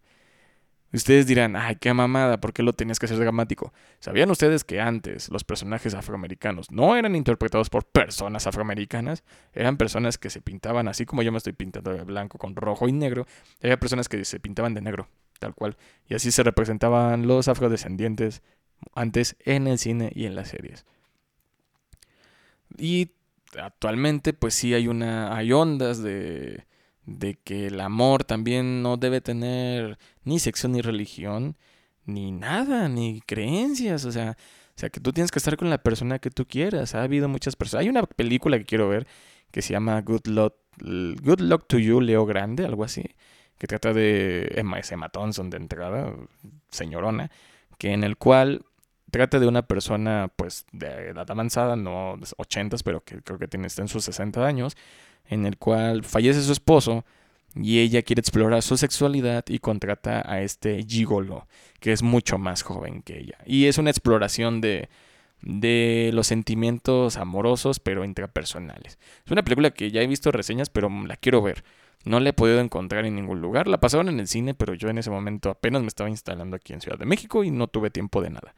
Ustedes 0.93 1.27
dirán, 1.27 1.57
ay, 1.57 1.77
qué 1.77 1.93
mamada, 1.93 2.41
¿por 2.41 2.53
qué 2.53 2.63
lo 2.63 2.73
tenías 2.73 2.99
que 2.99 3.07
hacer 3.07 3.19
dramático? 3.19 3.73
¿Sabían 3.99 4.31
ustedes 4.31 4.65
que 4.65 4.81
antes 4.81 5.29
los 5.31 5.43
personajes 5.45 5.95
afroamericanos 5.95 6.71
no 6.71 6.97
eran 6.97 7.17
interpretados 7.17 7.71
por 7.71 7.85
personas 7.85 8.47
afroamericanas? 8.47 9.25
Eran 9.53 9.77
personas 9.77 10.17
que 10.17 10.31
se 10.31 10.41
pintaban 10.41 10.89
así 10.89 11.05
como 11.05 11.23
yo 11.23 11.33
me 11.33 11.39
estoy 11.39 11.53
pintando 11.53 11.93
de 11.93 12.05
blanco 12.05 12.39
con 12.39 12.55
rojo 12.55 12.89
y 12.89 12.93
negro. 12.93 13.27
Había 13.63 13.79
personas 13.79 14.09
que 14.09 14.25
se 14.25 14.39
pintaban 14.39 14.75
de 14.75 14.81
negro, 14.81 15.09
tal 15.41 15.55
cual. 15.55 15.77
Y 16.09 16.15
así 16.15 16.31
se 16.31 16.43
representaban 16.45 17.27
los 17.27 17.49
afrodescendientes 17.49 18.43
antes 18.95 19.37
en 19.41 19.67
el 19.67 19.79
cine 19.79 20.13
y 20.15 20.27
en 20.27 20.37
las 20.37 20.49
series. 20.49 20.87
Y 22.79 23.11
actualmente 23.61 24.33
pues 24.33 24.55
sí 24.55 24.75
hay 24.75 24.89
una 24.89 25.37
hay 25.37 25.53
ondas 25.53 26.03
de 26.03 26.65
de 27.07 27.35
que 27.35 27.69
el 27.69 27.81
amor 27.81 28.25
también 28.25 28.83
no 28.83 28.97
debe 28.97 29.21
tener 29.21 29.99
ni 30.25 30.39
sexo 30.39 30.69
ni 30.69 30.83
religión 30.83 31.57
ni 32.05 32.33
nada 32.33 32.89
ni 32.89 33.21
creencias 33.23 34.05
o 34.05 34.13
sea 34.13 34.37
o 34.77 34.79
sea 34.79 34.91
que 34.91 35.01
tú 35.01 35.13
tienes 35.13 35.31
que 35.31 35.39
estar 35.39 35.57
con 35.57 35.71
la 35.71 35.79
persona 35.79 36.19
que 36.19 36.29
tú 36.29 36.47
quieras. 36.47 36.95
Ha 36.95 37.03
habido 37.03 37.29
muchas 37.29 37.57
personas 37.57 37.85
hay 37.85 37.89
una 37.89 38.03
película 38.03 38.59
que 38.59 38.67
quiero 38.67 38.89
ver 38.89 39.07
que 39.51 39.63
se 39.63 39.73
llama 39.73 40.01
Good 40.03 40.27
Luck 40.27 40.55
Good 40.79 41.41
Luck 41.41 41.67
to 41.67 41.79
You 41.79 42.01
Leo 42.01 42.27
Grande 42.27 42.67
algo 42.67 42.85
así 42.85 43.05
que 43.59 43.67
trata 43.67 43.95
de 43.95 44.53
Emma, 44.57 44.79
Emma 44.91 45.09
Thompson 45.09 45.49
de 45.49 45.57
entrada 45.57 46.13
señorona 46.71 47.31
que 47.79 47.93
en 47.93 48.05
el 48.05 48.17
cual 48.17 48.65
trata 49.11 49.39
de 49.39 49.47
una 49.47 49.63
persona 49.63 50.31
pues 50.35 50.67
de 50.73 51.09
edad 51.09 51.31
avanzada, 51.31 51.77
no 51.77 52.19
80, 52.37 52.77
pero 52.85 53.03
que 53.03 53.23
creo 53.23 53.39
que 53.39 53.49
tiene, 53.49 53.67
está 53.67 53.83
en 53.83 53.89
sus 53.89 54.05
60 54.05 54.45
años, 54.45 54.77
en 55.29 55.47
el 55.47 55.57
cual 55.57 56.05
fallece 56.05 56.43
su 56.43 56.53
esposo 56.53 57.05
y 57.55 57.81
ella 57.81 58.03
quiere 58.03 58.21
explorar 58.21 58.63
su 58.63 58.77
sexualidad 58.77 59.45
y 59.49 59.59
contrata 59.59 60.23
a 60.31 60.43
este 60.43 60.85
gigolo, 60.87 61.47
que 61.81 61.93
es 61.93 62.03
mucho 62.03 62.39
más 62.39 62.63
joven 62.63 63.03
que 63.03 63.19
ella. 63.19 63.39
Y 63.47 63.67
es 63.67 63.79
una 63.79 63.91
exploración 63.91 64.61
de, 64.61 64.89
de 65.41 66.11
los 66.13 66.27
sentimientos 66.27 67.17
amorosos, 67.17 67.81
pero 67.81 68.05
intrapersonales. 68.05 68.99
Es 69.25 69.33
una 69.33 69.43
película 69.43 69.71
que 69.71 69.91
ya 69.91 70.03
he 70.03 70.07
visto 70.07 70.33
reseñas, 70.33 70.69
pero 70.69 70.91
la 70.91 71.17
quiero 71.17 71.41
ver. 71.41 71.65
No 72.05 72.21
la 72.21 72.31
he 72.31 72.33
podido 72.33 72.61
encontrar 72.61 73.05
en 73.07 73.17
ningún 73.17 73.41
lugar. 73.41 73.67
La 73.69 73.81
pasaron 73.81 74.09
en 74.09 74.21
el 74.21 74.29
cine, 74.29 74.55
pero 74.55 74.75
yo 74.75 74.89
en 74.89 74.99
ese 74.99 75.11
momento 75.11 75.51
apenas 75.51 75.83
me 75.83 75.89
estaba 75.89 76.11
instalando 76.11 76.57
aquí 76.57 76.73
en 76.73 76.81
Ciudad 76.81 76.99
de 76.99 77.07
México 77.07 77.43
y 77.43 77.51
no 77.51 77.69
tuve 77.69 77.91
tiempo 77.91 78.23
de 78.23 78.31
nada. 78.31 78.55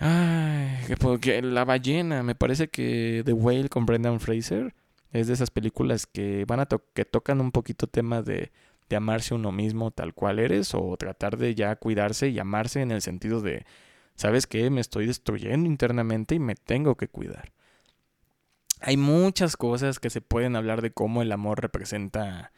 Ay, 0.00 0.94
porque 0.98 1.42
La 1.42 1.64
ballena, 1.64 2.22
me 2.22 2.34
parece 2.34 2.68
que 2.68 3.22
The 3.24 3.32
Whale 3.32 3.68
con 3.68 3.84
Brendan 3.84 4.20
Fraser 4.20 4.74
es 5.12 5.26
de 5.26 5.34
esas 5.34 5.50
películas 5.50 6.06
que 6.06 6.44
van 6.46 6.60
a 6.60 6.68
que 6.94 7.04
tocan 7.04 7.40
un 7.40 7.52
poquito 7.52 7.86
tema 7.86 8.22
de, 8.22 8.52
de 8.88 8.96
amarse 8.96 9.34
uno 9.34 9.52
mismo 9.52 9.90
tal 9.90 10.14
cual 10.14 10.38
eres 10.38 10.74
o 10.74 10.96
tratar 10.96 11.36
de 11.36 11.54
ya 11.54 11.76
cuidarse 11.76 12.28
y 12.28 12.38
amarse 12.38 12.80
en 12.80 12.90
el 12.90 13.02
sentido 13.02 13.40
de, 13.40 13.64
¿sabes 14.14 14.46
qué? 14.46 14.70
Me 14.70 14.80
estoy 14.80 15.06
destruyendo 15.06 15.68
internamente 15.68 16.34
y 16.34 16.38
me 16.38 16.54
tengo 16.54 16.96
que 16.96 17.08
cuidar. 17.08 17.52
Hay 18.80 18.96
muchas 18.96 19.56
cosas 19.56 19.98
que 19.98 20.10
se 20.10 20.20
pueden 20.20 20.56
hablar 20.56 20.82
de 20.82 20.92
cómo 20.92 21.22
el 21.22 21.32
amor 21.32 21.60
representa, 21.60 22.52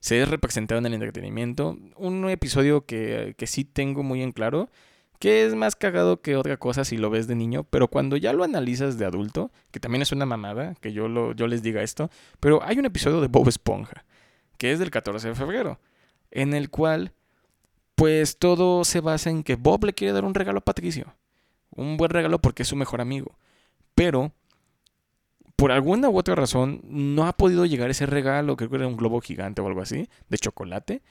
se 0.00 0.22
es 0.22 0.28
representado 0.28 0.78
en 0.78 0.86
el 0.86 0.94
entretenimiento. 0.94 1.76
Un 1.96 2.28
episodio 2.30 2.86
que, 2.86 3.34
que 3.36 3.46
sí 3.46 3.64
tengo 3.64 4.02
muy 4.02 4.22
en 4.22 4.32
claro 4.32 4.70
que 5.18 5.46
es 5.46 5.54
más 5.54 5.76
cagado 5.76 6.20
que 6.20 6.36
otra 6.36 6.56
cosa 6.56 6.84
si 6.84 6.96
lo 6.96 7.10
ves 7.10 7.26
de 7.26 7.34
niño, 7.34 7.64
pero 7.64 7.88
cuando 7.88 8.16
ya 8.16 8.32
lo 8.32 8.44
analizas 8.44 8.98
de 8.98 9.06
adulto, 9.06 9.50
que 9.70 9.80
también 9.80 10.02
es 10.02 10.12
una 10.12 10.26
mamada 10.26 10.74
que 10.80 10.92
yo, 10.92 11.08
lo, 11.08 11.32
yo 11.32 11.46
les 11.46 11.62
diga 11.62 11.82
esto, 11.82 12.10
pero 12.40 12.62
hay 12.62 12.78
un 12.78 12.86
episodio 12.86 13.20
de 13.20 13.28
Bob 13.28 13.48
Esponja, 13.48 14.04
que 14.58 14.72
es 14.72 14.78
del 14.78 14.90
14 14.90 15.28
de 15.28 15.34
febrero, 15.34 15.80
en 16.30 16.54
el 16.54 16.70
cual 16.70 17.12
pues 17.94 18.38
todo 18.38 18.84
se 18.84 19.00
basa 19.00 19.30
en 19.30 19.42
que 19.42 19.56
Bob 19.56 19.84
le 19.84 19.94
quiere 19.94 20.12
dar 20.12 20.24
un 20.24 20.34
regalo 20.34 20.58
a 20.58 20.64
Patricio, 20.64 21.14
un 21.70 21.96
buen 21.96 22.10
regalo 22.10 22.40
porque 22.40 22.62
es 22.62 22.68
su 22.68 22.76
mejor 22.76 23.00
amigo, 23.00 23.38
pero 23.94 24.32
por 25.56 25.72
alguna 25.72 26.10
u 26.10 26.18
otra 26.18 26.34
razón 26.34 26.82
no 26.84 27.26
ha 27.26 27.32
podido 27.32 27.64
llegar 27.64 27.88
ese 27.90 28.04
regalo, 28.04 28.56
creo 28.56 28.68
que 28.68 28.76
era 28.76 28.86
un 28.86 28.98
globo 28.98 29.22
gigante 29.22 29.62
o 29.62 29.66
algo 29.66 29.80
así, 29.80 30.08
de 30.28 30.38
chocolate, 30.38 31.02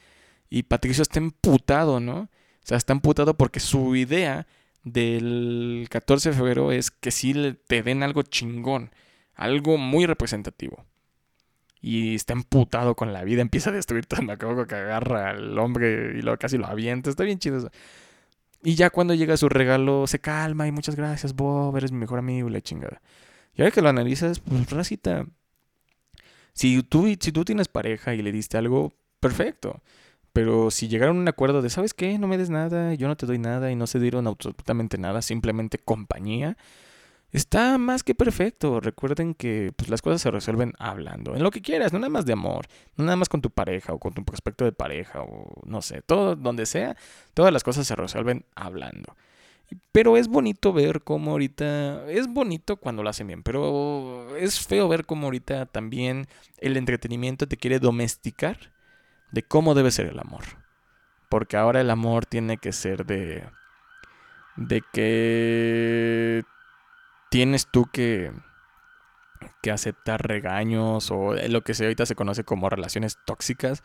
y 0.49 0.63
Patricio 0.63 1.01
está 1.01 1.17
emputado, 1.17 1.99
¿no? 1.99 2.29
O 2.65 2.67
sea, 2.67 2.77
está 2.77 2.93
emputado 2.93 3.37
porque 3.37 3.59
su 3.59 3.95
idea 3.95 4.47
del 4.83 5.87
14 5.87 6.29
de 6.29 6.35
febrero 6.35 6.71
es 6.71 6.89
que 6.89 7.11
sí 7.11 7.55
te 7.67 7.83
den 7.83 8.01
algo 8.01 8.23
chingón, 8.23 8.89
algo 9.35 9.77
muy 9.77 10.07
representativo. 10.07 10.83
Y 11.79 12.15
está 12.15 12.33
emputado 12.33 12.95
con 12.95 13.13
la 13.13 13.23
vida, 13.23 13.43
empieza 13.43 13.69
a 13.69 13.73
destruir 13.73 14.07
todo. 14.07 14.21
Me 14.23 14.33
acuerdo 14.33 14.65
que 14.65 14.73
agarra 14.73 15.29
al 15.29 15.59
hombre 15.59 16.17
y 16.17 16.23
lo, 16.23 16.39
casi 16.39 16.57
lo 16.57 16.65
avienta. 16.65 17.11
Está 17.11 17.23
bien 17.23 17.37
chido 17.37 17.59
eso. 17.59 17.69
Y 18.63 18.73
ya 18.73 18.89
cuando 18.89 19.13
llega 19.13 19.37
su 19.37 19.47
regalo, 19.47 20.07
se 20.07 20.17
calma 20.17 20.65
y 20.67 20.71
muchas 20.71 20.95
gracias, 20.95 21.35
Bob, 21.35 21.77
eres 21.77 21.91
mi 21.91 21.99
mejor 21.99 22.17
amigo 22.17 22.49
la 22.49 22.61
chingada. 22.61 22.99
Y 23.53 23.61
ahora 23.61 23.69
que 23.69 23.83
lo 23.83 23.89
analizas, 23.89 24.39
pues 24.39 24.67
racita. 24.71 25.27
Si 26.53 26.81
tú, 26.81 27.05
si 27.19 27.31
tú 27.31 27.45
tienes 27.45 27.67
pareja 27.67 28.15
y 28.15 28.23
le 28.23 28.31
diste 28.31 28.57
algo, 28.57 28.91
perfecto. 29.19 29.83
Pero 30.35 30.69
si 30.69 30.89
llegaron 30.89 31.15
a 31.15 31.19
un 31.21 31.27
acuerdo 31.29 31.61
de, 31.61 31.69
¿sabes 31.69 31.93
qué? 31.93 32.19
No 32.19 32.27
me 32.27 32.37
des 32.37 32.49
nada, 32.49 32.93
yo 32.95 33.07
no 33.07 33.15
te 33.15 33.25
doy 33.25 33.37
nada 33.37 33.71
y 33.71 33.75
no 33.77 33.87
se 33.87 34.01
dieron 34.01 34.27
absolutamente 34.27 34.97
nada, 34.97 35.21
simplemente 35.21 35.77
compañía, 35.77 36.57
está 37.31 37.77
más 37.77 38.03
que 38.03 38.15
perfecto. 38.15 38.81
Recuerden 38.81 39.33
que 39.33 39.71
pues, 39.77 39.89
las 39.89 40.01
cosas 40.01 40.21
se 40.21 40.29
resuelven 40.31 40.73
hablando, 40.77 41.37
en 41.37 41.43
lo 41.43 41.51
que 41.51 41.61
quieras, 41.61 41.93
no 41.93 41.99
nada 41.99 42.09
más 42.09 42.25
de 42.25 42.33
amor, 42.33 42.67
no 42.97 43.05
nada 43.05 43.15
más 43.15 43.29
con 43.29 43.41
tu 43.41 43.49
pareja 43.49 43.93
o 43.93 43.97
con 43.97 44.13
tu 44.13 44.25
prospecto 44.25 44.65
de 44.65 44.73
pareja 44.73 45.21
o 45.21 45.53
no 45.65 45.81
sé, 45.81 46.01
todo 46.01 46.35
donde 46.35 46.65
sea, 46.65 46.97
todas 47.33 47.53
las 47.53 47.63
cosas 47.63 47.87
se 47.87 47.95
resuelven 47.95 48.43
hablando. 48.55 49.15
Pero 49.93 50.17
es 50.17 50.27
bonito 50.27 50.73
ver 50.73 51.03
cómo 51.03 51.31
ahorita, 51.31 52.11
es 52.11 52.27
bonito 52.27 52.75
cuando 52.75 53.03
lo 53.03 53.09
hacen 53.09 53.27
bien, 53.27 53.41
pero 53.41 54.35
es 54.35 54.59
feo 54.59 54.89
ver 54.89 55.05
cómo 55.05 55.27
ahorita 55.27 55.65
también 55.65 56.27
el 56.57 56.75
entretenimiento 56.75 57.47
te 57.47 57.55
quiere 57.55 57.79
domesticar 57.79 58.74
de 59.31 59.43
cómo 59.43 59.73
debe 59.73 59.91
ser 59.91 60.07
el 60.07 60.19
amor. 60.19 60.43
Porque 61.29 61.57
ahora 61.57 61.81
el 61.81 61.89
amor 61.89 62.25
tiene 62.25 62.57
que 62.57 62.71
ser 62.71 63.05
de. 63.05 63.43
de 64.55 64.81
que 64.93 66.43
tienes 67.29 67.67
tú 67.67 67.85
que. 67.91 68.31
que 69.61 69.71
aceptar 69.71 70.27
regaños 70.27 71.11
o 71.11 71.33
lo 71.33 71.61
que 71.61 71.73
se 71.73 71.85
ahorita 71.85 72.05
se 72.05 72.15
conoce 72.15 72.43
como 72.43 72.69
relaciones 72.69 73.17
tóxicas. 73.25 73.83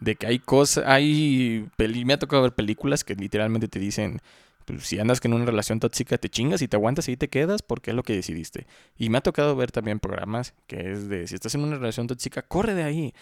de 0.00 0.16
que 0.16 0.26
hay 0.26 0.38
cosas, 0.38 0.84
hay, 0.86 1.68
me 1.78 2.12
ha 2.14 2.18
tocado 2.18 2.42
ver 2.42 2.52
películas 2.52 3.02
que 3.04 3.14
literalmente 3.14 3.68
te 3.68 3.78
dicen, 3.78 4.20
pues, 4.66 4.84
si 4.84 4.98
andas 4.98 5.20
con 5.20 5.32
una 5.32 5.44
relación 5.46 5.78
tóxica, 5.80 6.18
te 6.18 6.28
chingas 6.28 6.60
y 6.60 6.68
te 6.68 6.76
aguantas 6.76 7.08
y 7.08 7.12
ahí 7.12 7.16
te 7.16 7.28
quedas 7.28 7.62
porque 7.62 7.92
es 7.92 7.96
lo 7.96 8.02
que 8.02 8.14
decidiste. 8.14 8.66
Y 8.98 9.10
me 9.10 9.18
ha 9.18 9.20
tocado 9.20 9.54
ver 9.56 9.70
también 9.70 10.00
programas 10.00 10.54
que 10.66 10.90
es 10.90 11.08
de, 11.08 11.26
si 11.28 11.36
estás 11.36 11.54
en 11.54 11.62
una 11.62 11.76
relación 11.76 12.08
tóxica, 12.08 12.42
corre 12.42 12.74
de 12.74 12.82
ahí. 12.82 13.14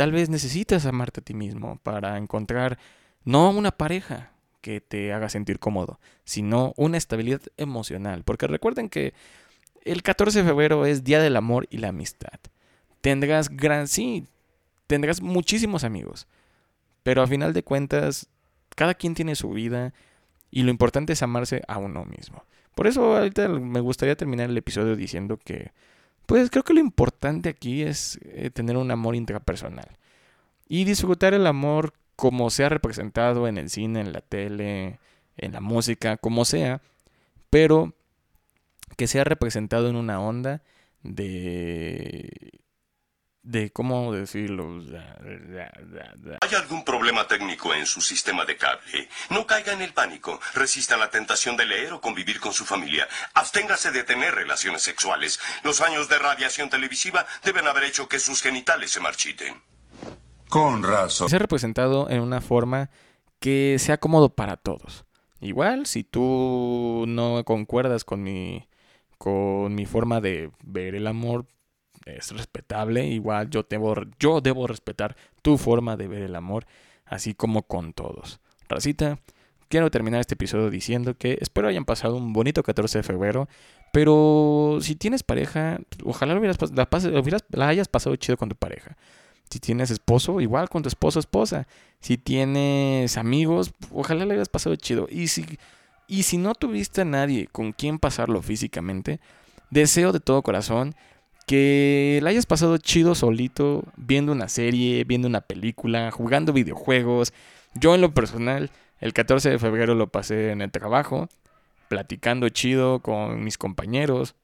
Tal 0.00 0.12
vez 0.12 0.30
necesitas 0.30 0.86
amarte 0.86 1.20
a 1.20 1.22
ti 1.22 1.34
mismo 1.34 1.78
para 1.82 2.16
encontrar 2.16 2.78
no 3.24 3.50
una 3.50 3.70
pareja 3.70 4.32
que 4.62 4.80
te 4.80 5.12
haga 5.12 5.28
sentir 5.28 5.58
cómodo, 5.58 6.00
sino 6.24 6.72
una 6.78 6.96
estabilidad 6.96 7.42
emocional. 7.58 8.24
Porque 8.24 8.46
recuerden 8.46 8.88
que 8.88 9.12
el 9.84 10.02
14 10.02 10.38
de 10.38 10.48
febrero 10.48 10.86
es 10.86 11.04
Día 11.04 11.20
del 11.20 11.36
Amor 11.36 11.66
y 11.68 11.76
la 11.76 11.88
Amistad. 11.88 12.40
Tendrás 13.02 13.50
gran, 13.50 13.88
sí, 13.88 14.24
tendrás 14.86 15.20
muchísimos 15.20 15.84
amigos. 15.84 16.26
Pero 17.02 17.20
a 17.20 17.26
final 17.26 17.52
de 17.52 17.62
cuentas, 17.62 18.26
cada 18.76 18.94
quien 18.94 19.14
tiene 19.14 19.34
su 19.34 19.50
vida 19.50 19.92
y 20.50 20.62
lo 20.62 20.70
importante 20.70 21.12
es 21.12 21.22
amarse 21.22 21.60
a 21.68 21.76
uno 21.76 22.06
mismo. 22.06 22.46
Por 22.74 22.86
eso 22.86 23.18
ahorita 23.18 23.48
me 23.48 23.80
gustaría 23.80 24.16
terminar 24.16 24.48
el 24.48 24.56
episodio 24.56 24.96
diciendo 24.96 25.36
que, 25.36 25.72
pues 26.30 26.48
creo 26.48 26.62
que 26.62 26.74
lo 26.74 26.78
importante 26.78 27.48
aquí 27.48 27.82
es 27.82 28.20
eh, 28.22 28.50
tener 28.50 28.76
un 28.76 28.92
amor 28.92 29.16
intrapersonal. 29.16 29.88
Y 30.68 30.84
disfrutar 30.84 31.34
el 31.34 31.44
amor 31.44 31.92
como 32.14 32.50
sea 32.50 32.68
representado 32.68 33.48
en 33.48 33.58
el 33.58 33.68
cine, 33.68 34.00
en 34.00 34.12
la 34.12 34.20
tele, 34.20 35.00
en 35.36 35.52
la 35.52 35.60
música, 35.60 36.18
como 36.18 36.44
sea. 36.44 36.82
Pero 37.50 37.94
que 38.96 39.08
sea 39.08 39.24
representado 39.24 39.88
en 39.88 39.96
una 39.96 40.20
onda 40.20 40.62
de 41.02 42.60
de 43.42 43.70
cómo 43.70 44.12
decirlo. 44.12 44.82
¿Hay 46.40 46.54
algún 46.54 46.84
problema 46.84 47.26
técnico 47.26 47.74
en 47.74 47.86
su 47.86 48.00
sistema 48.00 48.44
de 48.44 48.56
cable? 48.56 49.08
No 49.30 49.46
caiga 49.46 49.72
en 49.72 49.82
el 49.82 49.92
pánico. 49.92 50.40
Resista 50.54 50.96
la 50.96 51.10
tentación 51.10 51.56
de 51.56 51.66
leer 51.66 51.92
o 51.92 52.00
convivir 52.00 52.40
con 52.40 52.52
su 52.52 52.64
familia. 52.64 53.08
Absténgase 53.34 53.90
de 53.90 54.04
tener 54.04 54.34
relaciones 54.34 54.82
sexuales. 54.82 55.40
Los 55.62 55.80
años 55.80 56.08
de 56.08 56.18
radiación 56.18 56.70
televisiva 56.70 57.26
deben 57.44 57.66
haber 57.66 57.84
hecho 57.84 58.08
que 58.08 58.18
sus 58.18 58.42
genitales 58.42 58.90
se 58.90 59.00
marchiten. 59.00 59.62
Con 60.48 60.82
razón. 60.82 61.28
Ser 61.28 61.40
representado 61.42 62.10
en 62.10 62.20
una 62.20 62.40
forma 62.40 62.90
que 63.38 63.76
sea 63.78 63.98
cómodo 63.98 64.34
para 64.34 64.56
todos. 64.56 65.04
Igual, 65.40 65.86
si 65.86 66.04
tú 66.04 67.04
no 67.08 67.42
concuerdas 67.44 68.04
con 68.04 68.22
mi 68.22 68.68
con 69.16 69.74
mi 69.74 69.84
forma 69.84 70.22
de 70.22 70.50
ver 70.62 70.94
el 70.94 71.06
amor, 71.06 71.46
es 72.06 72.30
respetable. 72.32 73.06
Igual 73.06 73.50
yo 73.50 73.64
debo, 73.68 73.94
yo 74.18 74.40
debo 74.40 74.66
respetar 74.66 75.16
tu 75.42 75.58
forma 75.58 75.96
de 75.96 76.08
ver 76.08 76.22
el 76.22 76.36
amor, 76.36 76.66
así 77.06 77.34
como 77.34 77.62
con 77.62 77.92
todos. 77.92 78.40
Racita, 78.68 79.18
quiero 79.68 79.90
terminar 79.90 80.20
este 80.20 80.34
episodio 80.34 80.70
diciendo 80.70 81.14
que 81.16 81.38
espero 81.40 81.68
hayan 81.68 81.84
pasado 81.84 82.16
un 82.16 82.32
bonito 82.32 82.62
14 82.62 82.98
de 82.98 83.02
febrero. 83.02 83.48
Pero 83.92 84.78
si 84.80 84.94
tienes 84.94 85.22
pareja, 85.22 85.80
ojalá 86.04 86.34
la, 86.34 86.40
la, 86.40 87.38
la 87.50 87.68
hayas 87.68 87.88
pasado 87.88 88.14
chido 88.16 88.36
con 88.36 88.48
tu 88.48 88.56
pareja. 88.56 88.96
Si 89.50 89.58
tienes 89.58 89.90
esposo, 89.90 90.40
igual 90.40 90.68
con 90.68 90.82
tu 90.82 90.88
esposo 90.88 91.18
o 91.18 91.20
esposa. 91.20 91.66
Si 91.98 92.16
tienes 92.16 93.16
amigos, 93.16 93.72
ojalá 93.92 94.24
la 94.24 94.34
hayas 94.34 94.48
pasado 94.48 94.76
chido. 94.76 95.08
Y 95.10 95.26
si, 95.26 95.44
y 96.06 96.22
si 96.22 96.38
no 96.38 96.54
tuviste 96.54 97.00
a 97.00 97.04
nadie 97.04 97.48
con 97.50 97.72
quien 97.72 97.98
pasarlo 97.98 98.42
físicamente, 98.42 99.18
deseo 99.70 100.12
de 100.12 100.20
todo 100.20 100.42
corazón 100.42 100.94
que 101.50 102.20
la 102.22 102.30
hayas 102.30 102.46
pasado 102.46 102.78
chido 102.78 103.16
solito, 103.16 103.82
viendo 103.96 104.30
una 104.30 104.46
serie, 104.46 105.02
viendo 105.02 105.26
una 105.26 105.40
película, 105.40 106.12
jugando 106.12 106.52
videojuegos. 106.52 107.32
Yo 107.74 107.92
en 107.96 108.00
lo 108.00 108.14
personal, 108.14 108.70
el 109.00 109.12
14 109.12 109.50
de 109.50 109.58
febrero 109.58 109.96
lo 109.96 110.06
pasé 110.06 110.52
en 110.52 110.60
el 110.62 110.70
trabajo, 110.70 111.28
platicando 111.88 112.48
chido 112.50 113.00
con 113.00 113.42
mis 113.42 113.58
compañeros. 113.58 114.36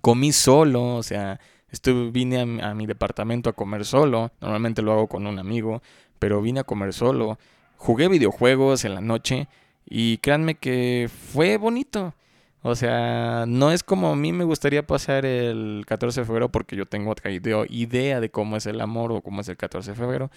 Comí 0.00 0.32
solo, 0.32 0.94
o 0.94 1.02
sea, 1.02 1.40
estuve, 1.70 2.10
vine 2.10 2.38
a, 2.62 2.70
a 2.70 2.74
mi 2.74 2.86
departamento 2.86 3.50
a 3.50 3.52
comer 3.52 3.84
solo. 3.84 4.32
Normalmente 4.40 4.80
lo 4.80 4.92
hago 4.92 5.08
con 5.08 5.26
un 5.26 5.38
amigo, 5.38 5.82
pero 6.18 6.40
vine 6.40 6.60
a 6.60 6.64
comer 6.64 6.94
solo. 6.94 7.38
Jugué 7.76 8.08
videojuegos 8.08 8.86
en 8.86 8.94
la 8.94 9.02
noche 9.02 9.46
y 9.84 10.16
créanme 10.16 10.54
que 10.54 11.10
fue 11.34 11.58
bonito. 11.58 12.14
O 12.62 12.74
sea, 12.74 13.44
no 13.46 13.70
es 13.70 13.82
como 13.82 14.10
a 14.10 14.16
mí 14.16 14.32
me 14.32 14.44
gustaría 14.44 14.86
pasar 14.86 15.24
el 15.24 15.84
14 15.86 16.20
de 16.20 16.26
febrero 16.26 16.48
porque 16.50 16.76
yo 16.76 16.86
tengo 16.86 17.10
otra 17.10 17.30
idea 17.30 18.20
de 18.20 18.30
cómo 18.30 18.56
es 18.56 18.66
el 18.66 18.80
amor 18.80 19.12
o 19.12 19.22
cómo 19.22 19.42
es 19.42 19.48
el 19.48 19.56
14 19.56 19.92
de 19.92 19.96
febrero. 19.96 20.30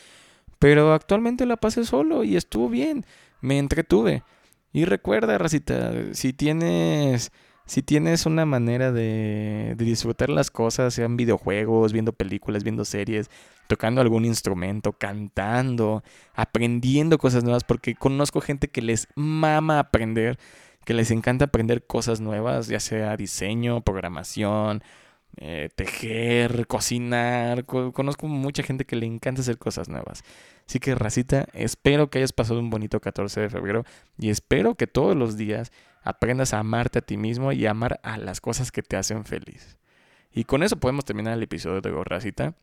Pero 0.59 0.93
actualmente 0.93 1.45
la 1.47 1.57
pasé 1.57 1.85
solo 1.85 2.23
y 2.23 2.35
estuvo 2.35 2.69
bien. 2.69 3.05
Me 3.41 3.57
entretuve. 3.57 4.23
Y 4.71 4.85
recuerda, 4.85 5.37
Racita, 5.39 6.13
si 6.13 6.33
tienes, 6.33 7.31
si 7.65 7.81
tienes 7.81 8.27
una 8.27 8.45
manera 8.45 8.91
de, 8.91 9.73
de 9.75 9.85
disfrutar 9.85 10.29
las 10.29 10.51
cosas, 10.51 10.93
sean 10.93 11.17
videojuegos, 11.17 11.91
viendo 11.91 12.13
películas, 12.13 12.63
viendo 12.63 12.85
series, 12.85 13.31
tocando 13.67 14.01
algún 14.01 14.25
instrumento, 14.25 14.93
cantando, 14.93 16.03
aprendiendo 16.35 17.17
cosas 17.17 17.43
nuevas, 17.43 17.63
porque 17.63 17.95
conozco 17.95 18.39
gente 18.39 18.67
que 18.67 18.83
les 18.83 19.07
mama 19.15 19.79
aprender 19.79 20.37
que 20.91 20.95
les 20.95 21.11
encanta 21.11 21.45
aprender 21.45 21.85
cosas 21.87 22.19
nuevas, 22.19 22.67
ya 22.67 22.81
sea 22.81 23.15
diseño, 23.15 23.79
programación, 23.79 24.83
eh, 25.37 25.69
tejer, 25.73 26.67
cocinar. 26.67 27.63
conozco 27.63 28.27
mucha 28.27 28.61
gente 28.61 28.83
que 28.83 28.97
le 28.97 29.05
encanta 29.05 29.39
hacer 29.39 29.57
cosas 29.57 29.87
nuevas. 29.87 30.25
Así 30.67 30.79
que, 30.79 30.93
racita, 30.93 31.47
espero 31.53 32.09
que 32.09 32.17
hayas 32.17 32.33
pasado 32.33 32.59
un 32.59 32.69
bonito 32.69 32.99
14 32.99 33.39
de 33.39 33.49
febrero 33.49 33.85
y 34.17 34.31
espero 34.31 34.75
que 34.75 34.85
todos 34.85 35.15
los 35.15 35.37
días 35.37 35.71
aprendas 36.03 36.53
a 36.53 36.59
amarte 36.59 36.99
a 36.99 37.01
ti 37.01 37.15
mismo 37.15 37.53
y 37.53 37.65
a 37.67 37.71
amar 37.71 38.01
a 38.03 38.17
las 38.17 38.41
cosas 38.41 38.69
que 38.73 38.83
te 38.83 38.97
hacen 38.97 39.23
feliz. 39.23 39.77
Y 40.33 40.43
con 40.43 40.61
eso 40.61 40.75
podemos 40.75 41.05
terminar 41.05 41.37
el 41.37 41.43
episodio 41.43 41.79
de 41.79 42.03
Racita. 42.03 42.53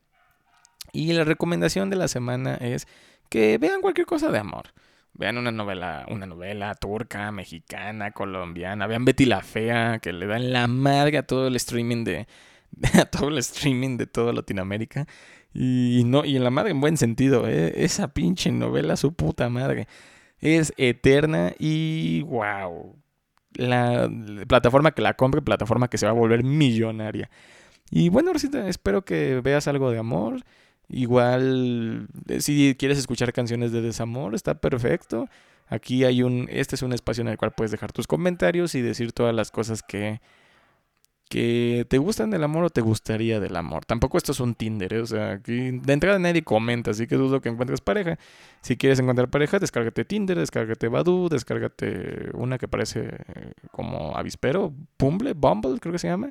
Y 0.93 1.15
la 1.15 1.25
recomendación 1.25 1.89
de 1.89 1.97
la 1.97 2.09
semana 2.09 2.57
es 2.57 2.89
que 3.31 3.57
vean 3.57 3.81
cualquier 3.81 4.07
cosa 4.07 4.31
de 4.31 4.39
amor. 4.39 4.75
Vean 5.19 5.37
una 5.37 5.51
novela, 5.51 6.07
una 6.09 6.27
novela 6.27 6.75
turca, 6.77 7.33
mexicana, 7.33 8.13
colombiana. 8.13 8.87
Vean 8.87 9.05
Betty 9.05 9.25
la 9.25 9.43
Fea, 9.43 9.99
que 9.99 10.13
le 10.13 10.27
dan 10.27 10.53
la 10.53 10.69
madre 10.69 11.19
a 11.19 11.25
todo 11.25 11.49
el 11.49 11.57
streaming 11.57 12.05
de, 12.05 12.29
a 12.95 13.05
todo 13.05 13.29
el 13.29 13.39
streaming 13.39 13.97
de 13.97 14.07
toda 14.07 14.33
Latinoamérica. 14.33 15.09
Y 15.53 16.05
no, 16.07 16.25
y 16.25 16.37
en 16.37 16.45
la 16.45 16.51
madre 16.51 16.71
en 16.71 16.81
buen 16.81 16.97
sentido, 16.97 17.49
¿eh? 17.49 17.73
esa 17.85 18.09
pinche 18.15 18.53
novela, 18.53 18.97
su 18.97 19.13
puta 19.13 19.49
madre. 19.49 19.89
Es 20.39 20.73
eterna 20.77 21.53
y 21.59 22.23
wow. 22.23 22.95
La, 23.55 24.09
plataforma 24.47 24.93
que 24.93 25.03
la 25.03 25.15
compre, 25.15 25.43
plataforma 25.43 25.89
que 25.89 25.99
se 25.99 26.07
va 26.07 26.13
a 26.13 26.15
volver 26.15 26.45
millonaria. 26.45 27.29
Y 27.91 28.09
bueno, 28.09 28.33
Rosita, 28.33 28.69
espero 28.69 29.05
que 29.05 29.41
veas 29.41 29.67
algo 29.67 29.91
de 29.91 29.99
amor. 29.99 30.45
Igual, 30.89 32.09
eh, 32.29 32.41
si 32.41 32.75
quieres 32.79 32.99
escuchar 32.99 33.33
canciones 33.33 33.73
de 33.73 33.83
desamor, 33.83 34.35
está 34.35 34.55
perfecto. 34.55 35.29
Aquí 35.67 36.05
hay 36.05 36.23
un, 36.23 36.49
este 36.51 36.77
es 36.77 36.83
un 36.83 36.93
espacio 36.95 37.21
en 37.23 37.29
el 37.29 37.37
cual 37.37 37.53
puedes 37.53 37.71
dejar 37.71 37.93
tus 37.93 38.07
comentarios 38.07 38.75
y 38.75 38.81
decir 38.81 39.13
todas 39.13 39.35
las 39.35 39.51
cosas 39.51 39.83
que, 39.83 40.21
que 41.29 41.87
te 41.91 41.99
gustan 41.99 42.31
del 42.31 42.43
amor 42.43 42.65
o 42.65 42.71
te 42.71 42.81
gustaría 42.81 43.39
del 43.39 43.57
amor. 43.57 43.85
Tampoco 43.85 44.17
esto 44.17 44.33
es 44.33 44.41
un 44.41 44.55
Tinder, 44.55 44.95
¿eh? 44.95 45.01
o 45.01 45.07
sea, 45.07 45.33
aquí 45.33 45.73
de 45.73 45.93
entrada 45.93 46.19
nadie 46.19 46.43
comenta, 46.43 46.93
así 46.93 47.07
que 47.07 47.17
dudo 47.17 47.43
que 47.43 47.51
encuentres 47.51 47.83
pareja. 47.83 48.19
Si 48.63 48.79
quieres 48.79 48.99
encontrar 48.99 49.29
pareja, 49.29 49.59
descárgate 49.59 50.07
Tinder, 50.07 50.39
descárgate 50.39 50.89
Badoo, 50.89 51.29
descárgate 51.29 52.31
una 52.33 52.57
que 52.57 52.67
parece 52.67 53.11
eh, 53.35 53.53
como 53.73 54.17
avispero, 54.17 54.73
Bumble, 54.99 55.35
Bumble 55.35 55.79
creo 55.81 55.93
que 55.93 55.99
se 55.99 56.09
llama. 56.09 56.31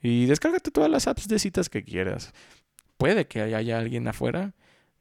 Y 0.00 0.26
descárgate 0.26 0.70
todas 0.70 0.88
las 0.88 1.08
apps 1.08 1.26
de 1.26 1.40
citas 1.40 1.68
que 1.68 1.82
quieras 1.82 2.32
puede 2.98 3.26
que 3.26 3.40
haya 3.40 3.78
alguien 3.78 4.06
afuera 4.08 4.52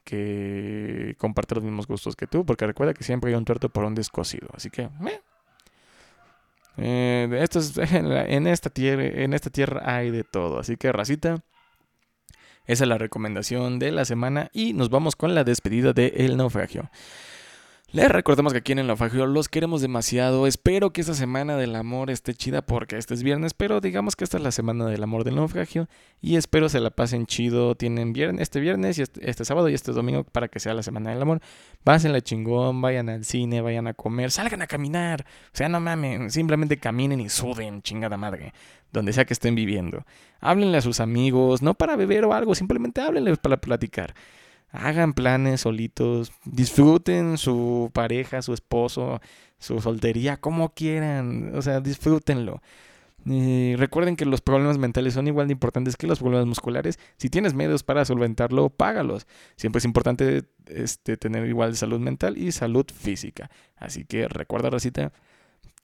que 0.06 1.16
comparte 1.18 1.56
los 1.56 1.64
mismos 1.66 1.86
gustos 1.86 2.16
que 2.16 2.28
tú, 2.28 2.45
porque 2.45 2.66
recuerda 2.66 2.93
que 2.93 3.04
siempre 3.04 3.30
hay 3.30 3.36
un 3.36 3.43
tuerto 3.43 3.68
por 3.68 3.84
un 3.84 3.93
descosido. 3.93 4.48
Así 4.54 4.70
que, 4.70 4.89
eh, 6.78 7.28
es, 7.41 7.78
en, 7.91 8.48
esta 8.48 8.70
tierra, 8.70 9.04
en 9.04 9.34
esta 9.34 9.50
tierra 9.50 9.82
hay 9.84 10.12
de 10.12 10.24
todo. 10.24 10.60
Así 10.60 10.78
que, 10.78 10.93
racita, 10.93 11.43
esa 12.66 12.84
es 12.86 12.88
la 12.88 12.98
recomendación 12.98 13.80
de 13.80 13.91
la 13.91 14.06
semana 14.06 14.50
y 14.54 14.72
nos 14.72 14.89
vamos 14.89 15.18
con 15.18 15.36
la 15.36 15.43
despedida 15.43 15.91
de 15.91 16.14
El 16.16 16.38
Naufragio. 16.38 16.89
Les 17.94 18.10
recordamos 18.10 18.52
que 18.52 18.60
aquí 18.60 18.74
en 18.74 18.80
el 18.80 18.88
Naufragio 18.88 19.26
los 19.28 19.48
queremos 19.48 19.80
demasiado. 19.80 20.46
Espero 20.46 20.92
que 20.92 21.00
esta 21.00 21.14
semana 21.14 21.56
del 21.56 21.74
amor 21.74 22.12
esté 22.12 22.34
chida 22.34 22.62
porque 22.62 22.98
este 22.98 23.14
es 23.14 23.24
viernes, 23.24 23.54
pero 23.54 23.80
digamos 23.80 24.18
que 24.18 24.26
esta 24.26 24.36
es 24.36 24.44
la 24.44 24.52
semana 24.52 24.88
del 24.88 25.02
amor 25.02 25.24
del 25.24 25.36
naufragio 25.36 25.88
y 26.22 26.36
espero 26.36 26.68
se 26.68 26.82
la 26.82 26.90
pasen 26.90 27.28
chido. 27.28 27.76
Tienen 27.76 28.12
viernes, 28.12 28.42
este 28.42 28.60
viernes 28.60 29.00
y 29.00 29.04
este, 29.04 29.30
este, 29.30 29.46
sábado 29.46 29.70
y 29.70 29.74
este 29.74 29.94
domingo 29.94 30.26
para 30.26 30.50
que 30.50 30.60
sea 30.60 30.74
la 30.74 30.84
semana 30.84 31.12
del 31.12 31.22
amor. 31.22 31.40
Pásenla 31.86 32.20
chingón, 32.20 32.82
vayan 32.82 33.08
al 33.08 33.24
cine, 33.24 33.62
vayan 33.62 33.88
a 33.88 33.94
comer, 33.94 34.32
salgan 34.32 34.62
a 34.62 34.68
caminar. 34.68 35.26
O 35.54 35.56
sea, 35.56 35.70
no 35.70 35.80
mamen, 35.80 36.30
simplemente 36.30 36.76
caminen 36.76 37.22
y 37.22 37.30
suden, 37.30 37.82
chingada 37.84 38.18
madre, 38.18 38.54
donde 38.92 39.14
sea 39.14 39.24
que 39.24 39.32
estén 39.32 39.56
viviendo. 39.56 40.06
Háblenle 40.42 40.80
a 40.80 40.82
sus 40.82 41.00
amigos, 41.00 41.62
no 41.62 41.74
para 41.74 41.96
beber 41.96 42.26
o 42.26 42.34
algo, 42.34 42.54
simplemente 42.54 43.00
háblenles 43.00 43.38
para 43.38 43.56
platicar. 43.56 44.14
Hagan 44.72 45.13
planes 45.13 45.61
solitos, 45.61 46.32
disfruten 46.45 47.38
su 47.38 47.89
pareja, 47.93 48.41
su 48.41 48.53
esposo, 48.53 49.22
su 49.59 49.82
soltería, 49.82 50.38
como 50.38 50.74
quieran, 50.74 51.53
o 51.55 51.61
sea, 51.61 51.80
disfrútenlo. 51.80 52.61
Y 53.26 53.76
recuerden 53.76 54.15
que 54.15 54.26
los 54.26 54.39
problemas 54.39 54.78
mentales 54.78 55.13
son 55.13 55.28
igual 55.28 55.47
de 55.47 55.53
importantes 55.53 55.97
que 55.97 56.07
los 56.07 56.20
problemas 56.20 56.45
musculares. 56.45 56.97
Si 57.18 57.30
tienes 57.30 57.53
medios 57.53 57.84
para 57.84 58.05
solventarlo, 58.05 58.70
págalos. 58.70 59.28
Siempre 59.57 59.80
es 59.80 59.86
importante 59.86 60.43
este, 60.68 61.18
tener 61.18 61.45
igual 61.45 61.76
salud 61.76 61.99
mental 61.99 62.38
y 62.38 62.53
salud 62.53 62.86
física. 62.93 63.49
Así 63.76 64.05
que 64.05 64.30
recuerda, 64.30 64.70
Racita, 64.70 65.11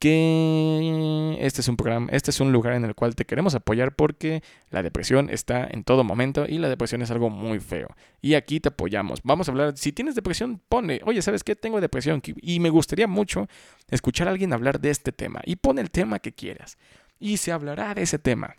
que 0.04 1.38
este 1.40 1.62
es 1.62 1.70
un 1.70 1.78
programa, 1.78 2.10
este 2.12 2.30
es 2.32 2.42
un 2.42 2.52
lugar 2.52 2.74
en 2.74 2.84
el 2.84 2.94
cual 2.94 3.16
te 3.16 3.24
queremos 3.24 3.56
apoyar 3.56 3.96
porque 3.96 4.44
la 4.70 4.84
depresión 4.84 5.30
está 5.30 5.66
en 5.66 5.86
todo 5.86 6.04
momento 6.04 6.46
y 6.46 6.58
la 6.58 6.68
depresión 6.68 7.02
es 7.02 7.10
algo 7.10 7.30
muy 7.30 7.62
feo. 7.62 7.88
Y 8.22 8.34
aquí 8.34 8.60
te 8.60 8.68
apoyamos. 8.68 9.22
Vamos 9.24 9.48
a 9.48 9.52
hablar, 9.54 9.78
si 9.78 9.94
tienes 9.94 10.16
depresión, 10.16 10.60
pone, 10.68 11.00
oye, 11.06 11.22
¿sabes 11.22 11.46
qué? 11.46 11.56
Tengo 11.56 11.80
depresión 11.80 12.22
y 12.42 12.60
me 12.60 12.70
gustaría 12.70 13.08
mucho 13.08 13.48
escuchar 13.92 14.28
a 14.28 14.32
alguien 14.32 14.52
hablar 14.52 14.82
de 14.82 14.90
este 14.90 15.14
tema 15.14 15.40
y 15.46 15.56
pone 15.56 15.80
el 15.80 15.90
tema 15.90 16.20
que 16.20 16.34
quieras 16.34 16.78
y 17.18 17.38
se 17.38 17.54
hablará 17.54 17.96
de 17.96 18.02
ese 18.02 18.20
tema. 18.20 18.58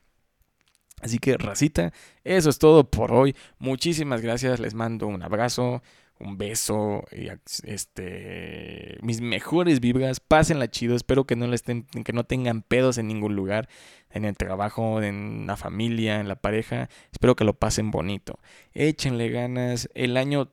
Así 1.02 1.18
que, 1.18 1.36
racita, 1.36 1.92
eso 2.22 2.48
es 2.48 2.58
todo 2.58 2.88
por 2.88 3.12
hoy. 3.12 3.36
Muchísimas 3.58 4.22
gracias, 4.22 4.60
les 4.60 4.72
mando 4.72 5.08
un 5.08 5.22
abrazo 5.22 5.82
un 6.20 6.38
beso, 6.38 7.04
y 7.12 7.28
este, 7.64 8.98
mis 9.02 9.20
mejores 9.20 9.80
vibras, 9.80 10.20
pásenla 10.20 10.68
chido, 10.68 10.96
espero 10.96 11.24
que 11.24 11.36
no 11.36 11.46
le 11.46 11.56
estén, 11.56 11.84
que 12.04 12.12
no 12.12 12.24
tengan 12.24 12.62
pedos 12.62 12.98
en 12.98 13.08
ningún 13.08 13.34
lugar, 13.34 13.68
en 14.10 14.24
el 14.24 14.36
trabajo, 14.36 15.02
en 15.02 15.46
la 15.46 15.56
familia, 15.56 16.20
en 16.20 16.28
la 16.28 16.36
pareja, 16.36 16.88
espero 17.12 17.34
que 17.36 17.44
lo 17.44 17.54
pasen 17.54 17.90
bonito, 17.90 18.38
échenle 18.72 19.28
ganas, 19.28 19.88
el 19.94 20.16
año 20.16 20.50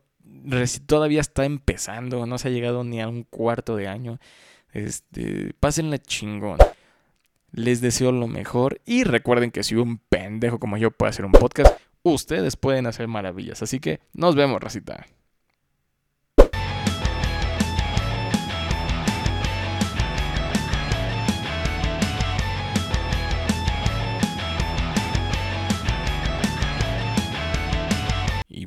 todavía 0.88 1.22
está 1.22 1.46
empezando, 1.46 2.26
no 2.26 2.38
se 2.38 2.48
ha 2.48 2.52
llegado 2.52 2.84
ni 2.84 3.02
a 3.02 3.08
un 3.08 3.24
cuarto 3.24 3.76
de 3.76 3.88
año, 3.88 4.20
este, 4.74 5.54
pásenla 5.60 5.98
chingón. 6.00 6.58
Les 7.54 7.82
deseo 7.82 8.14
lo 8.14 8.28
mejor 8.28 8.80
y 8.86 9.04
recuerden 9.04 9.52
que 9.52 9.64
si 9.64 9.76
un 9.76 9.98
pendejo 9.98 10.58
como 10.58 10.78
yo 10.78 10.90
puede 10.90 11.10
hacer 11.10 11.26
un 11.26 11.34
podcast, 11.34 11.78
ustedes 12.02 12.56
pueden 12.56 12.88
hacer 12.88 13.10
maravillas. 13.10 13.62
Así 13.62 13.82
que 13.82 14.00
nos 14.14 14.36
vemos, 14.36 14.62
racita. 14.62 15.06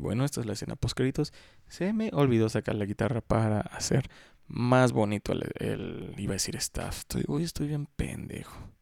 Bueno, 0.05 0.25
esta 0.25 0.41
es 0.41 0.47
la 0.47 0.53
escena 0.53 0.77
post 0.77 0.97
créditos. 0.97 1.33
Se 1.67 1.93
me 1.93 2.11
olvidó 2.13 2.49
sacar 2.49 2.75
la 2.77 2.85
guitarra 2.85 3.21
para 3.23 3.61
hacer 3.61 4.09
más 4.47 4.93
bonito 4.93 5.33
el, 5.33 6.15
iba 6.19 6.33
a 6.33 6.35
decir 6.35 6.57
staff. 6.57 6.99
Estoy, 6.99 7.25
hoy 7.27 7.43
estoy 7.43 7.69
bien 7.69 7.87
pendejo. 7.87 8.74